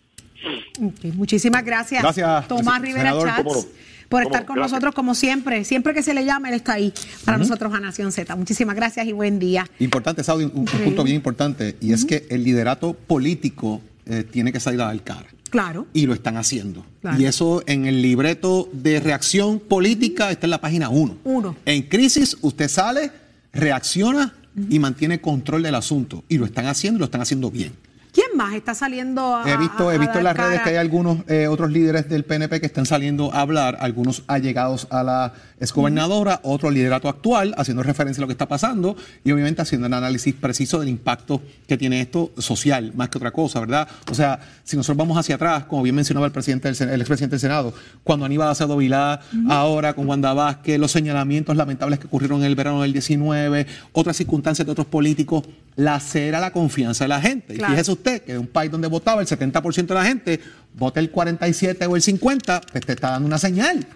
Muchísimas 1.15 1.65
gracias, 1.65 2.03
Gracias, 2.03 2.49
Tomás 2.49 2.81
Rivera 2.81 3.11
senador. 3.11 3.29
Chats, 3.29 3.67
por 4.09 4.21
¿Cómo 4.25 4.31
estar 4.31 4.45
con 4.45 4.57
Gracias. 4.57 4.73
nosotros 4.73 4.95
como 4.95 5.15
siempre. 5.15 5.65
Siempre 5.65 5.95
que 5.95 6.03
se 6.03 6.13
le 6.13 6.25
llama, 6.25 6.49
él 6.49 6.55
está 6.55 6.75
ahí 6.75 6.93
para 7.25 7.39
nosotros 7.39 7.73
a 7.73 7.81
Nación 7.81 8.13
Z. 8.13 8.37
Muchísimas 8.37 8.77
gracias 8.77 9.07
y 9.07 9.13
buen 9.13 9.39
día. 9.39 9.67
Importante, 9.79 10.23
Saudi, 10.23 10.45
un, 10.45 10.53
un 10.55 10.65
punto 10.67 11.03
bien 11.03 11.17
importante, 11.17 11.77
y 11.81 11.93
es 11.93 12.05
que 12.05 12.27
el 12.29 12.45
liderato 12.45 12.93
político 12.93 13.81
eh, 14.05 14.25
tiene 14.29 14.53
que 14.53 14.61
salir 14.61 14.81
a 14.83 14.87
dar 14.87 15.03
cara. 15.03 15.27
Claro. 15.49 15.87
Y 15.93 16.07
lo 16.07 16.15
están 16.15 16.37
haciendo. 16.37 16.85
Claro. 17.03 17.21
Y 17.21 17.27
eso 17.27 17.63
en 17.67 17.87
el 17.87 18.03
libreto 18.03 18.69
de 18.73 19.01
reacción 19.01 19.61
política 19.61 20.31
está 20.31 20.47
en 20.47 20.51
la 20.51 20.61
página 20.61 20.89
1. 20.89 21.19
Uno. 21.25 21.57
En 21.67 21.83
crisis, 21.83 22.37
usted 22.41 22.69
sale, 22.69 23.13
reacciona 23.53 24.35
y 24.69 24.79
mantiene 24.79 25.21
control 25.21 25.63
del 25.63 25.75
asunto. 25.75 26.25
Y 26.29 26.39
lo 26.39 26.47
están 26.47 26.67
haciendo 26.67 26.99
y 26.99 27.01
lo 27.01 27.05
están 27.05 27.21
haciendo 27.21 27.51
bien. 27.51 27.73
¿Quién 28.13 28.27
más? 28.37 28.53
está 28.55 28.75
saliendo 28.75 29.35
a 29.37 29.43
He 29.51 29.57
visto, 29.57 29.89
a- 29.89 29.95
he 29.95 29.99
visto 29.99 30.19
en 30.19 30.25
las 30.25 30.37
redes 30.37 30.61
que 30.61 30.71
hay 30.71 30.77
algunos 30.77 31.19
eh, 31.29 31.47
otros 31.47 31.71
líderes 31.71 32.09
del 32.11 32.25
PNP 32.25 32.61
que 32.61 32.67
están 32.67 32.85
saliendo 32.85 33.33
a 33.33 33.41
hablar, 33.41 33.79
algunos 33.81 34.23
allegados 34.27 34.87
a 34.91 35.03
la 35.03 35.33
exgobernadora, 35.61 36.41
otro 36.43 36.71
liderato 36.71 37.09
actual, 37.09 37.55
haciendo 37.57 37.83
referencia 37.83 38.21
a 38.21 38.23
lo 38.23 38.27
que 38.27 38.33
está 38.33 38.47
pasando 38.49 38.97
y 39.25 39.33
obviamente 39.33 39.63
haciendo 39.63 39.87
un 39.87 39.95
análisis 39.95 40.35
preciso 40.35 40.79
del 40.81 40.89
impacto 40.89 41.41
que 41.67 41.79
tiene 41.79 42.01
esto 42.03 42.33
social, 42.37 42.93
más 42.95 43.09
que 43.09 43.19
otra 43.19 43.31
cosa, 43.31 43.61
¿verdad? 43.61 43.89
O 44.11 44.15
sea, 44.15 44.41
si 44.65 44.77
nosotros 44.77 44.99
vamos 44.99 45.17
hacia 45.17 45.37
atrás, 45.37 45.65
como 45.65 45.83
bien 45.83 45.95
mencionaba 45.95 46.27
el 46.27 46.33
presidente 46.33 46.71
del 46.71 46.91
el 46.91 47.01
expresidente 47.01 47.35
del 47.37 47.41
Senado, 47.41 47.73
cuando 48.05 48.27
Aníbal 48.27 48.49
Acevedo 48.49 48.77
Vilá, 48.77 49.21
ahora 49.49 49.95
con 49.95 50.07
Wanda 50.09 50.35
Vázquez, 50.35 50.79
los 50.79 50.91
señalamientos 50.93 51.57
lamentables 51.57 51.99
que 51.99 52.07
ocurrieron 52.09 52.41
en 52.41 52.47
el 52.47 52.57
verano 52.57 52.83
del 52.83 52.93
19, 52.93 53.67
otras 53.93 54.17
circunstancias 54.17 54.67
de 54.67 54.73
otros 54.73 54.87
políticos, 54.89 55.45
lacera 55.77 56.39
la 56.41 56.51
confianza 56.53 57.05
de 57.05 57.09
la 57.09 57.21
gente. 57.21 57.55
Claro. 57.55 57.73
Y 57.73 57.77
fíjese 57.77 57.93
usted 58.03 58.23
que 58.23 58.33
de 58.33 58.39
un 58.39 58.47
país 58.49 58.71
donde 58.71 58.89
votaba 58.89 59.21
el 59.23 59.27
70% 59.29 59.87
de 59.87 59.95
la 59.95 60.05
gente, 60.05 60.41
vota 60.75 60.99
el 61.01 61.11
47 61.11 61.87
o 61.87 61.95
el 61.97 62.03
50, 62.03 62.61
pues 62.73 62.85
te 62.85 62.93
está 62.93 63.11
dando 63.11 63.27
una 63.27 63.39
señal. 63.39 63.87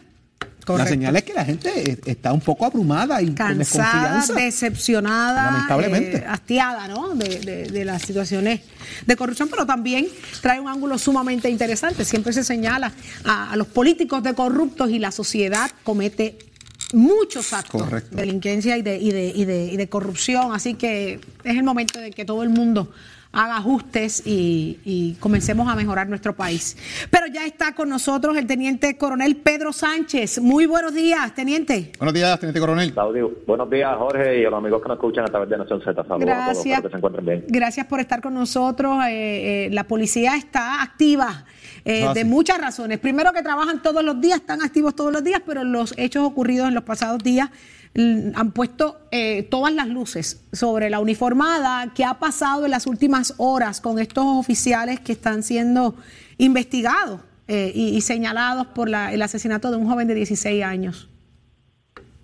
La 0.68 0.84
señal 0.86 1.14
es 1.14 1.22
que 1.22 1.32
la 1.32 1.44
gente 1.44 1.92
eh, 1.92 1.98
está 2.06 2.32
un 2.32 2.40
poco 2.40 2.66
abrumada 2.66 3.22
y 3.22 3.26
con 3.26 3.34
cansada, 3.36 4.16
desconfianza. 4.18 4.34
decepcionada, 4.34 5.44
Lamentablemente. 5.52 6.16
eh, 6.18 6.24
hastiada, 6.26 6.88
¿no? 6.88 7.14
De, 7.14 7.38
de- 7.38 7.68
de 7.70 7.84
las 7.84 8.02
situaciones 8.02 8.62
de 9.06 9.16
corrupción, 9.16 9.48
pero 9.48 9.64
también 9.64 10.08
trae 10.42 10.58
un 10.58 10.66
ángulo 10.68 10.98
sumamente 10.98 11.48
interesante. 11.48 12.04
Siempre 12.04 12.32
se 12.32 12.42
señala 12.42 12.92
a, 13.24 13.52
a 13.52 13.56
los 13.56 13.68
políticos 13.68 14.24
de 14.24 14.34
corruptos 14.34 14.90
y 14.90 14.98
la 14.98 15.12
sociedad 15.12 15.70
comete 15.84 16.36
muchos 16.92 17.52
actos 17.52 17.82
Correcto. 17.84 18.16
de 18.16 18.22
delincuencia 18.22 18.76
y 18.76 18.82
de, 18.82 18.96
y, 18.98 19.12
de, 19.12 19.32
y, 19.34 19.44
de, 19.44 19.64
y 19.66 19.76
de 19.76 19.88
corrupción. 19.88 20.52
Así 20.52 20.74
que 20.74 21.20
es 21.44 21.56
el 21.56 21.62
momento 21.62 22.00
de 22.00 22.10
que 22.10 22.24
todo 22.24 22.42
el 22.42 22.48
mundo 22.48 22.90
haga 23.36 23.58
ajustes 23.58 24.22
y, 24.26 24.78
y 24.84 25.14
comencemos 25.20 25.68
a 25.68 25.76
mejorar 25.76 26.08
nuestro 26.08 26.34
país. 26.34 26.76
Pero 27.10 27.26
ya 27.26 27.44
está 27.46 27.74
con 27.74 27.88
nosotros 27.88 28.36
el 28.36 28.46
teniente 28.46 28.96
coronel 28.96 29.36
Pedro 29.36 29.72
Sánchez. 29.72 30.40
Muy 30.40 30.64
buenos 30.66 30.94
días, 30.94 31.34
teniente. 31.34 31.92
Buenos 31.98 32.14
días, 32.14 32.40
teniente 32.40 32.58
coronel. 32.60 32.92
Claudio, 32.92 33.30
buenos 33.46 33.68
días 33.70 33.94
Jorge 33.98 34.40
y 34.40 34.44
a 34.46 34.50
los 34.50 34.58
amigos 34.58 34.80
que 34.82 34.88
nos 34.88 34.96
escuchan 34.96 35.24
a 35.24 35.28
través 35.28 35.48
de 35.50 35.58
Nación 35.58 35.80
Z. 35.82 35.92
Saludos 35.94 36.10
a 36.10 36.16
todos, 36.16 36.46
Gracias. 36.64 36.80
que 36.82 36.88
se 36.88 36.96
encuentren 36.96 37.24
bien. 37.26 37.44
Gracias 37.48 37.86
por 37.86 38.00
estar 38.00 38.22
con 38.22 38.32
nosotros. 38.34 39.04
Eh, 39.08 39.66
eh, 39.66 39.68
la 39.70 39.84
policía 39.84 40.36
está 40.36 40.82
activa 40.82 41.44
eh, 41.84 42.04
Ah, 42.08 42.14
de 42.14 42.22
sí. 42.22 42.26
muchas 42.26 42.58
razones. 42.58 42.98
Primero 42.98 43.32
que 43.32 43.42
trabajan 43.42 43.82
todos 43.82 44.02
los 44.02 44.20
días, 44.20 44.40
están 44.40 44.62
activos 44.62 44.96
todos 44.96 45.12
los 45.12 45.22
días, 45.22 45.42
pero 45.46 45.62
los 45.62 45.94
hechos 45.98 46.24
ocurridos 46.24 46.68
en 46.68 46.74
los 46.74 46.84
pasados 46.84 47.22
días 47.22 47.50
han 48.34 48.52
puesto 48.52 48.98
eh, 49.10 49.42
todas 49.44 49.72
las 49.72 49.88
luces 49.88 50.46
sobre 50.52 50.90
la 50.90 51.00
uniformada 51.00 51.92
que 51.94 52.04
ha 52.04 52.14
pasado 52.14 52.64
en 52.66 52.70
las 52.70 52.86
últimas 52.86 53.34
horas 53.38 53.80
con 53.80 53.98
estos 53.98 54.24
oficiales 54.26 55.00
que 55.00 55.12
están 55.12 55.42
siendo 55.42 55.94
investigados 56.36 57.20
eh, 57.48 57.72
y, 57.74 57.96
y 57.96 58.00
señalados 58.02 58.66
por 58.68 58.88
la- 58.90 59.12
el 59.14 59.22
asesinato 59.22 59.70
de 59.70 59.78
un 59.78 59.88
joven 59.88 60.08
de 60.08 60.14
16 60.14 60.62
años. 60.62 61.08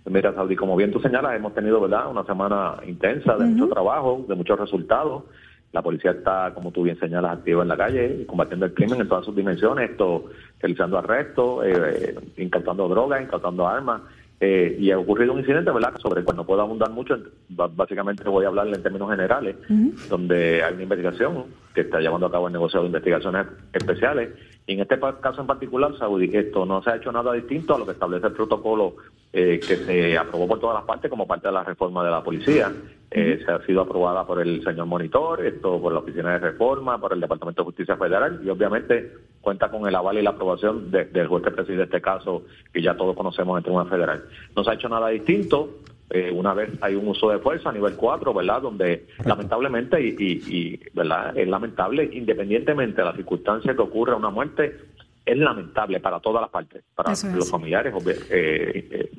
Mira, 0.04 0.34
Saudi, 0.34 0.56
como 0.56 0.76
bien 0.76 0.90
tú 0.92 1.00
señalas, 1.00 1.36
hemos 1.36 1.54
tenido 1.54 1.80
verdad 1.80 2.10
una 2.10 2.24
semana 2.24 2.74
intensa 2.86 3.36
de 3.36 3.44
mucho 3.46 3.68
trabajo, 3.72 4.24
de 4.28 4.34
muchos 4.34 4.58
resultados. 4.58 5.22
La 5.70 5.80
policía 5.80 6.10
está, 6.10 6.52
como 6.54 6.70
tú 6.70 6.82
bien 6.82 6.98
señalas, 6.98 7.38
activa 7.38 7.62
en 7.62 7.68
la 7.68 7.76
calle, 7.78 8.26
combatiendo 8.26 8.66
el 8.66 8.74
crimen 8.74 9.00
en 9.00 9.08
todas 9.08 9.24
sus 9.24 9.34
dimensiones, 9.34 9.90
esto, 9.90 10.26
realizando 10.60 10.98
arrestos, 10.98 11.64
eh, 11.64 11.72
eh, 12.36 12.42
incautando 12.42 12.88
drogas, 12.88 13.22
incautando 13.22 13.66
armas. 13.66 14.02
Eh, 14.45 14.76
y 14.76 14.90
ha 14.90 14.99
ocurrido 14.99 15.32
un 15.32 15.38
incidente, 15.38 15.70
¿verdad?, 15.70 15.97
sobre 16.03 16.18
el 16.18 16.24
cual 16.24 16.36
no 16.36 16.45
puedo 16.45 16.61
abundar 16.62 16.90
mucho, 16.90 17.16
básicamente 17.49 18.28
voy 18.28 18.45
a 18.45 18.49
hablarle 18.49 18.74
en 18.74 18.82
términos 18.82 19.09
generales, 19.09 19.55
donde 20.09 20.64
hay 20.64 20.74
una 20.74 20.82
investigación 20.82 21.45
que 21.72 21.82
está 21.82 22.01
llevando 22.01 22.26
a 22.26 22.32
cabo 22.32 22.49
el 22.49 22.53
negocio 22.53 22.80
de 22.80 22.86
investigaciones 22.86 23.47
especiales. 23.72 24.30
Y 24.66 24.72
en 24.72 24.80
este 24.80 24.99
caso 24.99 25.43
en 25.43 25.47
particular, 25.47 25.97
Saudi, 25.97 26.28
esto 26.36 26.66
no 26.66 26.82
se 26.82 26.90
ha 26.90 26.97
hecho 26.97 27.12
nada 27.12 27.32
distinto 27.34 27.76
a 27.76 27.78
lo 27.78 27.86
que 27.86 27.93
establece 27.93 28.26
el 28.26 28.32
protocolo 28.32 28.97
eh, 29.32 29.58
que 29.60 29.76
se 29.76 30.18
aprobó 30.18 30.46
por 30.46 30.60
todas 30.60 30.74
las 30.76 30.84
partes 30.84 31.10
como 31.10 31.26
parte 31.26 31.48
de 31.48 31.54
la 31.54 31.64
reforma 31.64 32.04
de 32.04 32.10
la 32.10 32.22
policía. 32.22 32.72
Eh, 33.10 33.42
se 33.44 33.50
ha 33.52 33.60
sido 33.66 33.82
aprobada 33.82 34.26
por 34.26 34.40
el 34.40 34.62
señor 34.64 34.86
monitor, 34.86 35.44
esto 35.44 35.80
por 35.80 35.92
la 35.92 35.98
Oficina 35.98 36.32
de 36.32 36.38
Reforma, 36.50 36.98
por 36.98 37.12
el 37.12 37.20
Departamento 37.20 37.62
de 37.62 37.66
Justicia 37.66 37.96
Federal 37.96 38.40
y 38.44 38.48
obviamente 38.48 39.12
cuenta 39.42 39.70
con 39.70 39.86
el 39.86 39.94
aval 39.94 40.16
y 40.18 40.22
la 40.22 40.30
aprobación 40.30 40.90
de- 40.90 41.04
del 41.06 41.26
juez 41.26 41.42
que 41.44 41.50
preside 41.50 41.82
este 41.82 42.00
caso 42.00 42.44
que 42.72 42.80
ya 42.80 42.96
todos 42.96 43.14
conocemos 43.16 43.58
en 43.58 43.64
Tribunal 43.64 43.88
Federal. 43.90 44.24
No 44.56 44.64
se 44.64 44.70
ha 44.70 44.74
hecho 44.74 44.88
nada 44.88 45.08
distinto. 45.08 45.78
eh, 46.14 46.30
una 46.30 46.52
vez 46.52 46.68
hay 46.82 46.94
un 46.94 47.08
uso 47.08 47.30
de 47.30 47.38
fuerza 47.38 47.70
a 47.70 47.72
nivel 47.72 47.94
4, 47.96 48.34
¿verdad? 48.34 48.60
Donde 48.60 49.06
lamentablemente, 49.24 49.98
y, 49.98 50.08
y- 50.18 50.56
y, 50.74 50.80
¿verdad? 50.92 51.34
Es 51.34 51.48
lamentable, 51.48 52.04
independientemente 52.12 53.00
de 53.00 53.04
la 53.06 53.14
circunstancia 53.16 53.74
que 53.74 53.80
ocurra 53.80 54.14
una 54.16 54.28
muerte, 54.28 54.76
es 55.24 55.36
lamentable 55.38 56.00
para 56.00 56.20
todas 56.20 56.40
las 56.42 56.50
partes, 56.50 56.82
para 56.94 57.12
Eso 57.12 57.36
los 57.38 57.50
familiares, 57.50 57.92
eh, 58.30 58.88
eh, 58.90 59.10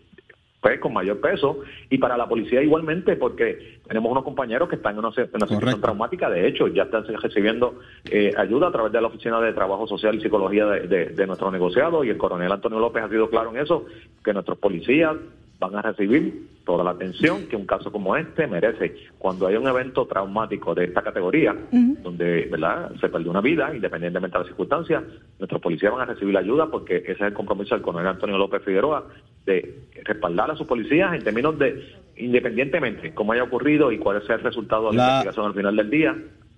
pues 0.59 0.79
con 0.79 0.93
mayor 0.93 1.19
peso, 1.19 1.59
y 1.89 1.97
para 1.97 2.15
la 2.15 2.27
policía 2.27 2.61
igualmente, 2.63 3.17
porque 3.17 3.79
tenemos 3.85 4.09
unos 4.11 4.23
compañeros 4.23 4.69
que 4.69 4.75
están 4.77 4.93
en 4.93 4.99
una, 4.99 5.11
se- 5.11 5.23
en 5.23 5.29
una 5.33 5.45
situación 5.47 5.81
traumática, 5.81 6.29
de 6.29 6.47
hecho, 6.47 6.67
ya 6.67 6.83
están 6.83 7.05
recibiendo 7.05 7.79
eh, 8.09 8.31
ayuda 8.37 8.67
a 8.67 8.71
través 8.71 8.91
de 8.93 9.01
la 9.01 9.07
Oficina 9.07 9.41
de 9.41 9.51
Trabajo 9.51 9.87
Social 9.87 10.15
y 10.15 10.21
Psicología 10.21 10.65
de, 10.67 10.87
de, 10.87 11.05
de 11.07 11.27
nuestro 11.27 11.51
negociado, 11.51 12.03
y 12.05 12.09
el 12.09 12.17
coronel 12.17 12.49
Antonio 12.51 12.79
López 12.79 13.03
ha 13.03 13.09
sido 13.09 13.29
claro 13.29 13.49
en 13.51 13.57
eso, 13.61 13.85
que 14.23 14.31
nuestros 14.33 14.57
policías 14.57 15.15
van 15.63 15.75
a 15.77 15.81
recibir 15.81 16.47
toda 16.65 16.83
la 16.83 16.91
atención 16.91 17.45
que 17.47 17.55
un 17.55 17.65
caso 17.65 17.91
como 17.91 18.15
este 18.15 18.47
merece. 18.47 18.95
Cuando 19.17 19.47
hay 19.47 19.55
un 19.55 19.67
evento 19.67 20.05
traumático 20.05 20.73
de 20.73 20.85
esta 20.85 21.01
categoría, 21.01 21.55
donde 21.71 22.47
¿verdad? 22.51 22.91
se 23.01 23.09
perdió 23.09 23.31
una 23.31 23.41
vida, 23.41 23.73
independientemente 23.75 24.37
de 24.37 24.39
las 24.43 24.47
circunstancias, 24.47 25.03
nuestros 25.39 25.61
policías 25.61 25.91
van 25.91 26.01
a 26.01 26.05
recibir 26.13 26.33
la 26.33 26.39
ayuda 26.39 26.67
porque 26.71 26.97
ese 26.97 27.11
es 27.11 27.21
el 27.21 27.33
compromiso 27.33 27.75
del 27.75 27.81
coronel 27.83 28.07
Antonio 28.07 28.37
López 28.37 28.61
Figueroa 28.63 29.05
de 29.45 29.79
respaldar 30.03 30.51
a 30.51 30.55
sus 30.55 30.65
policías 30.67 31.13
en 31.13 31.23
términos 31.23 31.59
de, 31.59 31.83
independientemente 32.17 33.13
cómo 33.13 33.33
haya 33.33 33.43
ocurrido 33.43 33.91
y 33.91 33.97
cuál 33.97 34.21
sea 34.25 34.35
el 34.35 34.43
resultado 34.43 34.91
de 34.91 34.97
la, 34.97 35.03
La- 35.03 35.09
investigación 35.11 35.45
al 35.47 35.53
final 35.53 35.75
del 35.75 35.89
día, 35.89 36.15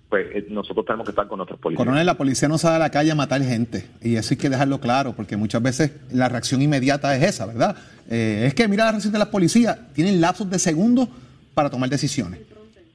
pues 0.08 0.26
eh, 0.34 0.46
nosotros 0.50 0.86
tenemos 0.86 1.04
que 1.04 1.10
estar 1.10 1.26
con 1.26 1.38
nuestros 1.38 1.58
policías. 1.58 1.84
Coronel, 1.84 2.06
la 2.06 2.16
policía 2.16 2.48
no 2.48 2.58
sale 2.58 2.76
a 2.76 2.78
la 2.78 2.90
calle 2.90 3.10
a 3.10 3.14
matar 3.14 3.42
gente. 3.42 3.86
Y 4.00 4.16
eso 4.16 4.34
hay 4.34 4.38
que 4.38 4.48
dejarlo 4.48 4.80
claro, 4.80 5.14
porque 5.14 5.36
muchas 5.36 5.62
veces 5.62 5.92
la 6.10 6.28
reacción 6.28 6.62
inmediata 6.62 7.16
es 7.16 7.22
esa, 7.22 7.46
¿verdad? 7.46 7.76
Eh, 8.08 8.44
es 8.46 8.54
que 8.54 8.68
mira 8.68 8.84
la 8.84 8.92
reacción 8.92 9.12
de 9.12 9.18
las 9.18 9.28
policías. 9.28 9.78
Tienen 9.94 10.20
lapsos 10.20 10.48
de 10.48 10.58
segundos 10.58 11.08
para 11.54 11.70
tomar 11.70 11.90
decisiones. 11.90 12.40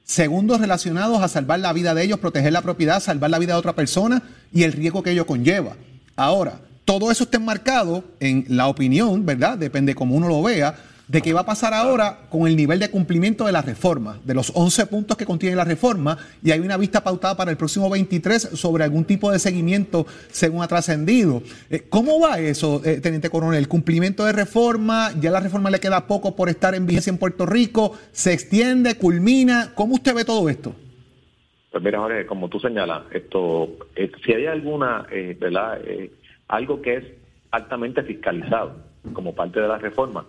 Segundos 0.04 0.60
relacionados 0.60 1.22
a 1.22 1.28
salvar 1.28 1.60
la 1.60 1.72
vida 1.72 1.94
de 1.94 2.02
ellos, 2.02 2.18
proteger 2.18 2.52
la 2.52 2.62
propiedad, 2.62 3.00
salvar 3.00 3.30
la 3.30 3.38
vida 3.38 3.52
de 3.52 3.58
otra 3.58 3.74
persona 3.74 4.22
y 4.52 4.62
el 4.62 4.72
riesgo 4.72 5.02
que 5.02 5.10
ello 5.10 5.26
conlleva. 5.26 5.76
Ahora, 6.16 6.60
todo 6.84 7.10
eso 7.10 7.24
está 7.24 7.36
enmarcado 7.36 8.04
en 8.20 8.44
la 8.48 8.68
opinión, 8.68 9.24
¿verdad? 9.24 9.58
Depende 9.58 9.94
cómo 9.94 10.16
uno 10.16 10.28
lo 10.28 10.42
vea, 10.42 10.74
de 11.12 11.20
qué 11.20 11.34
va 11.34 11.40
a 11.40 11.46
pasar 11.46 11.74
ahora 11.74 12.20
con 12.30 12.46
el 12.46 12.56
nivel 12.56 12.78
de 12.78 12.90
cumplimiento 12.90 13.44
de 13.44 13.52
la 13.52 13.60
reforma, 13.60 14.18
de 14.24 14.32
los 14.32 14.50
11 14.54 14.86
puntos 14.86 15.18
que 15.18 15.26
contiene 15.26 15.54
la 15.54 15.64
reforma, 15.64 16.16
y 16.42 16.52
hay 16.52 16.60
una 16.60 16.78
vista 16.78 17.04
pautada 17.04 17.36
para 17.36 17.50
el 17.50 17.58
próximo 17.58 17.90
23 17.90 18.40
sobre 18.54 18.82
algún 18.82 19.04
tipo 19.04 19.30
de 19.30 19.38
seguimiento 19.38 20.06
según 20.30 20.62
ha 20.62 20.68
trascendido. 20.68 21.42
Eh, 21.68 21.84
¿Cómo 21.90 22.18
va 22.18 22.38
eso, 22.38 22.80
eh, 22.82 22.98
Teniente 23.02 23.28
Coronel? 23.28 23.58
¿El 23.58 23.68
cumplimiento 23.68 24.24
de 24.24 24.32
reforma? 24.32 25.10
¿Ya 25.20 25.30
la 25.30 25.40
reforma 25.40 25.68
le 25.68 25.80
queda 25.80 26.06
poco 26.06 26.34
por 26.34 26.48
estar 26.48 26.74
en 26.74 26.86
vigencia 26.86 27.10
en 27.10 27.18
Puerto 27.18 27.44
Rico? 27.44 27.92
¿Se 28.12 28.32
extiende? 28.32 28.96
¿Culmina? 28.96 29.72
¿Cómo 29.74 29.96
usted 29.96 30.14
ve 30.14 30.24
todo 30.24 30.48
esto? 30.48 30.74
Pues 31.72 31.84
mira, 31.84 31.98
Jorge, 31.98 32.24
como 32.24 32.48
tú 32.48 32.58
señalas, 32.58 33.02
esto, 33.12 33.68
eh, 33.96 34.10
si 34.24 34.32
hay 34.32 34.46
alguna, 34.46 35.04
eh, 35.12 35.36
¿verdad? 35.38 35.78
Algo 36.48 36.80
que 36.80 36.96
es 36.96 37.04
altamente 37.50 38.02
fiscalizado 38.02 38.76
como 39.12 39.34
parte 39.34 39.60
de 39.60 39.68
la 39.68 39.76
reforma, 39.76 40.24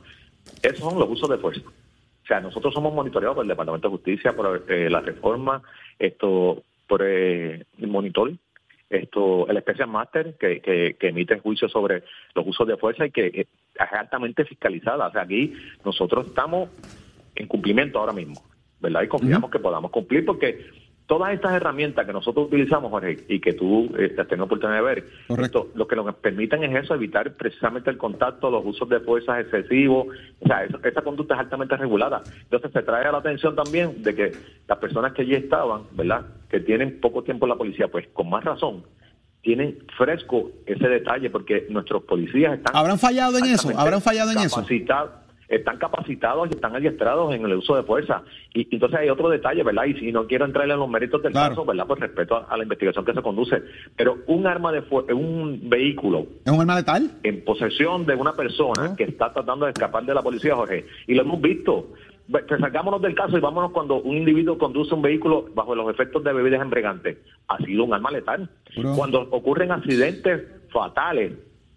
esos 0.61 0.79
son 0.79 0.99
los 0.99 1.09
usos 1.09 1.29
de 1.29 1.37
fuerza. 1.37 1.61
O 1.67 2.25
sea, 2.25 2.39
nosotros 2.39 2.73
somos 2.73 2.93
monitoreados 2.93 3.35
por 3.35 3.43
el 3.43 3.49
Departamento 3.49 3.89
de 3.89 3.95
Justicia, 3.95 4.35
por 4.35 4.63
eh, 4.69 4.89
la 4.89 5.01
reforma, 5.01 5.61
esto, 5.99 6.63
por 6.87 7.01
eh, 7.03 7.65
el 7.79 7.87
monitor, 7.87 8.31
esto, 8.89 9.47
el 9.49 9.59
Special 9.59 9.89
Master 9.89 10.35
que, 10.39 10.61
que, 10.61 10.95
que 10.99 11.07
emite 11.09 11.39
juicios 11.39 11.71
sobre 11.71 12.03
los 12.33 12.47
usos 12.47 12.67
de 12.67 12.77
fuerza 12.77 13.05
y 13.05 13.11
que 13.11 13.27
eh, 13.27 13.47
es 13.75 13.91
altamente 13.91 14.45
fiscalizada. 14.45 15.07
O 15.07 15.11
sea, 15.11 15.23
aquí 15.23 15.53
nosotros 15.83 16.27
estamos 16.27 16.69
en 17.35 17.47
cumplimiento 17.47 17.99
ahora 17.99 18.13
mismo, 18.13 18.41
¿verdad? 18.79 19.01
Y 19.03 19.07
confiamos 19.07 19.51
que 19.51 19.59
podamos 19.59 19.91
cumplir 19.91 20.25
porque 20.25 20.65
todas 21.05 21.33
estas 21.33 21.53
herramientas 21.53 22.05
que 22.05 22.13
nosotros 22.13 22.47
utilizamos, 22.47 22.89
Jorge, 22.89 23.17
y 23.27 23.39
que 23.39 23.53
tú 23.53 23.93
eh, 23.97 24.15
has 24.17 24.27
tenido 24.27 24.45
oportunidad 24.45 24.77
de 24.79 24.83
ver, 24.85 25.05
esto, 25.45 25.67
lo 25.75 25.87
que 25.87 25.95
nos 25.95 26.15
permiten 26.15 26.63
es 26.63 26.83
eso, 26.83 26.95
evitar 26.95 27.33
precisamente 27.33 27.89
el 27.89 27.97
contacto, 27.97 28.49
los 28.49 28.65
usos 28.65 28.87
de 28.89 28.99
fuerzas 29.01 29.41
excesivos, 29.41 30.07
o 30.39 30.47
sea, 30.47 30.63
eso- 30.63 30.79
esa 30.83 31.01
conducta 31.01 31.33
es 31.35 31.41
altamente 31.41 31.75
regulada. 31.77 32.21
Entonces 32.43 32.71
se 32.71 32.81
trae 32.83 33.05
a 33.05 33.11
la 33.11 33.17
atención 33.19 33.55
también 33.55 34.01
de 34.01 34.15
que 34.15 34.31
las 34.67 34.77
personas 34.77 35.13
que 35.13 35.23
allí 35.23 35.35
estaban, 35.35 35.83
¿verdad?, 35.91 36.21
que 36.49 36.59
tienen 36.61 36.99
poco 37.01 37.21
tiempo 37.23 37.45
en 37.45 37.49
la 37.49 37.55
policía, 37.57 37.87
pues 37.89 38.07
con 38.13 38.29
más 38.29 38.43
razón, 38.43 38.83
tienen 39.41 39.79
fresco 39.97 40.51
ese 40.65 40.87
detalle 40.87 41.29
porque 41.29 41.65
nuestros 41.69 42.03
policías 42.03 42.53
están 42.53 42.73
¿Habrán 42.77 42.97
fallado 42.97 43.37
en 43.39 43.45
eso? 43.45 43.69
¿Habrán 43.77 44.01
fallado 44.01 44.31
en 44.31 44.37
eso? 44.37 44.61
Están 45.47 45.77
capacitados 45.77 46.47
y 46.49 46.55
están 46.55 46.75
adiestrados 46.75 47.33
en 47.33 47.45
el 47.45 47.53
uso 47.53 47.75
de 47.75 47.83
fuerza. 47.83 48.23
Y, 48.53 48.67
entonces 48.73 48.99
hay 48.99 49.09
otro 49.09 49.29
detalle, 49.29 49.63
¿verdad? 49.63 49.85
Y 49.85 49.93
si 49.95 50.11
no 50.11 50.27
quiero 50.27 50.45
entrar 50.45 50.69
en 50.69 50.79
los 50.79 50.89
méritos 50.89 51.21
del 51.21 51.33
caso, 51.33 51.65
¿verdad? 51.65 51.85
Pues 51.87 51.99
respeto 51.99 52.35
a, 52.35 52.45
a, 52.49 52.57
la 52.57 52.63
investigación 52.63 53.05
que 53.05 53.13
se 53.13 53.21
conduce. 53.21 53.61
Pero 53.95 54.19
un 54.27 54.47
arma 54.47 54.71
de 54.71 54.81
fuego, 54.83 55.17
un 55.17 55.69
vehículo. 55.69 56.25
¿Es 56.45 56.51
un 56.51 56.61
arma 56.61 56.75
letal? 56.75 57.11
En 57.23 57.43
posesión 57.43 58.05
de 58.05 58.15
una 58.15 58.33
persona 58.33 58.95
que 58.95 59.03
está 59.03 59.33
tratando 59.33 59.65
de 59.65 59.71
escapar 59.71 60.05
de 60.05 60.13
la 60.13 60.21
policía, 60.21 60.55
Jorge. 60.55 60.85
Y 61.07 61.13
lo 61.13 61.23
hemos 61.23 61.41
visto. 61.41 61.89
Pues 62.29 62.45
sacámonos 62.47 63.01
del 63.01 63.15
caso 63.15 63.37
y 63.37 63.41
vámonos 63.41 63.71
cuando 63.71 64.01
un 64.01 64.15
individuo 64.15 64.57
conduce 64.57 64.95
un 64.95 65.01
vehículo 65.01 65.45
bajo 65.53 65.75
los 65.75 65.89
efectos 65.93 66.23
de 66.23 66.31
bebidas 66.31 66.61
embriagantes. 66.61 67.17
Ha 67.49 67.57
sido 67.57 67.83
un 67.83 67.93
arma 67.93 68.11
letal. 68.11 68.49
Cuando 68.95 69.27
ocurren 69.29 69.71
accidentes 69.71 70.41
fatales, 70.71 71.33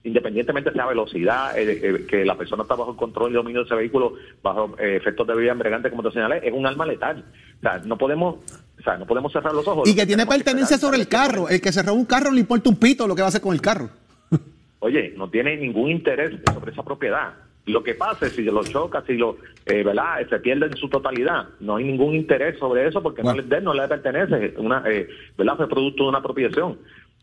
independientemente 0.06 0.72
sea 0.72 0.86
velocidad, 0.86 1.58
eh, 1.58 1.80
eh, 1.82 2.06
que 2.08 2.24
la 2.24 2.36
persona 2.36 2.62
está 2.62 2.76
bajo 2.76 2.92
el 2.92 2.96
control 2.96 3.32
y 3.32 3.34
dominio 3.34 3.60
de 3.60 3.66
ese 3.66 3.74
vehículo, 3.74 4.14
bajo 4.42 4.74
eh, 4.78 4.96
efectos 4.96 5.26
de 5.26 5.34
bebida 5.34 5.52
embriagante, 5.52 5.90
como 5.90 6.02
te 6.04 6.12
señalé, 6.12 6.40
es 6.42 6.52
un 6.52 6.66
arma 6.66 6.86
letal. 6.86 7.24
O 7.58 7.60
sea, 7.60 7.78
no 7.84 7.98
podemos, 7.98 8.36
o 8.78 8.82
sea, 8.82 8.96
no 8.96 9.06
podemos 9.06 9.32
cerrar 9.32 9.52
los 9.52 9.66
ojos. 9.66 9.88
Y 9.88 9.96
que 9.96 10.06
tiene 10.06 10.24
pertenencia 10.24 10.78
sobre 10.78 10.98
el 10.98 11.08
carro. 11.08 11.48
El 11.48 11.60
que 11.60 11.72
se 11.72 11.82
roba 11.82 11.92
un 11.92 12.04
carro 12.04 12.30
le 12.30 12.40
importa 12.40 12.70
un 12.70 12.76
pito 12.76 13.06
lo 13.06 13.14
que 13.14 13.22
va 13.22 13.26
a 13.26 13.28
hacer 13.30 13.40
con 13.40 13.52
el 13.52 13.60
carro. 13.60 13.90
Oye, 14.78 15.12
no 15.16 15.28
tiene 15.28 15.56
ningún 15.56 15.90
interés 15.90 16.40
sobre 16.52 16.72
esa 16.72 16.82
propiedad. 16.82 17.34
Lo 17.66 17.82
que 17.82 17.94
pasa 17.94 18.26
es 18.26 18.32
si 18.32 18.42
lo 18.42 18.62
choca, 18.62 19.02
si 19.04 19.14
lo, 19.14 19.38
eh, 19.66 19.82
¿verdad? 19.82 20.24
Se 20.30 20.38
pierde 20.38 20.66
en 20.66 20.76
su 20.76 20.88
totalidad. 20.88 21.48
No 21.58 21.76
hay 21.76 21.84
ningún 21.84 22.14
interés 22.14 22.56
sobre 22.60 22.86
eso 22.86 23.02
porque 23.02 23.24
no, 23.24 23.34
le, 23.34 23.60
no 23.60 23.74
le 23.74 23.88
pertenece, 23.88 24.54
una, 24.58 24.84
eh, 24.86 25.08
¿verdad? 25.36 25.56
Fue 25.56 25.68
producto 25.68 26.04
de 26.04 26.08
una 26.10 26.18
apropiación. 26.18 26.78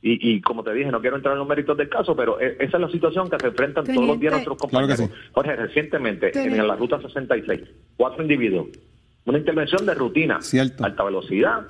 Y, 0.05 0.33
y, 0.35 0.41
como 0.41 0.63
te 0.63 0.73
dije, 0.73 0.91
no 0.91 0.99
quiero 0.99 1.15
entrar 1.15 1.31
en 1.31 1.39
los 1.39 1.47
méritos 1.47 1.77
del 1.77 1.87
caso, 1.87 2.13
pero 2.13 2.37
e, 2.37 2.57
esa 2.59 2.75
es 2.75 2.81
la 2.81 2.89
situación 2.89 3.29
que 3.29 3.37
se 3.39 3.47
enfrentan 3.47 3.85
todos 3.85 4.05
los 4.05 4.19
días 4.19 4.33
nuestros 4.33 4.57
compañeros. 4.57 5.01
Jorge, 5.31 5.55
recientemente, 5.55 6.37
en 6.37 6.67
la 6.67 6.75
ruta 6.75 7.01
66, 7.01 7.61
cuatro 7.95 8.21
individuos, 8.21 8.67
una 9.23 9.37
intervención 9.37 9.85
de 9.85 9.93
rutina, 9.93 10.39
alta 10.81 11.03
velocidad, 11.05 11.61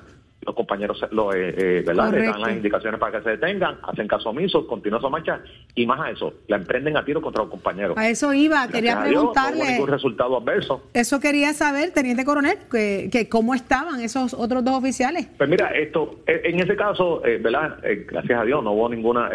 los 0.45 0.55
compañeros 0.55 1.03
lo, 1.11 1.33
eh, 1.33 1.53
eh 1.57 1.83
¿verdad? 1.85 2.11
le 2.11 2.25
dan 2.25 2.41
las 2.41 2.51
indicaciones 2.51 2.99
para 2.99 3.17
que 3.17 3.23
se 3.23 3.29
detengan, 3.31 3.77
hacen 3.83 4.07
caso 4.07 4.29
omiso, 4.29 4.67
continúan 4.67 5.01
su 5.01 5.09
marcha 5.09 5.41
y 5.75 5.85
más 5.85 5.99
a 5.99 6.09
eso, 6.11 6.33
la 6.47 6.57
emprenden 6.57 6.97
a 6.97 7.05
tiro 7.05 7.21
contra 7.21 7.43
los 7.43 7.51
compañeros. 7.51 7.97
A 7.97 8.09
eso 8.09 8.33
iba, 8.33 8.67
quería 8.67 9.01
preguntarle. 9.01 9.63
no 9.63 9.71
ningún 9.71 9.89
resultado 9.89 10.37
adverso. 10.37 10.83
Eso 10.93 11.19
quería 11.19 11.53
saber, 11.53 11.91
teniente 11.91 12.25
coronel, 12.25 12.57
que, 12.69 13.09
que, 13.11 13.29
cómo 13.29 13.53
estaban 13.53 14.01
esos 14.01 14.33
otros 14.33 14.63
dos 14.63 14.75
oficiales. 14.75 15.27
Pues 15.37 15.49
mira, 15.49 15.69
esto, 15.69 16.19
eh, 16.27 16.41
en 16.45 16.59
ese 16.59 16.75
caso, 16.75 17.25
eh, 17.25 17.37
¿verdad? 17.37 17.77
gracias 18.07 18.39
a 18.39 18.43
Dios 18.43 18.63
no 18.63 18.71
hubo 18.73 18.89
ninguna, 18.89 19.29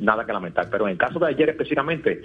nada 0.00 0.24
que 0.24 0.32
lamentar, 0.32 0.68
pero 0.70 0.86
en 0.86 0.92
el 0.92 0.98
caso 0.98 1.18
de 1.18 1.28
ayer 1.28 1.50
específicamente, 1.50 2.22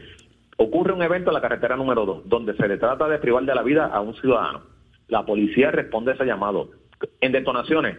ocurre 0.57 0.93
un 0.93 1.01
evento 1.01 1.29
en 1.29 1.35
la 1.35 1.41
carretera 1.41 1.75
número 1.75 2.05
2, 2.05 2.29
donde 2.29 2.55
se 2.55 2.67
le 2.67 2.77
trata 2.77 3.07
de 3.07 3.19
privar 3.19 3.43
de 3.43 3.55
la 3.55 3.63
vida 3.63 3.85
a 3.87 4.01
un 4.01 4.15
ciudadano. 4.15 4.61
La 5.07 5.25
policía 5.25 5.71
responde 5.71 6.11
a 6.11 6.15
ese 6.15 6.25
llamado 6.25 6.71
en 7.21 7.31
detonaciones, 7.31 7.97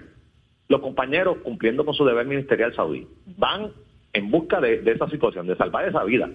los 0.68 0.80
compañeros, 0.80 1.38
cumpliendo 1.42 1.84
con 1.84 1.94
su 1.94 2.04
deber 2.04 2.26
ministerial 2.26 2.74
saudí, 2.74 3.06
van 3.36 3.72
en 4.12 4.30
busca 4.30 4.60
de, 4.60 4.82
esa 4.84 5.08
situación, 5.08 5.46
de 5.46 5.56
salvar 5.56 5.88
esa 5.88 6.04
vida, 6.04 6.28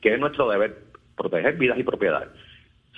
que 0.00 0.14
es 0.14 0.20
nuestro 0.20 0.48
deber, 0.48 0.84
proteger 1.16 1.56
vidas 1.56 1.78
y 1.78 1.82
propiedades. 1.82 2.28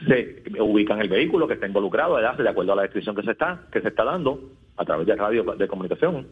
Se 0.07 0.43
ubican 0.61 1.01
el 1.01 1.09
vehículo 1.09 1.47
que 1.47 1.55
está 1.55 1.67
involucrado, 1.67 2.17
de 2.17 2.49
acuerdo 2.49 2.73
a 2.73 2.77
la 2.77 2.83
descripción 2.83 3.15
que 3.15 3.23
se 3.23 3.33
está, 3.33 3.63
que 3.73 3.81
se 3.81 3.89
está 3.89 4.05
dando 4.05 4.53
a 4.77 4.85
través 4.85 5.07
de 5.07 5.17
radio 5.17 5.43
de 5.43 5.69
comunicación, 5.69 6.27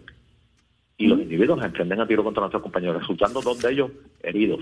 y 0.98 1.06
los 1.08 1.20
individuos 1.20 1.62
emprenden 1.64 2.00
a 2.00 2.06
tiro 2.06 2.24
contra 2.24 2.40
nuestros 2.40 2.62
compañeros, 2.62 3.00
resultando 3.00 3.40
dos 3.42 3.60
de 3.60 3.70
ellos 3.70 3.90
heridos. 4.22 4.60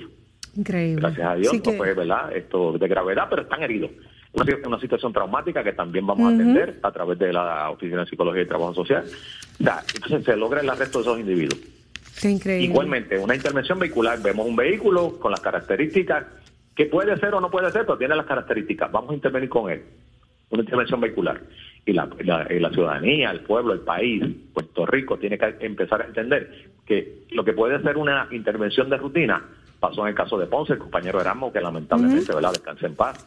Increíble. 0.56 1.00
Gracias 1.00 1.26
a 1.26 1.34
Dios, 1.36 1.54
no 1.64 1.72
fue 1.72 1.94
¿verdad? 1.94 2.36
esto 2.36 2.72
de 2.72 2.88
gravedad, 2.88 3.26
pero 3.30 3.42
están 3.42 3.62
heridos 3.62 3.90
una, 4.34 4.80
situación 4.80 5.12
traumática 5.12 5.62
que 5.62 5.72
también 5.72 6.06
vamos 6.06 6.32
a 6.32 6.34
atender 6.34 6.78
a 6.82 6.90
través 6.90 7.18
de 7.18 7.32
la 7.32 7.70
Oficina 7.70 8.00
de 8.00 8.06
Psicología 8.06 8.42
y 8.42 8.46
Trabajo 8.46 8.74
Social. 8.74 9.04
entonces 9.58 10.24
se 10.24 10.36
logra 10.36 10.60
el 10.60 10.68
arresto 10.68 10.98
de 10.98 11.02
esos 11.02 11.20
individuos. 11.20 11.60
increíble. 12.22 12.64
Igualmente, 12.64 13.18
una 13.18 13.34
intervención 13.34 13.78
vehicular, 13.78 14.20
vemos 14.20 14.46
un 14.46 14.56
vehículo 14.56 15.18
con 15.18 15.30
las 15.30 15.40
características 15.40 16.26
que 16.74 16.86
puede 16.86 17.16
ser 17.18 17.34
o 17.34 17.40
no 17.40 17.50
puede 17.50 17.70
ser, 17.70 17.86
pero 17.86 17.96
tiene 17.96 18.16
las 18.16 18.26
características. 18.26 18.90
Vamos 18.90 19.12
a 19.12 19.14
intervenir 19.14 19.48
con 19.48 19.70
él. 19.70 19.82
Una 20.50 20.62
intervención 20.62 21.00
vehicular. 21.00 21.40
Y 21.86 21.92
la, 21.92 22.08
la, 22.24 22.70
ciudadanía, 22.70 23.30
el 23.30 23.40
pueblo, 23.40 23.72
el 23.72 23.80
país, 23.80 24.24
Puerto 24.52 24.86
Rico, 24.86 25.16
tiene 25.16 25.38
que 25.38 25.56
empezar 25.60 26.02
a 26.02 26.06
entender 26.06 26.72
que 26.84 27.24
lo 27.30 27.44
que 27.44 27.52
puede 27.52 27.80
ser 27.82 27.96
una 27.96 28.26
intervención 28.32 28.90
de 28.90 28.96
rutina 28.96 29.42
pasó 29.78 30.02
en 30.02 30.08
el 30.08 30.14
caso 30.14 30.38
de 30.38 30.46
Ponce, 30.46 30.72
el 30.72 30.78
compañero 30.78 31.20
Erasmo, 31.20 31.52
que 31.52 31.60
lamentablemente, 31.60 32.34
¿verdad?, 32.34 32.52
descansa 32.52 32.86
en 32.86 32.96
paz 32.96 33.26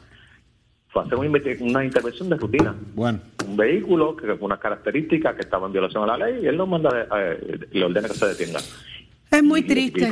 fue 1.06 1.28
hacer 1.28 1.62
una, 1.62 1.86
intervención 1.86 2.30
de 2.30 2.38
rutina. 2.38 2.76
Bueno. 2.96 3.20
Un 3.48 3.58
vehículo 3.58 4.16
que 4.16 4.28
con 4.28 4.44
unas 4.44 4.60
características 4.60 5.36
que 5.36 5.42
estaba 5.42 5.68
en 5.68 5.74
violación 5.74 6.04
a 6.04 6.18
la 6.18 6.26
ley 6.26 6.44
y 6.44 6.48
él 6.48 6.58
nos 6.58 6.68
manda, 6.68 7.08
eh, 7.18 7.60
le 7.72 7.86
ordena 7.86 8.08
que 8.08 8.14
se 8.14 8.26
detenga. 8.26 8.60
Es 9.30 9.44
muy 9.44 9.64
triste. 9.64 10.10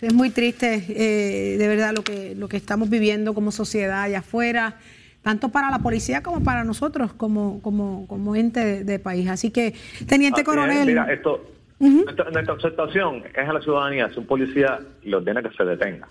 Es 0.00 0.14
muy 0.14 0.30
triste, 0.30 0.82
eh, 0.88 1.58
de 1.58 1.68
verdad, 1.68 1.92
lo 1.94 2.02
que, 2.02 2.34
lo 2.34 2.48
que 2.48 2.56
estamos 2.56 2.88
viviendo 2.88 3.34
como 3.34 3.52
sociedad 3.52 4.02
allá 4.02 4.20
afuera, 4.20 4.76
tanto 5.22 5.50
para 5.50 5.70
la 5.70 5.80
policía 5.80 6.22
como 6.22 6.42
para 6.42 6.64
nosotros 6.64 7.12
como, 7.12 7.60
como, 7.60 8.06
como 8.06 8.34
ente 8.34 8.84
de, 8.84 8.98
país. 8.98 9.28
Así 9.28 9.50
que, 9.50 9.74
teniente 10.06 10.42
coronel. 10.42 10.86
mira, 10.86 11.12
esto, 11.12 11.44
nuestra, 11.78 12.30
nuestra, 12.30 12.54
aceptación 12.54 13.22
es 13.34 13.48
a 13.48 13.52
la 13.52 13.60
ciudadanía, 13.60 14.08
si 14.10 14.18
un 14.18 14.26
policía 14.26 14.80
le 15.02 15.16
ordena 15.16 15.42
que 15.42 15.54
se 15.54 15.64
detenga. 15.64 16.08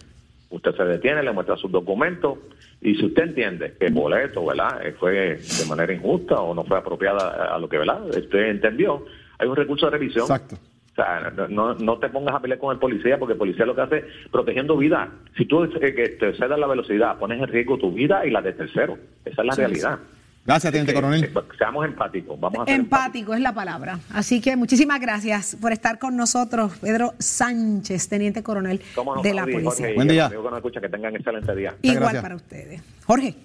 Usted 0.53 0.75
se 0.75 0.83
detiene, 0.83 1.23
le 1.23 1.31
muestra 1.31 1.57
sus 1.57 1.71
documentos 1.71 2.37
y 2.79 2.93
si 2.95 3.05
usted 3.05 3.23
entiende 3.23 3.73
que 3.79 3.87
el 3.87 3.93
boleto, 3.93 4.45
¿verdad?, 4.45 4.85
eh, 4.85 4.91
fue 4.91 5.11
de 5.11 5.65
manera 5.67 5.91
injusta 5.91 6.39
o 6.39 6.53
no 6.53 6.63
fue 6.63 6.77
apropiada 6.77 7.53
a 7.55 7.57
lo 7.57 7.67
que, 7.67 7.79
¿verdad?, 7.79 8.05
usted 8.05 8.49
entendió, 8.49 9.03
hay 9.39 9.47
un 9.47 9.55
recurso 9.55 9.87
de 9.87 9.93
revisión. 9.93 10.25
Exacto. 10.25 10.55
O 10.55 10.95
sea, 10.95 11.33
no, 11.49 11.73
no 11.73 11.97
te 11.97 12.07
pongas 12.09 12.35
a 12.35 12.39
pelear 12.39 12.59
con 12.59 12.71
el 12.71 12.79
policía 12.79 13.17
porque 13.17 13.33
el 13.33 13.39
policía 13.39 13.65
lo 13.65 13.73
que 13.73 13.81
hace 13.81 13.97
es 13.97 14.05
protegiendo 14.31 14.77
vida. 14.77 15.09
Si 15.35 15.45
tú 15.45 15.63
eh, 15.63 15.95
que 15.95 16.09
te 16.09 16.33
cedas 16.35 16.59
la 16.59 16.67
velocidad, 16.67 17.17
pones 17.17 17.41
en 17.41 17.47
riesgo 17.47 17.79
tu 17.79 17.91
vida 17.91 18.23
y 18.27 18.29
la 18.29 18.43
de 18.43 18.53
tercero. 18.53 18.99
Esa 19.25 19.41
es 19.41 19.47
la 19.47 19.55
realidad. 19.55 19.99
Gracias, 20.45 20.71
teniente 20.73 20.93
coronel. 20.93 21.31
seamos 21.57 21.85
empáticos, 21.85 22.37
vamos 22.37 22.61
a 22.61 22.65
ser 22.65 22.75
Empático 22.75 23.33
es 23.33 23.39
la 23.39 23.53
palabra. 23.53 23.99
Así 24.11 24.41
que 24.41 24.57
muchísimas 24.57 24.99
gracias 24.99 25.55
por 25.59 25.71
estar 25.71 25.99
con 25.99 26.17
nosotros, 26.17 26.73
Pedro 26.81 27.13
Sánchez, 27.17 28.09
teniente 28.09 28.43
coronel 28.43 28.81
de 29.23 29.33
la 29.33 29.45
policía. 29.45 29.93
Buen 29.95 30.09
día. 30.09 30.29
Que 30.29 30.35
nos 30.35 30.55
escucha, 30.57 30.81
que 30.81 30.89
tengan 30.89 31.15
excelente 31.15 31.55
día. 31.55 31.75
Igual 31.81 32.21
para 32.21 32.35
ustedes. 32.35 32.81
Jorge. 33.05 33.35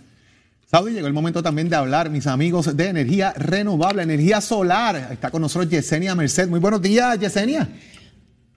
Saudi, 0.66 0.92
llegó 0.92 1.06
el 1.06 1.14
momento 1.14 1.42
también 1.42 1.70
de 1.70 1.76
hablar, 1.76 2.10
mis 2.10 2.26
amigos, 2.26 2.76
de 2.76 2.88
energía 2.88 3.32
renovable, 3.34 4.02
energía 4.02 4.42
solar. 4.42 5.08
Está 5.10 5.30
con 5.30 5.40
nosotros 5.40 5.70
Yesenia 5.70 6.14
Merced. 6.14 6.46
Muy 6.46 6.60
buenos 6.60 6.82
días, 6.82 7.18
Yesenia. 7.18 7.66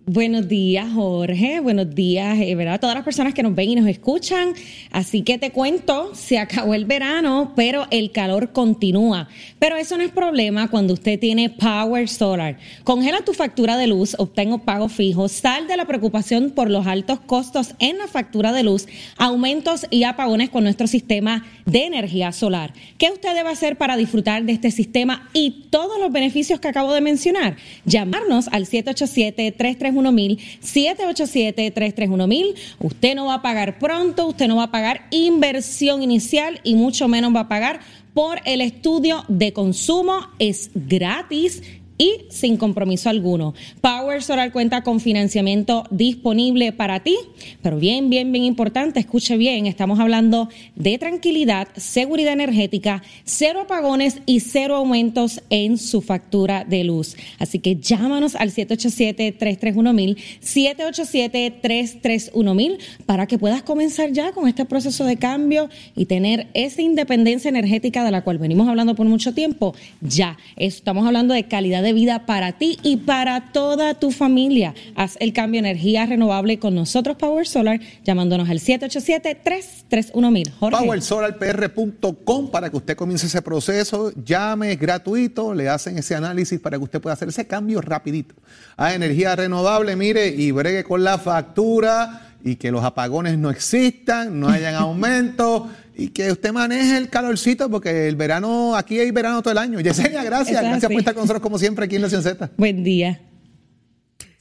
Buenos 0.07 0.47
días, 0.47 0.91
Jorge. 0.95 1.59
Buenos 1.59 1.93
días, 1.93 2.39
eh, 2.39 2.55
¿verdad? 2.55 2.79
Todas 2.79 2.95
las 2.95 3.03
personas 3.03 3.35
que 3.35 3.43
nos 3.43 3.53
ven 3.53 3.69
y 3.69 3.75
nos 3.75 3.87
escuchan. 3.87 4.53
Así 4.89 5.21
que 5.21 5.37
te 5.37 5.51
cuento, 5.51 6.15
se 6.15 6.39
acabó 6.39 6.73
el 6.73 6.85
verano, 6.85 7.53
pero 7.55 7.85
el 7.91 8.11
calor 8.11 8.51
continúa. 8.51 9.29
Pero 9.59 9.75
eso 9.75 9.97
no 9.97 10.03
es 10.03 10.09
problema 10.09 10.69
cuando 10.69 10.95
usted 10.95 11.19
tiene 11.19 11.51
Power 11.51 12.09
Solar. 12.09 12.57
Congela 12.83 13.21
tu 13.21 13.33
factura 13.33 13.77
de 13.77 13.85
luz, 13.85 14.15
obtengo 14.17 14.63
pago 14.63 14.89
fijo, 14.89 15.27
sal 15.27 15.67
de 15.67 15.77
la 15.77 15.85
preocupación 15.85 16.49
por 16.49 16.71
los 16.71 16.87
altos 16.87 17.19
costos 17.19 17.75
en 17.77 17.99
la 17.99 18.07
factura 18.07 18.53
de 18.53 18.63
luz, 18.63 18.87
aumentos 19.17 19.85
y 19.91 20.03
apagones 20.03 20.49
con 20.49 20.63
nuestro 20.63 20.87
sistema 20.87 21.45
de 21.67 21.85
energía 21.85 22.31
solar. 22.31 22.73
¿Qué 22.97 23.11
usted 23.11 23.35
debe 23.35 23.49
hacer 23.49 23.77
para 23.77 23.97
disfrutar 23.97 24.45
de 24.45 24.53
este 24.53 24.71
sistema 24.71 25.29
y 25.31 25.67
todos 25.69 25.99
los 25.99 26.11
beneficios 26.11 26.59
que 26.59 26.69
acabo 26.69 26.91
de 26.91 27.01
mencionar? 27.01 27.55
Llamarnos 27.85 28.47
al 28.47 28.65
787 28.65 29.51
33 29.91 30.37
787-331-1000. 30.61 32.55
Usted 32.79 33.15
no 33.15 33.27
va 33.27 33.35
a 33.35 33.41
pagar 33.41 33.79
pronto, 33.79 34.27
usted 34.27 34.47
no 34.47 34.57
va 34.57 34.63
a 34.63 34.71
pagar 34.71 35.07
inversión 35.11 36.01
inicial 36.03 36.59
y 36.63 36.75
mucho 36.75 37.07
menos 37.07 37.35
va 37.35 37.41
a 37.41 37.47
pagar 37.47 37.81
por 38.13 38.39
el 38.45 38.61
estudio 38.61 39.23
de 39.27 39.53
consumo. 39.53 40.27
Es 40.39 40.71
gratis 40.73 41.61
y 42.01 42.25
sin 42.29 42.57
compromiso 42.57 43.09
alguno. 43.11 43.53
Power 43.79 44.23
Solar 44.23 44.51
cuenta 44.51 44.81
con 44.81 44.99
financiamiento 44.99 45.83
disponible 45.91 46.71
para 46.71 47.01
ti, 47.01 47.15
pero 47.61 47.77
bien, 47.77 48.09
bien, 48.09 48.31
bien 48.31 48.43
importante, 48.43 48.99
escuche 48.99 49.37
bien, 49.37 49.67
estamos 49.67 49.99
hablando 49.99 50.49
de 50.75 50.97
tranquilidad, 50.97 51.67
seguridad 51.75 52.33
energética, 52.33 53.03
cero 53.23 53.61
apagones 53.61 54.23
y 54.25 54.39
cero 54.39 54.77
aumentos 54.77 55.43
en 55.51 55.77
su 55.77 56.01
factura 56.01 56.65
de 56.65 56.85
luz. 56.85 57.15
Así 57.37 57.59
que 57.59 57.75
llámanos 57.75 58.33
al 58.33 58.49
787-331-1000, 58.49 60.17
787-331-1000 60.41 62.79
para 63.05 63.27
que 63.27 63.37
puedas 63.37 63.61
comenzar 63.61 64.11
ya 64.11 64.31
con 64.31 64.47
este 64.47 64.65
proceso 64.65 65.05
de 65.05 65.17
cambio 65.17 65.69
y 65.95 66.05
tener 66.05 66.47
esa 66.55 66.81
independencia 66.81 67.49
energética 67.49 68.03
de 68.03 68.09
la 68.09 68.23
cual 68.23 68.39
venimos 68.39 68.67
hablando 68.67 68.95
por 68.95 69.05
mucho 69.05 69.35
tiempo. 69.35 69.75
Ya, 70.01 70.39
estamos 70.55 71.05
hablando 71.05 71.35
de 71.35 71.43
calidad 71.43 71.83
de 71.83 71.90
de 71.91 71.93
vida 71.93 72.25
para 72.25 72.53
ti 72.53 72.79
y 72.83 72.97
para 72.97 73.51
toda 73.51 73.95
tu 73.95 74.11
familia. 74.11 74.73
Haz 74.95 75.17
el 75.19 75.33
cambio 75.33 75.61
de 75.61 75.69
energía 75.69 76.05
renovable 76.05 76.57
con 76.57 76.73
nosotros, 76.73 77.17
Power 77.17 77.45
Solar, 77.45 77.81
llamándonos 78.05 78.49
al 78.49 78.59
787-331-1000. 78.59 80.51
Jorge. 80.57 80.77
PowerSolarPR.com 80.77 82.49
para 82.49 82.69
que 82.69 82.77
usted 82.77 82.95
comience 82.95 83.27
ese 83.27 83.41
proceso. 83.41 84.13
Llame, 84.23 84.71
es 84.71 84.79
gratuito, 84.79 85.53
le 85.53 85.67
hacen 85.67 85.97
ese 85.97 86.15
análisis 86.15 86.59
para 86.61 86.77
que 86.77 86.83
usted 86.85 87.01
pueda 87.01 87.13
hacer 87.13 87.27
ese 87.27 87.45
cambio 87.45 87.81
rapidito 87.81 88.35
a 88.77 88.93
energía 88.93 89.35
renovable, 89.35 89.95
mire, 89.95 90.27
y 90.27 90.51
bregue 90.51 90.83
con 90.83 91.03
la 91.03 91.17
factura 91.17 92.29
y 92.43 92.55
que 92.55 92.71
los 92.71 92.83
apagones 92.83 93.37
no 93.37 93.49
existan, 93.49 94.39
no 94.39 94.47
hayan 94.47 94.75
aumentos 94.81 95.63
y 95.95 96.09
que 96.09 96.31
usted 96.31 96.51
maneje 96.51 96.97
el 96.97 97.09
calorcito 97.09 97.69
porque 97.69 98.07
el 98.07 98.15
verano, 98.15 98.75
aquí 98.75 98.99
hay 98.99 99.11
verano 99.11 99.41
todo 99.41 99.51
el 99.51 99.57
año. 99.57 99.79
Yesenia, 99.79 100.23
gracias. 100.23 100.61
Es 100.61 100.69
Gracias 100.69 100.91
por 100.91 100.99
estar 100.99 101.13
con 101.13 101.23
nosotros 101.23 101.41
como 101.41 101.57
siempre 101.59 101.85
aquí 101.85 101.95
en 101.97 102.01
Nación 102.03 102.23
Z. 102.23 102.49
Buen 102.57 102.83
día. 102.83 103.21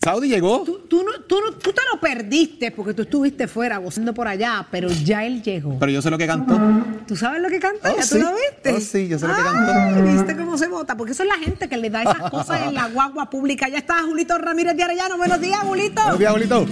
Saudi 0.03 0.29
llegó. 0.31 0.63
Tú, 0.65 0.79
tú 0.89 1.03
no- 1.05 1.25
tú 1.27 1.37
no- 1.45 1.53
tú 1.59 1.73
te 1.75 1.83
lo 1.93 2.01
perdiste 2.01 2.71
porque 2.71 2.95
tú 2.95 3.03
estuviste 3.03 3.47
fuera 3.47 3.77
gozando 3.77 4.15
por 4.15 4.27
allá, 4.29 4.67
pero 4.71 4.89
ya 4.89 5.27
él 5.27 5.43
llegó. 5.43 5.79
Pero 5.79 5.93
yo 5.93 6.01
sé 6.01 6.09
lo 6.09 6.17
que 6.17 6.27
cantó. 6.27 6.59
¿Tú 7.07 7.15
sabes 7.17 7.43
lo 7.43 7.51
que 7.51 7.59
canta? 7.61 7.93
Oh, 7.93 7.97
¿Ya 7.99 8.03
sí. 8.05 8.15
tú 8.15 8.23
lo 8.25 8.31
viste? 8.33 8.71
Oh, 8.73 8.81
sí, 8.81 9.09
yo 9.09 9.19
sé 9.19 9.29
lo 9.29 9.35
que 9.35 9.41
Ay, 9.43 9.47
cantó. 9.53 10.03
¿Viste 10.13 10.37
cómo 10.39 10.57
se 10.57 10.69
vota? 10.69 10.97
Porque 10.97 11.13
eso 11.13 11.23
es 11.25 11.29
la 11.29 11.37
gente 11.37 11.69
que 11.69 11.77
le 11.77 11.91
da 11.91 12.01
esas 12.03 12.31
cosas 12.31 12.63
en 12.67 12.73
la 12.75 12.89
guagua 12.89 13.29
pública. 13.29 13.69
Ya 13.69 13.77
está 13.77 14.03
Julito 14.03 14.39
Ramírez 14.39 14.75
de 14.75 14.83
Arellano. 14.85 15.19
Buenos 15.19 15.39
días, 15.39 15.59
Julito. 15.61 16.01
Buenos 16.01 16.19
días, 16.19 16.33
Julito. 16.33 16.67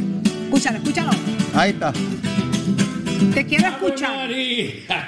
Escúchalo, 0.46 0.78
escúchalo. 0.78 1.10
Ahí 1.54 1.70
está. 1.72 1.92
Te 3.34 3.44
quiero 3.46 3.66
escuchar. 3.68 4.28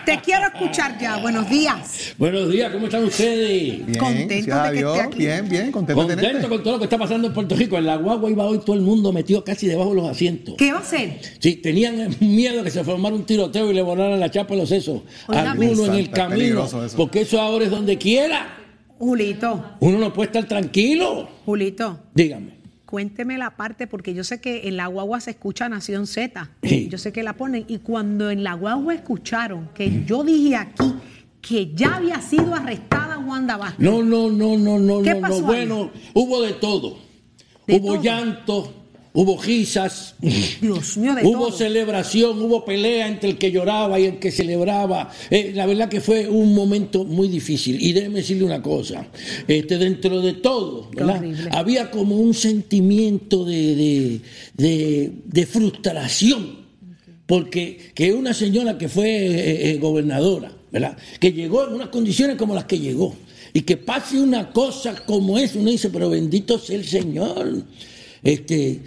Te 0.04 0.18
quiero 0.20 0.46
escuchar 0.52 0.98
ya. 0.98 1.18
Buenos 1.18 1.48
días. 1.48 2.14
Buenos 2.18 2.50
días, 2.50 2.72
¿cómo 2.72 2.86
están 2.86 3.04
ustedes? 3.04 3.86
Bien, 3.86 3.98
Contento 3.98 4.46
gracias 4.46 4.56
a 4.58 4.64
de 4.64 4.72
que 4.72 4.78
Dios. 4.78 4.96
esté 4.96 5.06
aquí. 5.06 5.18
Bien, 5.18 5.48
bien, 5.48 5.72
contento 5.72 6.00
de 6.02 6.06
Contento 6.08 6.26
tenerte. 6.26 6.48
con 6.48 6.62
todo 6.62 6.72
lo 6.74 6.78
que 6.78 6.84
está 6.84 6.98
pasando 6.98 7.28
en 7.28 7.34
Puerto 7.34 7.54
Rico. 7.54 7.78
En 7.78 7.86
la 7.86 7.96
guagua 7.96 8.30
iba 8.30 8.44
hoy 8.44 8.58
todo 8.58 8.74
el 8.74 8.82
mundo 8.82 9.12
metido 9.12 9.44
casi 9.44 9.66
debajo 9.68 9.90
de 9.90 9.96
los 9.96 10.08
asientos. 10.08 10.54
¿Qué 10.58 10.72
va 10.72 10.78
a 10.78 10.82
hacer? 10.82 11.20
Sí, 11.38 11.56
tenían 11.56 12.14
miedo 12.20 12.62
que 12.64 12.70
se 12.70 12.82
formara 12.82 13.14
un 13.14 13.24
tiroteo 13.24 13.70
y 13.70 13.74
le 13.74 13.82
volaran 13.82 14.18
la 14.18 14.30
chapa 14.30 14.54
en 14.54 14.61
los 14.61 14.68
sesos. 14.68 15.02
Algunos 15.28 15.88
en 15.88 15.94
el 15.94 16.04
Santa, 16.06 16.28
camino. 16.28 16.64
eso. 16.64 16.86
Porque 16.96 17.20
eso 17.22 17.40
ahora 17.40 17.64
es 17.64 17.70
donde 17.70 17.96
quiera. 17.96 18.56
Julito, 18.98 19.76
Uno 19.80 19.98
no 19.98 20.12
puede 20.12 20.26
estar 20.26 20.44
tranquilo. 20.46 21.28
Julito. 21.46 22.00
Dígame. 22.14 22.59
Cuénteme 22.91 23.38
la 23.38 23.51
parte, 23.57 23.86
porque 23.86 24.14
yo 24.14 24.24
sé 24.24 24.41
que 24.41 24.66
en 24.66 24.76
la 24.76 24.88
guagua 24.88 25.20
se 25.20 25.30
escucha 25.30 25.68
Nación 25.68 26.09
Z. 26.09 26.51
Sí. 26.62 26.88
Yo 26.91 26.99
sé 26.99 27.12
que 27.12 27.22
la 27.22 27.34
ponen. 27.34 27.64
Y 27.68 27.78
cuando 27.78 28.30
en 28.30 28.43
la 28.43 28.55
guagua 28.55 28.95
escucharon 28.95 29.68
que 29.72 30.05
yo 30.05 30.24
dije 30.24 30.57
aquí 30.57 30.95
que 31.41 31.72
ya 31.72 31.97
había 31.97 32.20
sido 32.20 32.53
arrestada 32.53 33.18
Wanda 33.18 33.57
Vázquez. 33.57 33.78
No, 33.78 34.03
no, 34.03 34.28
no, 34.28 34.59
no, 34.59 34.78
no, 34.78 35.03
¿Qué 35.03 35.14
no, 35.14 35.20
pasó 35.20 35.41
no. 35.43 35.53
ahí? 35.53 35.66
Bueno, 35.66 35.91
hubo 36.14 36.43
de 36.43 36.53
todo. 36.55 36.97
¿De 37.66 37.76
hubo 37.76 37.95
todo? 37.95 38.03
llanto, 38.03 38.74
hubo 39.12 39.40
risas. 39.42 40.14
Dios 40.61 40.96
mío, 40.96 41.14
de 41.14 41.26
hubo 41.26 41.48
todo. 41.48 41.58
celebración, 41.58 42.40
hubo 42.42 42.64
pelea 42.64 43.08
entre 43.08 43.30
el 43.30 43.38
que 43.38 43.50
lloraba 43.50 43.98
y 43.98 44.04
el 44.04 44.18
que 44.18 44.30
celebraba. 44.30 45.11
Eh, 45.30 45.52
la 45.54 45.66
verdad 45.66 45.88
que 45.88 46.00
fue 46.00 46.28
un 46.28 46.54
momento 46.54 47.04
muy 47.04 47.28
difícil. 47.28 47.80
Y 47.82 47.92
déjeme 47.92 48.16
decirle 48.20 48.44
una 48.44 48.62
cosa, 48.62 49.06
este, 49.48 49.78
dentro 49.78 50.20
de 50.20 50.34
todo, 50.34 50.90
había 51.50 51.90
como 51.90 52.16
un 52.16 52.34
sentimiento 52.34 53.44
de, 53.44 53.74
de, 53.76 54.20
de- 54.56 55.12
de 55.24 55.46
frustración. 55.46 56.61
Porque 57.26 57.92
que 57.94 58.12
una 58.12 58.34
señora 58.34 58.76
que 58.76 58.88
fue 58.88 59.08
eh, 59.08 59.70
eh, 59.70 59.78
gobernadora, 59.78 60.50
¿verdad? 60.72 60.96
Que 61.20 61.32
llegó 61.32 61.64
en 61.66 61.74
unas 61.74 61.88
condiciones 61.88 62.36
como 62.36 62.54
las 62.56 62.64
que 62.64 62.78
llegó. 62.80 63.14
Y 63.52 63.62
que 63.62 63.76
pase 63.76 64.20
una 64.20 64.50
cosa 64.50 64.94
como 65.06 65.38
esa, 65.38 65.58
uno 65.58 65.70
dice, 65.70 65.90
pero 65.90 66.11
bendito 66.11 66.58
sea 66.58 66.76
el 66.76 66.84
Señor. 66.84 67.64
Este, 68.23 68.81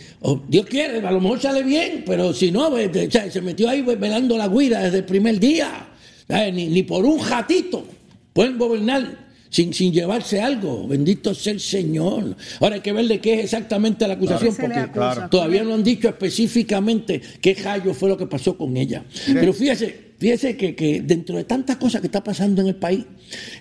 Dios 0.48 0.66
quiere, 0.68 1.00
a 1.06 1.12
lo 1.12 1.20
mejor 1.20 1.40
sale 1.42 1.64
bien, 1.64 2.04
pero 2.06 2.34
si 2.34 2.52
no, 2.52 2.68
o 2.70 2.78
sea, 3.10 3.32
se 3.32 3.42
metió 3.42 3.68
ahí 3.70 3.82
velando 3.82 4.38
la 4.38 4.48
guira 4.48 4.82
desde 4.84 5.00
el 5.00 5.06
primer 5.06 5.40
día. 5.40 5.88
¿sabes? 6.28 6.54
Ni, 6.54 6.68
ni 6.68 6.84
por 6.84 7.04
un 7.06 7.20
jatito 7.20 7.86
pueden 8.32 8.58
gobernar 8.58 9.24
sin, 9.50 9.74
sin 9.74 9.92
llevarse 9.92 10.40
algo. 10.42 10.88
Bendito 10.88 11.34
sea 11.36 11.54
el 11.54 11.60
Señor. 11.60 12.36
Ahora 12.60 12.76
hay 12.76 12.82
que 12.82 12.92
ver 12.94 13.08
de 13.08 13.20
qué 13.20 13.34
es 13.36 13.44
exactamente 13.46 14.08
la 14.08 14.14
acusación, 14.16 14.56
¿Qué 14.56 14.62
se 14.62 14.68
le 14.68 14.74
porque 14.88 15.22
todavía 15.30 15.64
no 15.64 15.74
han 15.74 15.84
dicho 15.84 16.08
específicamente 16.10 17.22
qué 17.42 17.56
hallo 17.56 17.94
fue 17.94 18.10
lo 18.10 18.18
que 18.18 18.26
pasó 18.28 18.58
con 18.58 18.76
ella. 18.78 19.04
Pero 19.34 19.54
fíjese, 19.54 20.14
fíjese 20.20 20.56
que, 20.58 20.76
que 20.76 21.02
dentro 21.02 21.38
de 21.38 21.44
tantas 21.44 21.78
cosas 21.78 22.02
que 22.02 22.08
está 22.08 22.24
pasando 22.24 22.62
en 22.62 22.68
el 22.70 22.76
país, 22.76 23.04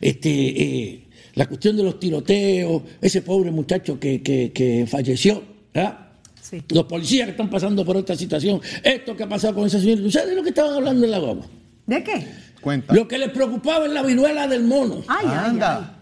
este, 0.00 0.30
eh, 0.30 1.04
la 1.34 1.46
cuestión 1.46 1.76
de 1.76 1.82
los 1.82 1.98
tiroteos, 1.98 2.82
ese 3.00 3.22
pobre 3.22 3.50
muchacho 3.50 3.98
que, 3.98 4.22
que- 4.22 4.52
que 4.52 4.86
falleció, 4.86 5.42
¿verdad? 5.74 5.98
Sí. 6.40 6.62
Los 6.70 6.84
policías 6.84 7.26
que 7.26 7.30
están 7.32 7.48
pasando 7.48 7.84
por 7.84 7.96
esta 7.96 8.14
situación, 8.16 8.60
esto 8.82 9.16
que 9.16 9.22
ha 9.22 9.28
pasado 9.28 9.54
con 9.54 9.66
esa 9.66 9.78
señora, 9.80 10.02
¿ustedes 10.02 10.28
de 10.28 10.34
lo 10.34 10.42
que 10.42 10.48
estaban 10.50 10.74
hablando 10.74 11.04
en 11.04 11.10
la 11.10 11.18
guagua? 11.18 11.46
¿De 11.86 12.02
qué? 12.04 12.26
Cuenta. 12.60 12.94
Lo 12.94 13.08
que 13.08 13.18
les 13.18 13.30
preocupaba 13.30 13.86
es 13.86 13.92
la 13.92 14.02
viruela 14.02 14.46
del 14.46 14.64
mono. 14.64 15.02
Ay, 15.08 15.26
ay, 15.26 15.30
ay. 15.32 15.50
Anda. 15.50 15.98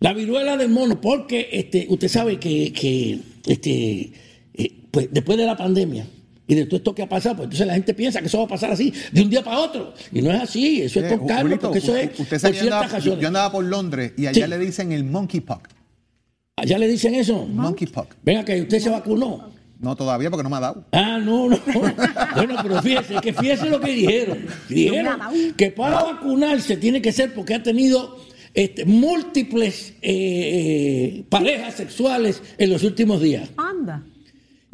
La 0.00 0.12
viruela 0.12 0.56
del 0.56 0.68
mono, 0.68 1.00
porque 1.00 1.48
este, 1.52 1.86
usted 1.88 2.08
sabe 2.08 2.38
que, 2.38 2.72
que, 2.72 3.18
este, 3.46 4.12
eh, 4.52 4.72
pues, 4.90 5.08
después 5.10 5.38
de 5.38 5.46
la 5.46 5.56
pandemia 5.56 6.06
y 6.46 6.54
de 6.54 6.66
todo 6.66 6.76
esto 6.76 6.94
que 6.94 7.02
ha 7.02 7.08
pasado, 7.08 7.36
pues 7.36 7.44
entonces 7.46 7.66
la 7.66 7.74
gente 7.74 7.94
piensa 7.94 8.20
que 8.20 8.26
eso 8.26 8.38
va 8.38 8.44
a 8.44 8.48
pasar 8.48 8.70
así, 8.72 8.92
de 9.12 9.22
un 9.22 9.30
día 9.30 9.42
para 9.42 9.60
otro. 9.60 9.94
Y 10.12 10.20
no 10.20 10.30
es 10.30 10.42
así, 10.42 10.82
eso 10.82 11.00
es 11.00 11.10
Eh, 11.12 11.16
con 11.18 11.26
calma, 11.26 11.56
porque 11.58 11.78
eso 11.78 11.96
es 11.96 12.10
usted- 12.20 12.24
por 12.28 12.28
yo 12.28 12.38
ciertas 12.38 12.62
andaba, 12.62 12.86
razones. 12.88 13.20
yo 13.20 13.26
andaba 13.28 13.52
por 13.52 13.64
Londres 13.64 14.12
y 14.18 14.26
allá 14.26 14.44
Sí. 14.44 14.50
le 14.50 14.58
dicen 14.58 14.92
el 14.92 15.04
monkeypox. 15.04 15.70
¿Allá 16.56 16.78
le 16.78 16.86
dicen 16.86 17.14
eso? 17.14 17.46
Monkeypox. 17.46 18.16
Venga, 18.22 18.44
que 18.44 18.62
usted 18.62 18.78
se 18.78 18.88
vacunó. 18.88 19.50
No 19.80 19.96
todavía 19.96 20.30
porque 20.30 20.44
no 20.44 20.50
me 20.50 20.56
ha 20.56 20.60
dado. 20.60 20.84
Ah, 20.92 21.18
no, 21.18 21.48
no. 21.48 21.58
Bueno, 22.36 22.56
pero 22.62 22.80
fíjese, 22.80 23.16
que 23.20 23.32
fíjese 23.32 23.68
lo 23.68 23.80
que 23.80 23.90
dijeron. 23.92 24.46
Dijeron 24.68 25.20
que 25.56 25.70
para 25.72 26.02
vacunarse 26.02 26.76
tiene 26.76 27.02
que 27.02 27.12
ser 27.12 27.34
porque 27.34 27.54
ha 27.54 27.62
tenido 27.62 28.16
este, 28.54 28.84
múltiples 28.84 29.94
eh, 30.00 31.18
eh, 31.20 31.24
parejas 31.28 31.74
sexuales 31.74 32.40
en 32.56 32.70
los 32.70 32.84
últimos 32.84 33.20
días. 33.20 33.50
Anda. 33.56 34.04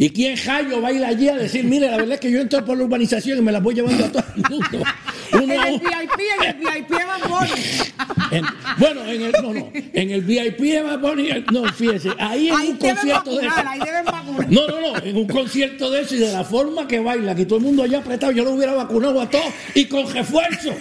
¿Y 0.01 0.09
quién 0.09 0.35
Jayo 0.35 0.81
va 0.81 0.89
a 0.89 0.93
ir 0.93 1.05
allí 1.05 1.29
a 1.29 1.37
decir, 1.37 1.63
mire, 1.63 1.91
la 1.91 1.99
verdad 1.99 2.15
es 2.15 2.21
que 2.21 2.31
yo 2.31 2.41
entro 2.41 2.65
por 2.65 2.75
la 2.75 2.85
urbanización 2.85 3.37
y 3.37 3.43
me 3.43 3.53
las 3.53 3.63
voy 3.63 3.75
llevando 3.75 4.07
a 4.07 4.09
todo 4.09 4.25
el 4.35 4.51
mundo? 4.51 4.83
Uno 5.35 5.43
En 5.43 5.51
el. 5.51 5.79
VIP, 5.79 6.21
en 6.41 6.47
el 6.47 6.55
VIP 6.57 6.89
de 6.89 7.05
Bad 7.05 7.21
bueno, 8.79 9.05
en 9.05 9.23
el, 9.23 9.33
no, 9.33 9.53
no, 9.53 9.71
en 9.75 10.11
el 10.11 10.23
VIP 10.23 10.59
de 10.59 10.83
Bad 10.83 11.01
Bunny, 11.01 11.45
no, 11.53 11.71
fíjese, 11.71 12.13
ahí 12.19 12.49
en 12.49 12.57
Ahí 12.57 12.69
un 12.71 12.77
concierto 12.79 13.37
de 13.37 13.47
eso. 13.47 13.57
ahí 13.69 13.79
deben 13.79 14.05
vacunar. 14.07 14.51
No, 14.51 14.67
no, 14.67 14.81
no, 14.81 14.97
en 15.05 15.17
un 15.19 15.29
concierto 15.29 15.91
de 15.91 16.01
eso 16.01 16.15
y 16.15 16.21
de 16.21 16.33
la 16.33 16.45
forma 16.45 16.89
que 16.89 16.99
baila, 16.99 17.35
que 17.35 17.45
todo 17.45 17.59
el 17.59 17.65
mundo 17.67 17.83
allá 17.83 17.99
apretado, 17.99 18.33
yo 18.33 18.43
lo 18.43 18.53
hubiera 18.53 18.73
vacunado 18.73 19.21
a 19.21 19.29
todos 19.29 19.53
y 19.75 19.85
con 19.85 20.11
refuerzo. 20.11 20.75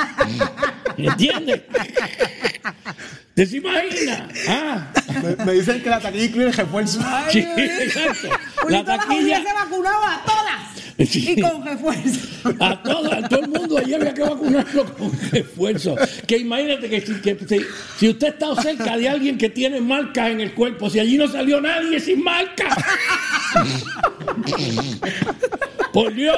¿Entiendes? 0.96 1.60
¿Te 3.40 3.46
se 3.46 3.56
imagina? 3.56 4.28
Ah, 4.48 4.88
Me, 5.22 5.44
me 5.46 5.52
dicen 5.54 5.82
que 5.82 5.88
la 5.88 5.98
taquilla 5.98 6.24
incluye 6.26 6.48
el 6.48 6.52
refuerzo. 6.52 7.00
sí, 7.30 7.38
exacto. 7.56 8.28
La 8.68 8.84
taquilla. 8.84 9.38
hubiese 9.38 9.54
vacunado 9.54 10.04
a 10.04 10.22
todas. 10.26 10.89
Sí. 11.06 11.34
Y 11.36 11.40
con 11.40 11.64
refuerzo. 11.64 12.28
A 12.58 12.82
todo, 12.82 13.12
a 13.12 13.28
todo 13.28 13.40
el 13.40 13.48
mundo 13.48 13.78
allí 13.78 13.94
había 13.94 14.12
que 14.12 14.22
vacunarlo 14.22 14.84
con 14.94 15.10
esfuerzo. 15.32 15.96
Que 16.26 16.38
imagínate 16.38 16.88
que, 16.88 17.00
si, 17.00 17.14
que 17.20 17.36
si, 17.48 17.60
si 17.98 18.08
usted 18.10 18.28
está 18.28 18.54
cerca 18.60 18.96
de 18.96 19.08
alguien 19.08 19.38
que 19.38 19.48
tiene 19.48 19.80
marcas 19.80 20.30
en 20.30 20.40
el 20.40 20.54
cuerpo, 20.54 20.90
si 20.90 21.00
allí 21.00 21.16
no 21.16 21.26
salió 21.26 21.60
nadie 21.60 22.00
sin 22.00 22.22
marcas. 22.22 22.76
Por 25.92 26.14
Dios. 26.14 26.36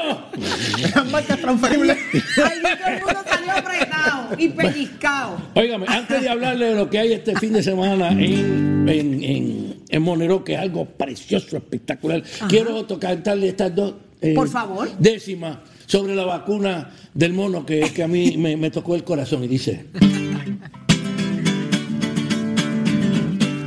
Las 0.95 1.11
marcas 1.11 1.41
transferibles. 1.41 1.99
Todo 2.35 2.47
el 2.47 3.01
mundo 3.01 3.21
salió 3.29 3.53
apretado 3.53 4.29
y 4.39 4.49
pellizcado. 4.49 5.43
Óigame, 5.55 5.87
antes 5.89 6.23
de 6.23 6.29
hablarle 6.29 6.67
de 6.67 6.75
lo 6.77 6.89
que 6.89 6.99
hay 7.01 7.13
este 7.13 7.37
fin 7.37 7.53
de 7.53 7.63
semana 7.63 8.11
en, 8.11 8.89
en, 8.89 9.25
en, 9.25 9.83
en 9.89 10.03
Monero, 10.03 10.43
que 10.45 10.55
es 10.55 10.61
algo 10.61 10.87
precioso, 10.87 11.57
espectacular, 11.57 12.23
quiero 12.49 12.85
tocarle 12.85 13.49
estas 13.49 13.75
dos 13.75 13.95
eh, 14.23 14.35
Por 14.35 14.49
favor. 14.49 14.89
décimas 14.99 15.59
sobre 15.87 16.15
la 16.15 16.25
vacuna 16.25 16.91
del 17.13 17.33
mono 17.35 17.67
que, 17.67 17.81
que 17.95 18.03
a 18.03 18.09
mí 18.09 18.37
me, 18.39 18.57
me 18.57 18.71
tocó 18.71 18.95
el 18.95 19.05
corazón 19.05 19.45
y 19.45 19.49
dice... 19.49 19.87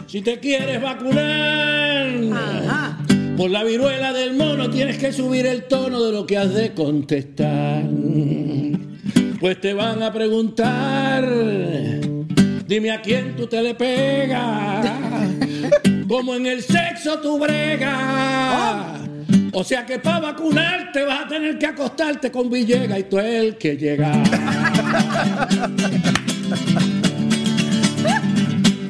Si 0.07 0.21
te 0.21 0.39
quieres 0.39 0.81
vacunar 0.81 2.07
Ajá. 2.33 2.97
por 3.35 3.49
la 3.51 3.65
viruela 3.65 4.13
del 4.13 4.35
mono, 4.35 4.69
tienes 4.69 4.97
que 4.97 5.11
subir 5.11 5.45
el 5.45 5.65
tono 5.65 6.01
de 6.01 6.13
lo 6.13 6.25
que 6.25 6.37
has 6.37 6.53
de 6.53 6.73
contestar. 6.73 7.83
Pues 9.41 9.59
te 9.59 9.73
van 9.73 10.01
a 10.01 10.13
preguntar, 10.13 11.29
dime 12.65 12.91
a 12.91 13.01
quién 13.01 13.35
tú 13.35 13.47
te 13.47 13.61
le 13.61 13.75
pegas, 13.75 14.87
como 16.07 16.33
en 16.35 16.45
el 16.45 16.61
sexo 16.63 17.19
tú 17.19 17.37
bregas. 17.37 19.04
O 19.57 19.63
sea 19.63 19.85
que 19.85 19.99
para 19.99 20.19
vacunarte 20.19 21.05
vas 21.05 21.23
a 21.23 21.27
tener 21.29 21.57
que 21.57 21.67
acostarte 21.67 22.29
con 22.29 22.49
Villega 22.49 22.99
y 22.99 23.03
tú 23.03 23.17
el 23.19 23.55
que 23.55 23.77
llega. 23.77 24.11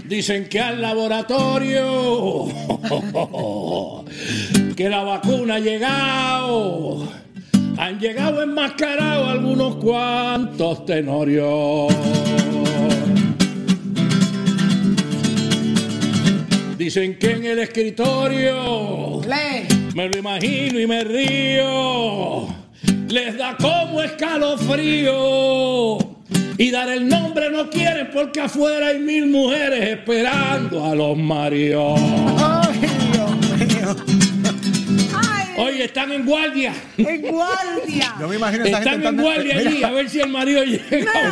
Dicen 0.07 0.49
que 0.49 0.59
al 0.59 0.82
laboratorio 0.82 2.47
que 4.76 4.89
la 4.89 5.03
vacuna 5.03 5.55
ha 5.55 5.59
llegado. 5.59 7.09
Han 7.78 7.99
llegado 7.99 8.41
enmascarados 8.41 9.30
algunos 9.30 9.76
cuantos 9.76 10.84
tenorios. 10.88 11.93
Dicen 16.76 17.20
que 17.20 17.32
en 17.34 17.45
el 17.45 17.59
escritorio 17.59 19.22
me 19.96 20.08
lo 20.10 20.20
imagino 20.20 20.80
y 20.80 20.86
me 20.86 21.04
río. 21.06 22.48
Les 23.08 23.38
da 23.38 23.56
como 23.56 24.02
escalofrío. 24.02 25.98
Y 26.58 26.70
dar 26.70 26.89
el 26.89 27.08
nombre 27.08 27.50
no 27.50 27.70
quieren 27.70 28.10
porque 28.14 28.41
afuera 28.41 28.88
hay 28.88 29.00
mil 29.00 29.28
mujeres 29.28 29.98
esperando 29.98 30.86
a 30.86 30.93
los 30.93 31.18
maridos. 31.18 31.98
Oye, 35.58 35.86
están 35.86 36.12
en 36.12 36.26
guardia. 36.26 36.74
En 36.98 37.22
guardia. 37.22 38.16
Yo 38.20 38.28
me 38.28 38.36
imagino 38.36 38.66
esa 38.66 38.80
Están 38.80 38.93
gente 38.96 39.08
en 39.08 39.18
guardia 39.18 39.58
allí 39.58 39.82
a 39.84 39.91
ver 39.91 40.10
si 40.10 40.20
el 40.20 40.30
marido 40.30 40.66
llega 40.66 41.10
a 41.14 41.30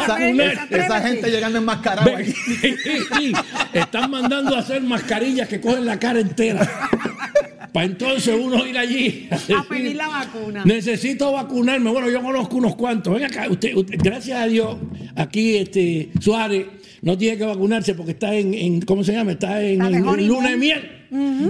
esa, 0.72 1.02
gente 1.02 1.30
llegando 1.30 1.58
enmascarada 1.58 2.18
aquí. 2.18 2.34
Sí, 3.18 3.34
están 3.74 4.10
mandando 4.10 4.56
a 4.56 4.60
hacer 4.60 4.82
mascarillas 4.82 5.50
que 5.50 5.60
cogen 5.60 5.86
la 5.86 6.00
cara 6.00 6.22
entera. 6.22 6.66
Para 7.74 7.88
entonces 7.88 8.38
uno 8.40 8.66
ir 8.68 8.78
allí 8.78 9.28
a, 9.32 9.60
A 9.60 9.64
pedir 9.64 9.96
la 9.96 10.08
vacuna. 10.08 10.64
Necesito 10.64 11.32
vacunarme. 11.32 11.90
Bueno, 11.90 12.10
yo 12.10 12.22
conozco 12.22 12.56
unos 12.58 12.76
cuantos. 12.76 13.14
Ven 13.16 13.24
acá, 13.26 13.48
usted, 13.50 13.76
usted- 13.76 13.98
gracias 14.02 14.40
a 14.40 14.46
Dios, 14.46 14.78
aquí 15.16 15.56
este 15.58 16.10
Suárez 16.22 16.68
no 17.02 17.18
tiene 17.18 17.38
que 17.38 17.46
vacunarse 17.46 17.96
porque 17.96 18.12
está 18.12 18.34
en, 18.36 18.54
en- 18.54 18.82
¿cómo 18.82 19.04
se 19.04 19.14
llama? 19.14 19.32
Está 19.34 19.62
en, 19.62 19.82
en 19.82 20.08
honeymoon. 20.08 20.28
luna 20.28 20.50
de 20.52 20.58
miel. 20.58 21.00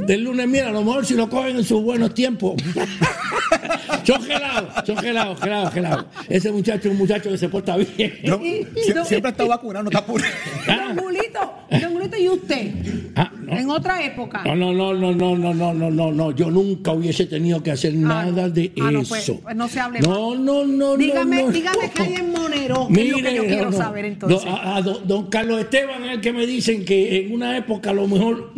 Del 0.05 0.24
lunes 0.26 0.39
de 0.45 0.47
miel, 0.47 0.65
a 0.67 0.71
lo 0.71 0.84
mejor 0.84 1.05
si 1.05 1.13
lo 1.13 1.30
cogen 1.30 1.55
en 1.55 1.63
sus 1.63 1.82
buenos 1.82 2.13
tiempos. 2.13 2.55
son 4.05 4.21
gelados, 4.24 4.74
son 4.86 4.97
gelados, 4.97 5.39
gelados, 5.39 5.74
gelados. 5.74 6.05
Ese 6.28 6.51
muchacho 6.51 6.88
es 6.89 6.91
un 6.91 6.97
muchacho 6.97 7.30
que 7.30 7.38
se 7.38 7.47
porta 7.47 7.78
bien. 7.78 8.13
No, 8.24 8.43
Y- 8.43 8.67
y 8.76 8.80
sie- 8.82 8.93
no- 8.93 9.05
siempre 9.05 9.32
está 9.32 9.45
vacunado, 9.45 9.84
no 9.84 9.89
está 9.89 10.05
puro. 10.05 10.24
Julito, 10.65 10.93
¿y 12.20 12.30
usted? 12.30 12.72
Ah, 13.16 13.32
no. 13.39 13.53
En 13.57 13.70
otra 13.70 14.03
época. 14.03 14.41
No, 14.45 14.55
no, 14.55 14.74
no, 14.74 14.93
no, 14.93 15.14
no, 15.14 15.36
no, 15.36 15.53
no, 15.53 15.74
no, 15.74 15.91
no, 15.91 16.11
no. 16.11 16.32
Yo 16.32 16.49
nunca 16.51 16.91
hubiese 16.91 17.26
tenido 17.26 17.61
que 17.61 17.72
hacer 17.72 17.93
nada 17.95 18.49
de 18.49 18.72
Ah, 18.82 18.91
no, 18.91 19.01
eso. 19.01 19.09
pues, 19.09 19.32
pues 19.43 19.55
no 19.55 19.68
se 19.68 19.80
hable 19.80 19.99
No, 20.01 20.36
no, 20.36 20.66
no, 20.66 20.95
Dígame, 20.97 21.38
no, 21.41 21.45
no. 21.47 21.51
dígame 21.51 21.91
qué 21.93 22.01
hay 22.03 22.14
en 22.16 22.32
Monero, 22.32 22.88
que 22.93 23.01
es 23.01 23.11
lo 23.11 23.18
que 23.18 23.36
yo 23.36 23.43
quiero 23.45 23.72
no. 23.72 23.78
saber 23.78 24.05
entonces. 24.05 24.43
Don, 24.43 24.53
a- 24.53 24.76
a 24.78 24.82
don- 24.82 25.07
don 25.07 25.28
Carlos 25.30 25.59
Esteban 25.59 26.03
es 26.05 26.11
el 26.14 26.22
que 26.22 26.34
me 26.34 26.45
dicen 26.45 26.86
que 26.86 27.26
en 27.26 27.34
una 27.34 27.57
época 27.57 27.91
a 27.91 27.93
lo 27.93 28.07
mejor 28.07 28.53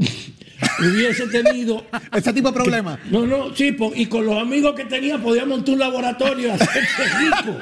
hubiese 0.80 1.28
tenido 1.28 1.84
Ese 2.14 2.32
tipo 2.34 2.50
de 2.50 2.54
problemas. 2.54 3.00
No, 3.12 3.26
no, 3.26 3.54
sí, 3.56 3.72
po- 3.74 3.92
y 3.96 4.06
con 4.06 4.26
los 4.26 4.38
amigos 4.38 4.74
que 4.74 4.86
tenía 4.86 5.18
podía 5.18 5.46
montar 5.46 5.74
un 5.74 5.80
laboratorio 5.80 6.48
y 6.48 6.52
hacerse 6.52 7.04
rico. 7.20 7.58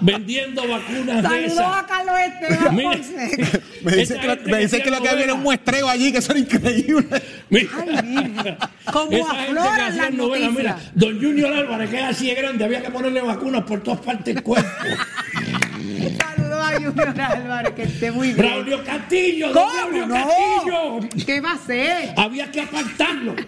Vendiendo 0.00 0.66
vacunas 0.66 1.22
de 1.22 1.48
Saludos 1.48 1.76
a 1.76 1.86
Carlos 1.86 2.14
Esteban. 2.18 2.80
Fonseca. 2.80 3.60
Me 3.84 3.92
dice 3.96 4.18
que, 4.18 4.28
me 4.28 4.36
que 4.36 4.56
dice 4.56 4.82
que 4.82 4.90
lo 4.90 5.00
que 5.00 5.08
había 5.08 5.24
era 5.24 5.34
un 5.34 5.42
muestreo 5.42 5.88
allí, 5.88 6.10
que 6.10 6.18
eso 6.18 6.32
era 6.32 6.40
increíble. 6.40 7.22
Mira. 7.48 7.68
Ay, 7.78 8.02
Virgen. 8.02 8.56
Como 8.92 9.12
Esa 9.12 9.34
gente 9.34 9.52
que 9.52 9.58
afloran 9.60 9.80
hacía 9.80 10.02
las 10.02 10.14
novelas, 10.14 10.52
mira, 10.52 10.78
don 10.94 11.22
Junior 11.22 11.52
Álvarez, 11.52 11.90
que 11.90 11.98
es 11.98 12.04
así 12.04 12.26
de 12.28 12.34
grande, 12.34 12.64
había 12.64 12.82
que 12.82 12.90
ponerle 12.90 13.20
vacunas 13.20 13.62
por 13.64 13.82
todas 13.82 14.00
partes 14.00 14.34
del 14.34 14.42
cuerpo. 14.42 14.68
Saludos 16.58 16.66
a 16.66 16.90
Junior 16.90 17.20
Álvarez, 17.20 17.72
que 17.74 17.82
esté 17.84 18.10
muy 18.10 18.28
bien. 18.32 18.38
Braulio 18.38 18.84
Castillo, 18.84 19.52
¿Cómo 19.52 19.70
Braulio 19.72 20.06
no? 20.06 20.14
Castillo. 20.14 21.24
¿Qué 21.26 21.40
va 21.40 21.50
a 21.50 21.54
hacer? 21.54 22.14
Había 22.16 22.50
que 22.50 22.60
apartarlo. 22.62 23.34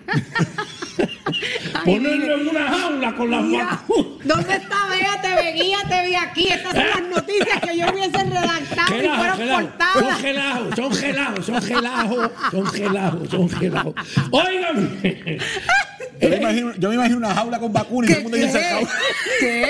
Ay, 1.75 1.85
Ponerlo 1.95 2.19
mire. 2.19 2.35
en 2.35 2.49
una 2.49 2.69
jaula 2.69 3.15
con 3.15 3.31
las 3.31 3.43
Mira, 3.43 3.65
vacunas. 3.65 4.27
¿dónde 4.27 4.55
está 4.55 4.77
Bea? 4.89 5.21
Te 5.23 5.29
ve 5.43 5.53
guía, 5.55 5.79
te 5.89 5.95
ve 6.03 6.17
aquí. 6.17 6.49
Estas 6.49 6.73
son 6.75 6.87
las 6.89 7.03
noticias 7.17 7.61
que 7.61 7.79
yo 7.79 7.87
hubiese 7.93 8.25
redactado 8.25 8.97
y 9.03 9.09
fueron 9.09 9.37
gelado. 9.39 9.71
Son 9.95 10.17
gelados, 10.21 10.77
son 10.77 10.93
gelados, 10.93 11.47
son 11.47 11.63
gelados, 11.63 12.31
son 12.51 12.67
gelados, 12.67 13.29
son 13.31 13.49
gelados. 13.49 13.95
Óigame. 14.31 15.39
Yo 16.21 16.29
me 16.29 16.37
imagino, 16.37 16.73
yo 16.77 16.89
me 16.91 16.95
imagino 16.97 17.17
una 17.19 17.35
jaula 17.35 17.59
con 17.59 17.73
vacunas 17.73 18.11
y 18.11 18.13
todo 18.15 18.19
el 18.19 18.23
mundo 18.25 18.37
ahí 18.37 18.43
¿Qué? 18.43 18.49
encerrado. 18.49 18.89
¿Qué? 19.41 19.67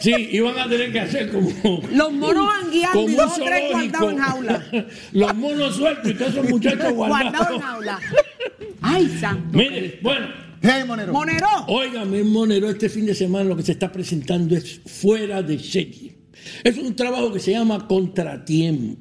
Sí, 0.00 0.28
iban 0.32 0.58
a 0.58 0.68
tener 0.68 0.92
que 0.92 1.00
hacer 1.00 1.30
como. 1.30 1.48
Los 1.92 2.12
monos 2.12 2.46
van 2.46 2.70
guiando 2.70 3.08
y 3.08 3.14
dos 3.14 3.38
o 3.38 3.44
tres 3.44 3.70
guardados 3.70 4.12
en 4.12 4.18
jaula. 4.18 4.66
Los 5.12 5.34
monos 5.36 5.76
sueltos 5.76 6.10
y 6.10 6.14
todos 6.14 6.32
esos 6.32 6.48
muchachos 6.48 6.92
Guardados 6.94 7.22
en 7.24 7.32
guardados. 7.32 7.62
jaula. 7.62 8.00
Ay, 8.80 9.16
santo. 9.20 9.56
Mire, 9.56 9.98
bueno. 10.02 10.26
Hey, 10.60 10.82
Monero. 10.86 11.12
Monero. 11.12 11.48
Óigame, 11.68 12.22
Monero, 12.24 12.70
este 12.70 12.88
fin 12.88 13.06
de 13.06 13.14
semana 13.14 13.44
lo 13.44 13.56
que 13.56 13.62
se 13.62 13.72
está 13.72 13.90
presentando 13.90 14.56
es 14.56 14.80
fuera 14.86 15.42
de 15.42 15.58
serie. 15.58 16.16
Es 16.64 16.76
un 16.78 16.94
trabajo 16.96 17.32
que 17.32 17.38
se 17.40 17.52
llama 17.52 17.86
Contratiempo. 17.86 18.98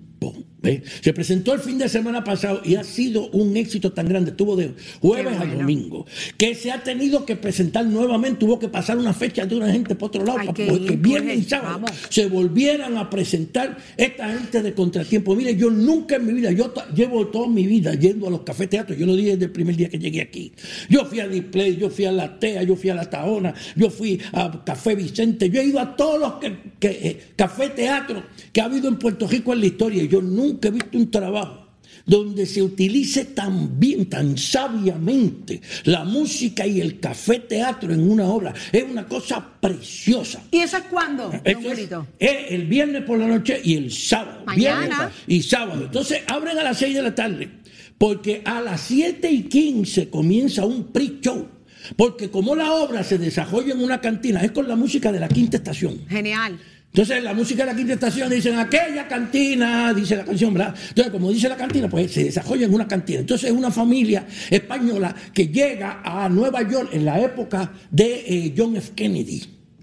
Se 1.01 1.13
presentó 1.13 1.53
el 1.53 1.59
fin 1.59 1.77
de 1.79 1.89
semana 1.89 2.23
pasado 2.23 2.61
y 2.63 2.75
ha 2.75 2.83
sido 2.83 3.29
un 3.29 3.57
éxito 3.57 3.91
tan 3.93 4.07
grande. 4.07 4.31
Estuvo 4.31 4.55
de 4.55 4.71
jueves 5.01 5.39
a 5.39 5.45
domingo. 5.45 6.05
Que 6.37 6.53
se 6.53 6.71
ha 6.71 6.83
tenido 6.83 7.25
que 7.25 7.35
presentar 7.35 7.85
nuevamente. 7.85 8.39
Tuvo 8.41 8.59
que 8.59 8.67
pasar 8.67 8.97
una 8.97 9.13
fecha 9.13 9.45
de 9.45 9.55
una 9.55 9.71
gente 9.71 9.95
por 9.95 10.09
otro 10.09 10.23
lado 10.23 10.39
Hay 10.39 10.47
para 10.47 10.55
que 10.55 10.67
que 10.67 10.73
ir, 10.73 10.97
viernes 10.97 11.39
y 11.39 11.43
sábado 11.43 11.79
vamos. 11.81 11.91
se 12.09 12.27
volvieran 12.27 12.97
a 12.97 13.09
presentar 13.09 13.77
esta 13.97 14.29
gente 14.29 14.61
de 14.61 14.73
Contratiempo. 14.73 15.35
Mire, 15.35 15.55
yo 15.55 15.71
nunca 15.71 16.17
en 16.17 16.27
mi 16.27 16.33
vida, 16.33 16.51
yo 16.51 16.71
llevo 16.95 17.27
toda 17.27 17.47
mi 17.47 17.65
vida 17.65 17.93
yendo 17.95 18.27
a 18.27 18.29
los 18.29 18.41
cafés 18.41 18.69
teatros. 18.69 18.97
Yo 18.97 19.05
lo 19.05 19.15
dije 19.15 19.31
desde 19.31 19.45
el 19.45 19.51
primer 19.51 19.75
día 19.75 19.89
que 19.89 19.97
llegué 19.97 20.21
aquí. 20.21 20.51
Yo 20.89 21.05
fui 21.05 21.19
a 21.19 21.27
Display, 21.27 21.77
yo 21.77 21.89
fui 21.89 22.05
a 22.05 22.11
La 22.11 22.39
Tea, 22.39 22.63
yo 22.63 22.75
fui 22.75 22.89
a 22.89 22.95
La 22.95 23.09
Taona, 23.09 23.53
yo 23.75 23.89
fui 23.89 24.19
a 24.31 24.63
Café 24.63 24.95
Vicente, 24.95 25.49
yo 25.49 25.61
he 25.61 25.65
ido 25.65 25.79
a 25.79 25.95
todos 25.95 26.19
los 26.19 26.33
que, 26.33 26.55
que, 26.79 26.89
eh, 26.89 27.21
café 27.35 27.69
teatro 27.69 28.23
que 28.53 28.61
ha 28.61 28.65
habido 28.65 28.87
en 28.87 28.97
Puerto 28.97 29.27
Rico 29.27 29.53
en 29.53 29.61
la 29.61 29.65
historia. 29.65 30.03
Yo 30.03 30.21
nunca 30.21 30.50
he 30.61 30.71
visto 30.71 30.97
un 30.97 31.11
trabajo 31.11 31.61
donde 32.05 32.45
se 32.45 32.61
utilice 32.61 33.25
tan 33.25 33.79
bien, 33.79 34.07
tan 34.07 34.37
sabiamente 34.37 35.61
la 35.85 36.03
música 36.03 36.65
y 36.65 36.81
el 36.81 36.99
café 36.99 37.39
teatro 37.39 37.93
en 37.93 38.09
una 38.09 38.25
obra. 38.25 38.53
Es 38.71 38.83
una 38.83 39.07
cosa 39.07 39.45
preciosa. 39.59 40.43
¿Y 40.51 40.59
eso 40.59 40.77
es 40.77 40.83
cuándo, 40.83 41.31
Esto 41.43 41.71
es, 41.71 41.89
es 42.19 42.51
el 42.51 42.65
viernes 42.67 43.03
por 43.03 43.19
la 43.19 43.27
noche 43.27 43.61
y 43.63 43.75
el 43.75 43.91
sábado. 43.91 44.43
Mañana. 44.45 44.87
Viernes 44.87 45.15
y 45.27 45.41
sábado. 45.43 45.85
Entonces 45.85 46.21
abren 46.27 46.57
a 46.57 46.63
las 46.63 46.77
6 46.77 46.95
de 46.95 47.01
la 47.01 47.15
tarde. 47.15 47.49
Porque 47.97 48.41
a 48.45 48.61
las 48.61 48.81
7 48.81 49.29
y 49.29 49.43
15 49.43 50.09
comienza 50.09 50.65
un 50.65 50.85
pre-show. 50.91 51.47
Porque 51.95 52.29
como 52.29 52.55
la 52.55 52.73
obra 52.73 53.03
se 53.03 53.17
desarrolla 53.17 53.73
en 53.73 53.83
una 53.83 54.01
cantina, 54.01 54.41
es 54.41 54.51
con 54.51 54.67
la 54.67 54.75
música 54.75 55.11
de 55.11 55.19
la 55.19 55.27
quinta 55.27 55.57
estación. 55.57 56.07
Genial. 56.07 56.59
Entonces, 56.93 57.23
la 57.23 57.33
música 57.33 57.63
de 57.65 57.71
la 57.71 57.77
quinta 57.77 57.93
estación 57.93 58.29
dicen 58.29 58.59
aquella 58.59 59.07
cantina, 59.07 59.93
dice 59.93 60.17
la 60.17 60.25
canción, 60.25 60.53
¿verdad? 60.53 60.75
Entonces, 60.89 61.09
como 61.09 61.31
dice 61.31 61.47
la 61.47 61.55
cantina, 61.55 61.87
pues 61.87 62.11
se 62.11 62.25
desarrolla 62.25 62.65
en 62.65 62.73
una 62.73 62.85
cantina. 62.85 63.21
Entonces, 63.21 63.49
es 63.49 63.55
una 63.55 63.71
familia 63.71 64.27
española 64.49 65.15
que 65.33 65.47
llega 65.47 66.01
a 66.03 66.27
Nueva 66.27 66.69
York 66.69 66.89
en 66.91 67.05
la 67.05 67.21
época 67.21 67.71
de 67.89 68.25
eh, 68.27 68.53
John 68.57 68.75
F. 68.75 68.91
Kennedy. 68.93 69.41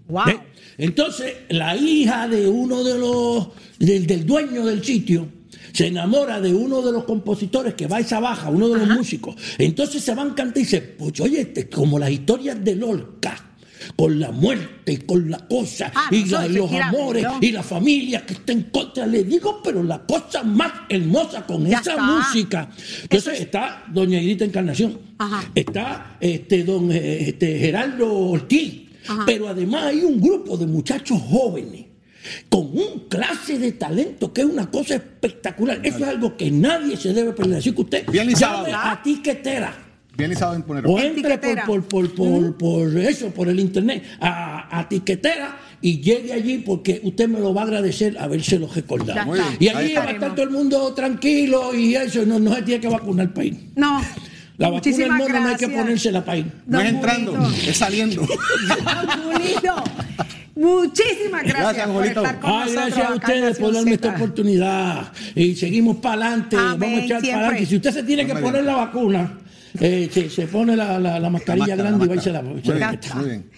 Wow. 0.09 0.25
Entonces, 0.77 1.33
la 1.49 1.75
hija 1.75 2.29
de 2.29 2.47
uno 2.47 2.85
de 2.85 2.99
los, 2.99 3.49
del, 3.79 4.07
del 4.07 4.27
dueño 4.27 4.67
del 4.67 4.85
sitio, 4.85 5.29
se 5.73 5.87
enamora 5.87 6.41
de 6.41 6.55
uno 6.55 6.83
de 6.83 6.93
los 6.93 7.05
compositores 7.05 7.75
que 7.75 7.87
va 7.87 7.99
a 7.99 8.01
esa 8.01 8.21
baja, 8.21 8.51
uno 8.51 8.69
de 8.69 8.85
los 8.85 8.89
músicos. 8.89 9.37
Entonces 9.59 10.03
se 10.03 10.15
van 10.15 10.29
cantando 10.29 10.61
y 10.61 10.63
dice, 10.65 10.81
pues 10.81 11.21
oye, 11.21 11.41
este, 11.43 11.69
como 11.69 11.99
las 11.99 12.11
historias 12.11 12.63
de 12.63 12.75
Lorca, 12.75 13.48
con 13.99 14.21
la 14.21 14.31
muerte 14.31 14.93
y 14.93 14.97
con 14.99 15.29
la 15.29 15.39
cosa, 15.49 15.91
Ah, 15.93 16.07
y 16.13 16.25
la- 16.27 16.47
los 16.47 16.71
amores, 16.71 17.27
y 17.41 17.51
la 17.51 17.65
familia 17.65 18.25
que 18.25 18.35
está 18.35 18.53
en 18.53 18.63
contra. 18.71 19.05
Le 19.05 19.25
digo, 19.25 19.61
pero 19.61 19.83
la 19.83 19.99
cosa 20.07 20.45
más 20.45 20.71
hermosa 20.89 21.45
con 21.45 21.67
Ya 21.67 21.81
esa 21.81 21.91
está. 21.95 22.03
música. 22.05 22.71
Entonces 23.03 23.41
está 23.41 23.83
doña 23.93 24.21
Edita 24.21 24.45
Encarnación, 24.45 25.01
Ajá. 25.19 25.51
está 25.53 26.17
este 26.21 26.63
don 26.63 26.93
eh, 26.93 27.29
este, 27.31 27.59
Gerardo 27.59 28.09
Ortiz, 28.17 28.83
Ajá. 29.09 29.25
pero 29.27 29.49
además 29.49 29.87
hay 29.87 30.05
un 30.05 30.21
grupo 30.21 30.57
de 30.57 30.67
muchachos 30.69 31.21
jóvenes 31.29 31.87
con 32.49 32.67
un 32.67 33.09
clase 33.09 33.59
de 33.59 33.73
talento 33.73 34.33
que 34.33 34.43
es 34.43 34.47
una 34.47 34.71
cosa 34.71 34.95
espectacular. 34.95 35.81
Eso 35.83 35.97
es 35.99 36.05
algo 36.05 36.37
que 36.37 36.53
nadie 36.53 36.97
se 36.97 37.13
debe 37.13 37.33
perder. 37.33 37.59
Así 37.59 37.73
que 37.73 37.81
usted 37.81 38.07
Bien 38.13 38.29
llame 38.33 38.71
a 38.73 39.01
tiquetera. 39.03 39.87
Bien 40.19 40.33
en 40.33 40.65
Monero. 40.67 40.91
O 40.91 40.99
entre 40.99 41.39
por, 41.39 41.85
por, 41.85 41.85
por, 41.85 42.15
por, 42.15 42.57
por 42.59 42.99
eso, 42.99 43.31
por 43.31 43.49
el 43.49 43.61
internet, 43.61 44.03
a, 44.21 44.81
a 44.81 44.89
tiquetera 44.89 45.57
y 45.81 46.01
llegue 46.01 46.33
allí 46.33 46.59
porque 46.59 47.01
usted 47.05 47.29
me 47.29 47.39
lo 47.39 47.55
va 47.55 47.61
a 47.63 47.65
agradecer 47.67 48.19
habérselo 48.19 48.67
recordado. 48.67 49.33
Y 49.61 49.69
Ahí 49.69 49.77
allí 49.77 49.95
va 49.95 50.03
a 50.03 50.11
estar 50.11 50.35
todo 50.35 50.43
el 50.43 50.51
mundo 50.51 50.93
tranquilo 50.93 51.73
y 51.73 51.95
eso, 51.95 52.27
no, 52.27 52.41
no 52.41 52.53
se 52.53 52.63
tiene 52.63 52.81
que 52.81 52.89
vacunar 52.89 53.33
para 53.33 53.47
ir. 53.47 53.59
No. 53.77 54.03
La 54.57 54.71
vacuna 54.71 54.97
del 54.97 55.09
Muchísimas 55.09 55.19
mono 55.21 55.41
no 55.41 55.49
hay 55.51 55.57
que 55.57 55.69
ponérsela 55.69 56.25
para 56.25 56.39
ir. 56.39 56.47
No 56.67 56.81
es 56.81 56.89
entrando, 56.89 57.33
Julito. 57.37 57.71
es 57.71 57.77
saliendo. 57.77 58.23
Don 58.27 59.85
Muchísimas 60.57 61.45
gracias, 61.45 61.63
Gracias, 61.63 61.87
por 61.87 61.97
Angelito. 62.03 62.21
estar 62.25 62.41
con 62.41 62.51
Ay, 62.51 62.59
nosotros. 62.59 62.75
gracias 62.75 63.07
a 63.09 63.15
ustedes 63.15 63.59
por 63.59 63.73
darme 63.73 63.93
esta 63.93 64.09
oportunidad. 64.17 65.13
Y 65.37 65.55
seguimos 65.55 65.99
para 65.99 66.27
adelante. 66.27 66.57
Vamos 66.57 66.83
a 66.83 67.05
echar 67.05 67.21
para 67.23 67.37
adelante. 67.39 67.67
Si 67.67 67.77
usted 67.77 67.93
se 67.93 68.03
tiene 68.03 68.27
que 68.27 68.35
poner 68.35 68.65
la 68.65 68.75
vacuna, 68.75 69.39
eh, 69.81 70.09
se, 70.13 70.31
se 70.31 70.47
pone 70.47 70.77
la, 70.77 70.99
la- 70.99 71.19
la 71.21 71.31
mascarilla 71.31 71.77
grande 71.77 72.05
y 72.05 72.09
va 72.09 72.15
y 72.17 72.21
se 72.21 72.33
la. 72.33 72.41
se 72.63 72.73
muy 73.17 73.29
bien. 73.29 73.51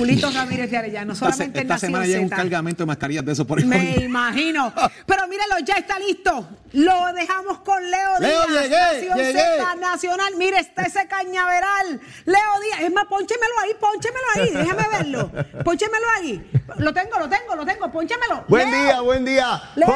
Julito 0.00 0.30
Ramírez 0.34 0.70
de 0.70 0.76
Arellano, 0.76 1.12
Esta, 1.12 1.26
solamente 1.26 1.58
en 1.60 1.62
esta 1.64 1.74
Nación 1.74 1.88
semana 1.90 2.06
llega 2.06 2.20
un 2.22 2.28
cargamento 2.28 2.82
de 2.82 2.86
mascarillas 2.86 3.24
de 3.24 3.32
eso 3.32 3.46
por 3.46 3.58
ahí. 3.58 3.64
Me 3.64 3.96
imagino. 4.04 4.72
Pero 5.06 5.28
míralo, 5.28 5.58
ya 5.64 5.74
está 5.74 5.98
listo. 5.98 6.48
Lo 6.72 7.12
dejamos 7.14 7.58
con 7.60 7.82
Leo, 7.90 8.18
Leo, 8.20 8.46
Díaz. 8.46 8.62
llegué, 8.62 8.76
Nación 8.78 9.18
llegué. 9.18 9.32
Z 9.40 9.74
Nacional. 9.76 10.32
Mire, 10.38 10.58
está 10.60 10.82
ese 10.82 11.06
cañaveral. 11.08 12.00
Leo 12.26 12.60
Díaz. 12.64 12.80
Es 12.82 12.92
más, 12.92 13.06
pónchemelo 13.06 13.52
ahí, 13.62 13.70
pónchemelo 13.80 14.24
ahí. 14.36 14.50
Déjame 14.64 14.88
verlo. 14.98 15.32
Pónchemelo 15.64 16.06
ahí. 16.16 16.50
Lo 16.78 16.94
tengo, 16.94 17.18
lo 17.18 17.28
tengo, 17.28 17.56
lo 17.56 17.66
tengo. 17.66 17.90
Pónchemelo. 17.90 18.44
Buen 18.46 18.70
Leo. 18.70 18.82
día, 18.84 19.00
buen 19.00 19.24
día. 19.24 19.62
Leo. 19.74 19.88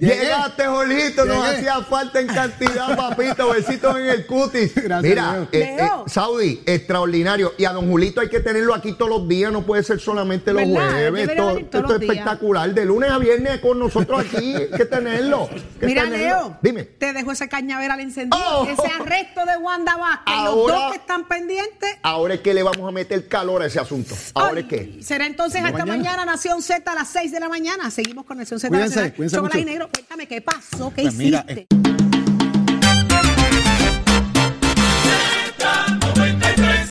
Llegué. 0.00 0.16
llegaste, 0.16 0.66
Jorgito. 0.66 1.24
Nos 1.24 1.46
hacía 1.46 1.80
falta 1.82 2.18
en 2.18 2.26
cantidad, 2.26 2.96
papito. 2.96 3.50
Besitos 3.50 3.96
en 3.98 4.06
el 4.06 4.26
cutis. 4.26 4.74
Gracias, 4.88 5.02
Mira, 5.02 5.32
Leo. 5.34 5.42
eh, 5.44 5.48
eh, 5.62 5.76
Leo. 5.76 6.04
Saudi, 6.08 6.60
extraordinario. 6.66 7.54
Y 7.58 7.64
a 7.64 7.70
don 7.72 7.88
Julito 7.88 8.20
hay 8.20 8.28
que 8.28 8.40
tenerlo 8.40 8.74
aquí 8.74 8.92
todos 8.94 9.08
los 9.10 9.28
días, 9.28 9.37
no 9.50 9.62
puede 9.64 9.82
ser 9.82 10.00
solamente 10.00 10.52
los 10.52 10.62
¿Verdad? 10.66 10.90
jueves. 10.90 11.26
Debería 11.26 11.52
Esto, 11.60 11.80
los 11.82 11.90
es 11.92 12.00
espectacular. 12.02 12.74
De 12.74 12.84
lunes 12.84 13.10
a 13.10 13.18
viernes 13.18 13.60
con 13.60 13.78
nosotros 13.78 14.20
aquí, 14.20 14.54
hay 14.54 14.70
que 14.76 14.84
tenerlo. 14.84 15.48
que 15.80 15.86
Mira, 15.86 16.02
tenerlo. 16.04 16.26
Leo. 16.26 16.58
Dime. 16.62 16.84
Te 16.84 17.12
dejo 17.12 17.32
ese 17.32 17.48
cañaveral 17.48 18.00
encendido. 18.00 18.42
Oh. 18.44 18.64
Ese 18.68 18.92
arresto 19.00 19.44
de 19.46 19.56
Wanda 19.58 19.96
Vázquez. 19.96 20.34
Los 20.36 20.46
Ahora- 20.46 20.74
dos 20.74 20.90
que 20.92 20.98
están 20.98 21.28
pendientes. 21.28 21.96
Ahora 22.02 22.34
es 22.34 22.40
que 22.40 22.52
le 22.54 22.62
vamos 22.62 22.86
a 22.88 22.92
meter 22.92 23.26
calor 23.28 23.62
a 23.62 23.66
ese 23.66 23.78
asunto. 23.80 24.14
Ahora 24.34 24.54
Ay, 24.56 24.60
es 24.62 24.66
que. 24.68 25.02
Será 25.02 25.26
entonces 25.26 25.62
hasta 25.64 25.84
mañana. 25.86 25.96
mañana. 25.96 26.24
Nación 26.24 26.60
Z 26.62 26.90
a 26.90 26.94
las 26.94 27.08
6 27.08 27.32
de 27.32 27.40
la 27.40 27.48
mañana. 27.48 27.90
Seguimos 27.90 28.24
con 28.24 28.38
Nación 28.38 28.58
Z 28.60 28.68
Cuídense, 28.68 28.88
Nacional. 28.96 29.14
cuídense 29.14 29.36
Chocolate 29.36 29.58
mucho. 29.58 29.68
y 29.68 29.70
negro. 29.72 29.88
Cuéntame 29.92 30.26
qué 30.28 30.40
pasó, 30.40 30.92
qué 30.94 31.02
Pues 31.02 31.14
mira, 31.14 31.44
hiciste. 31.48 31.66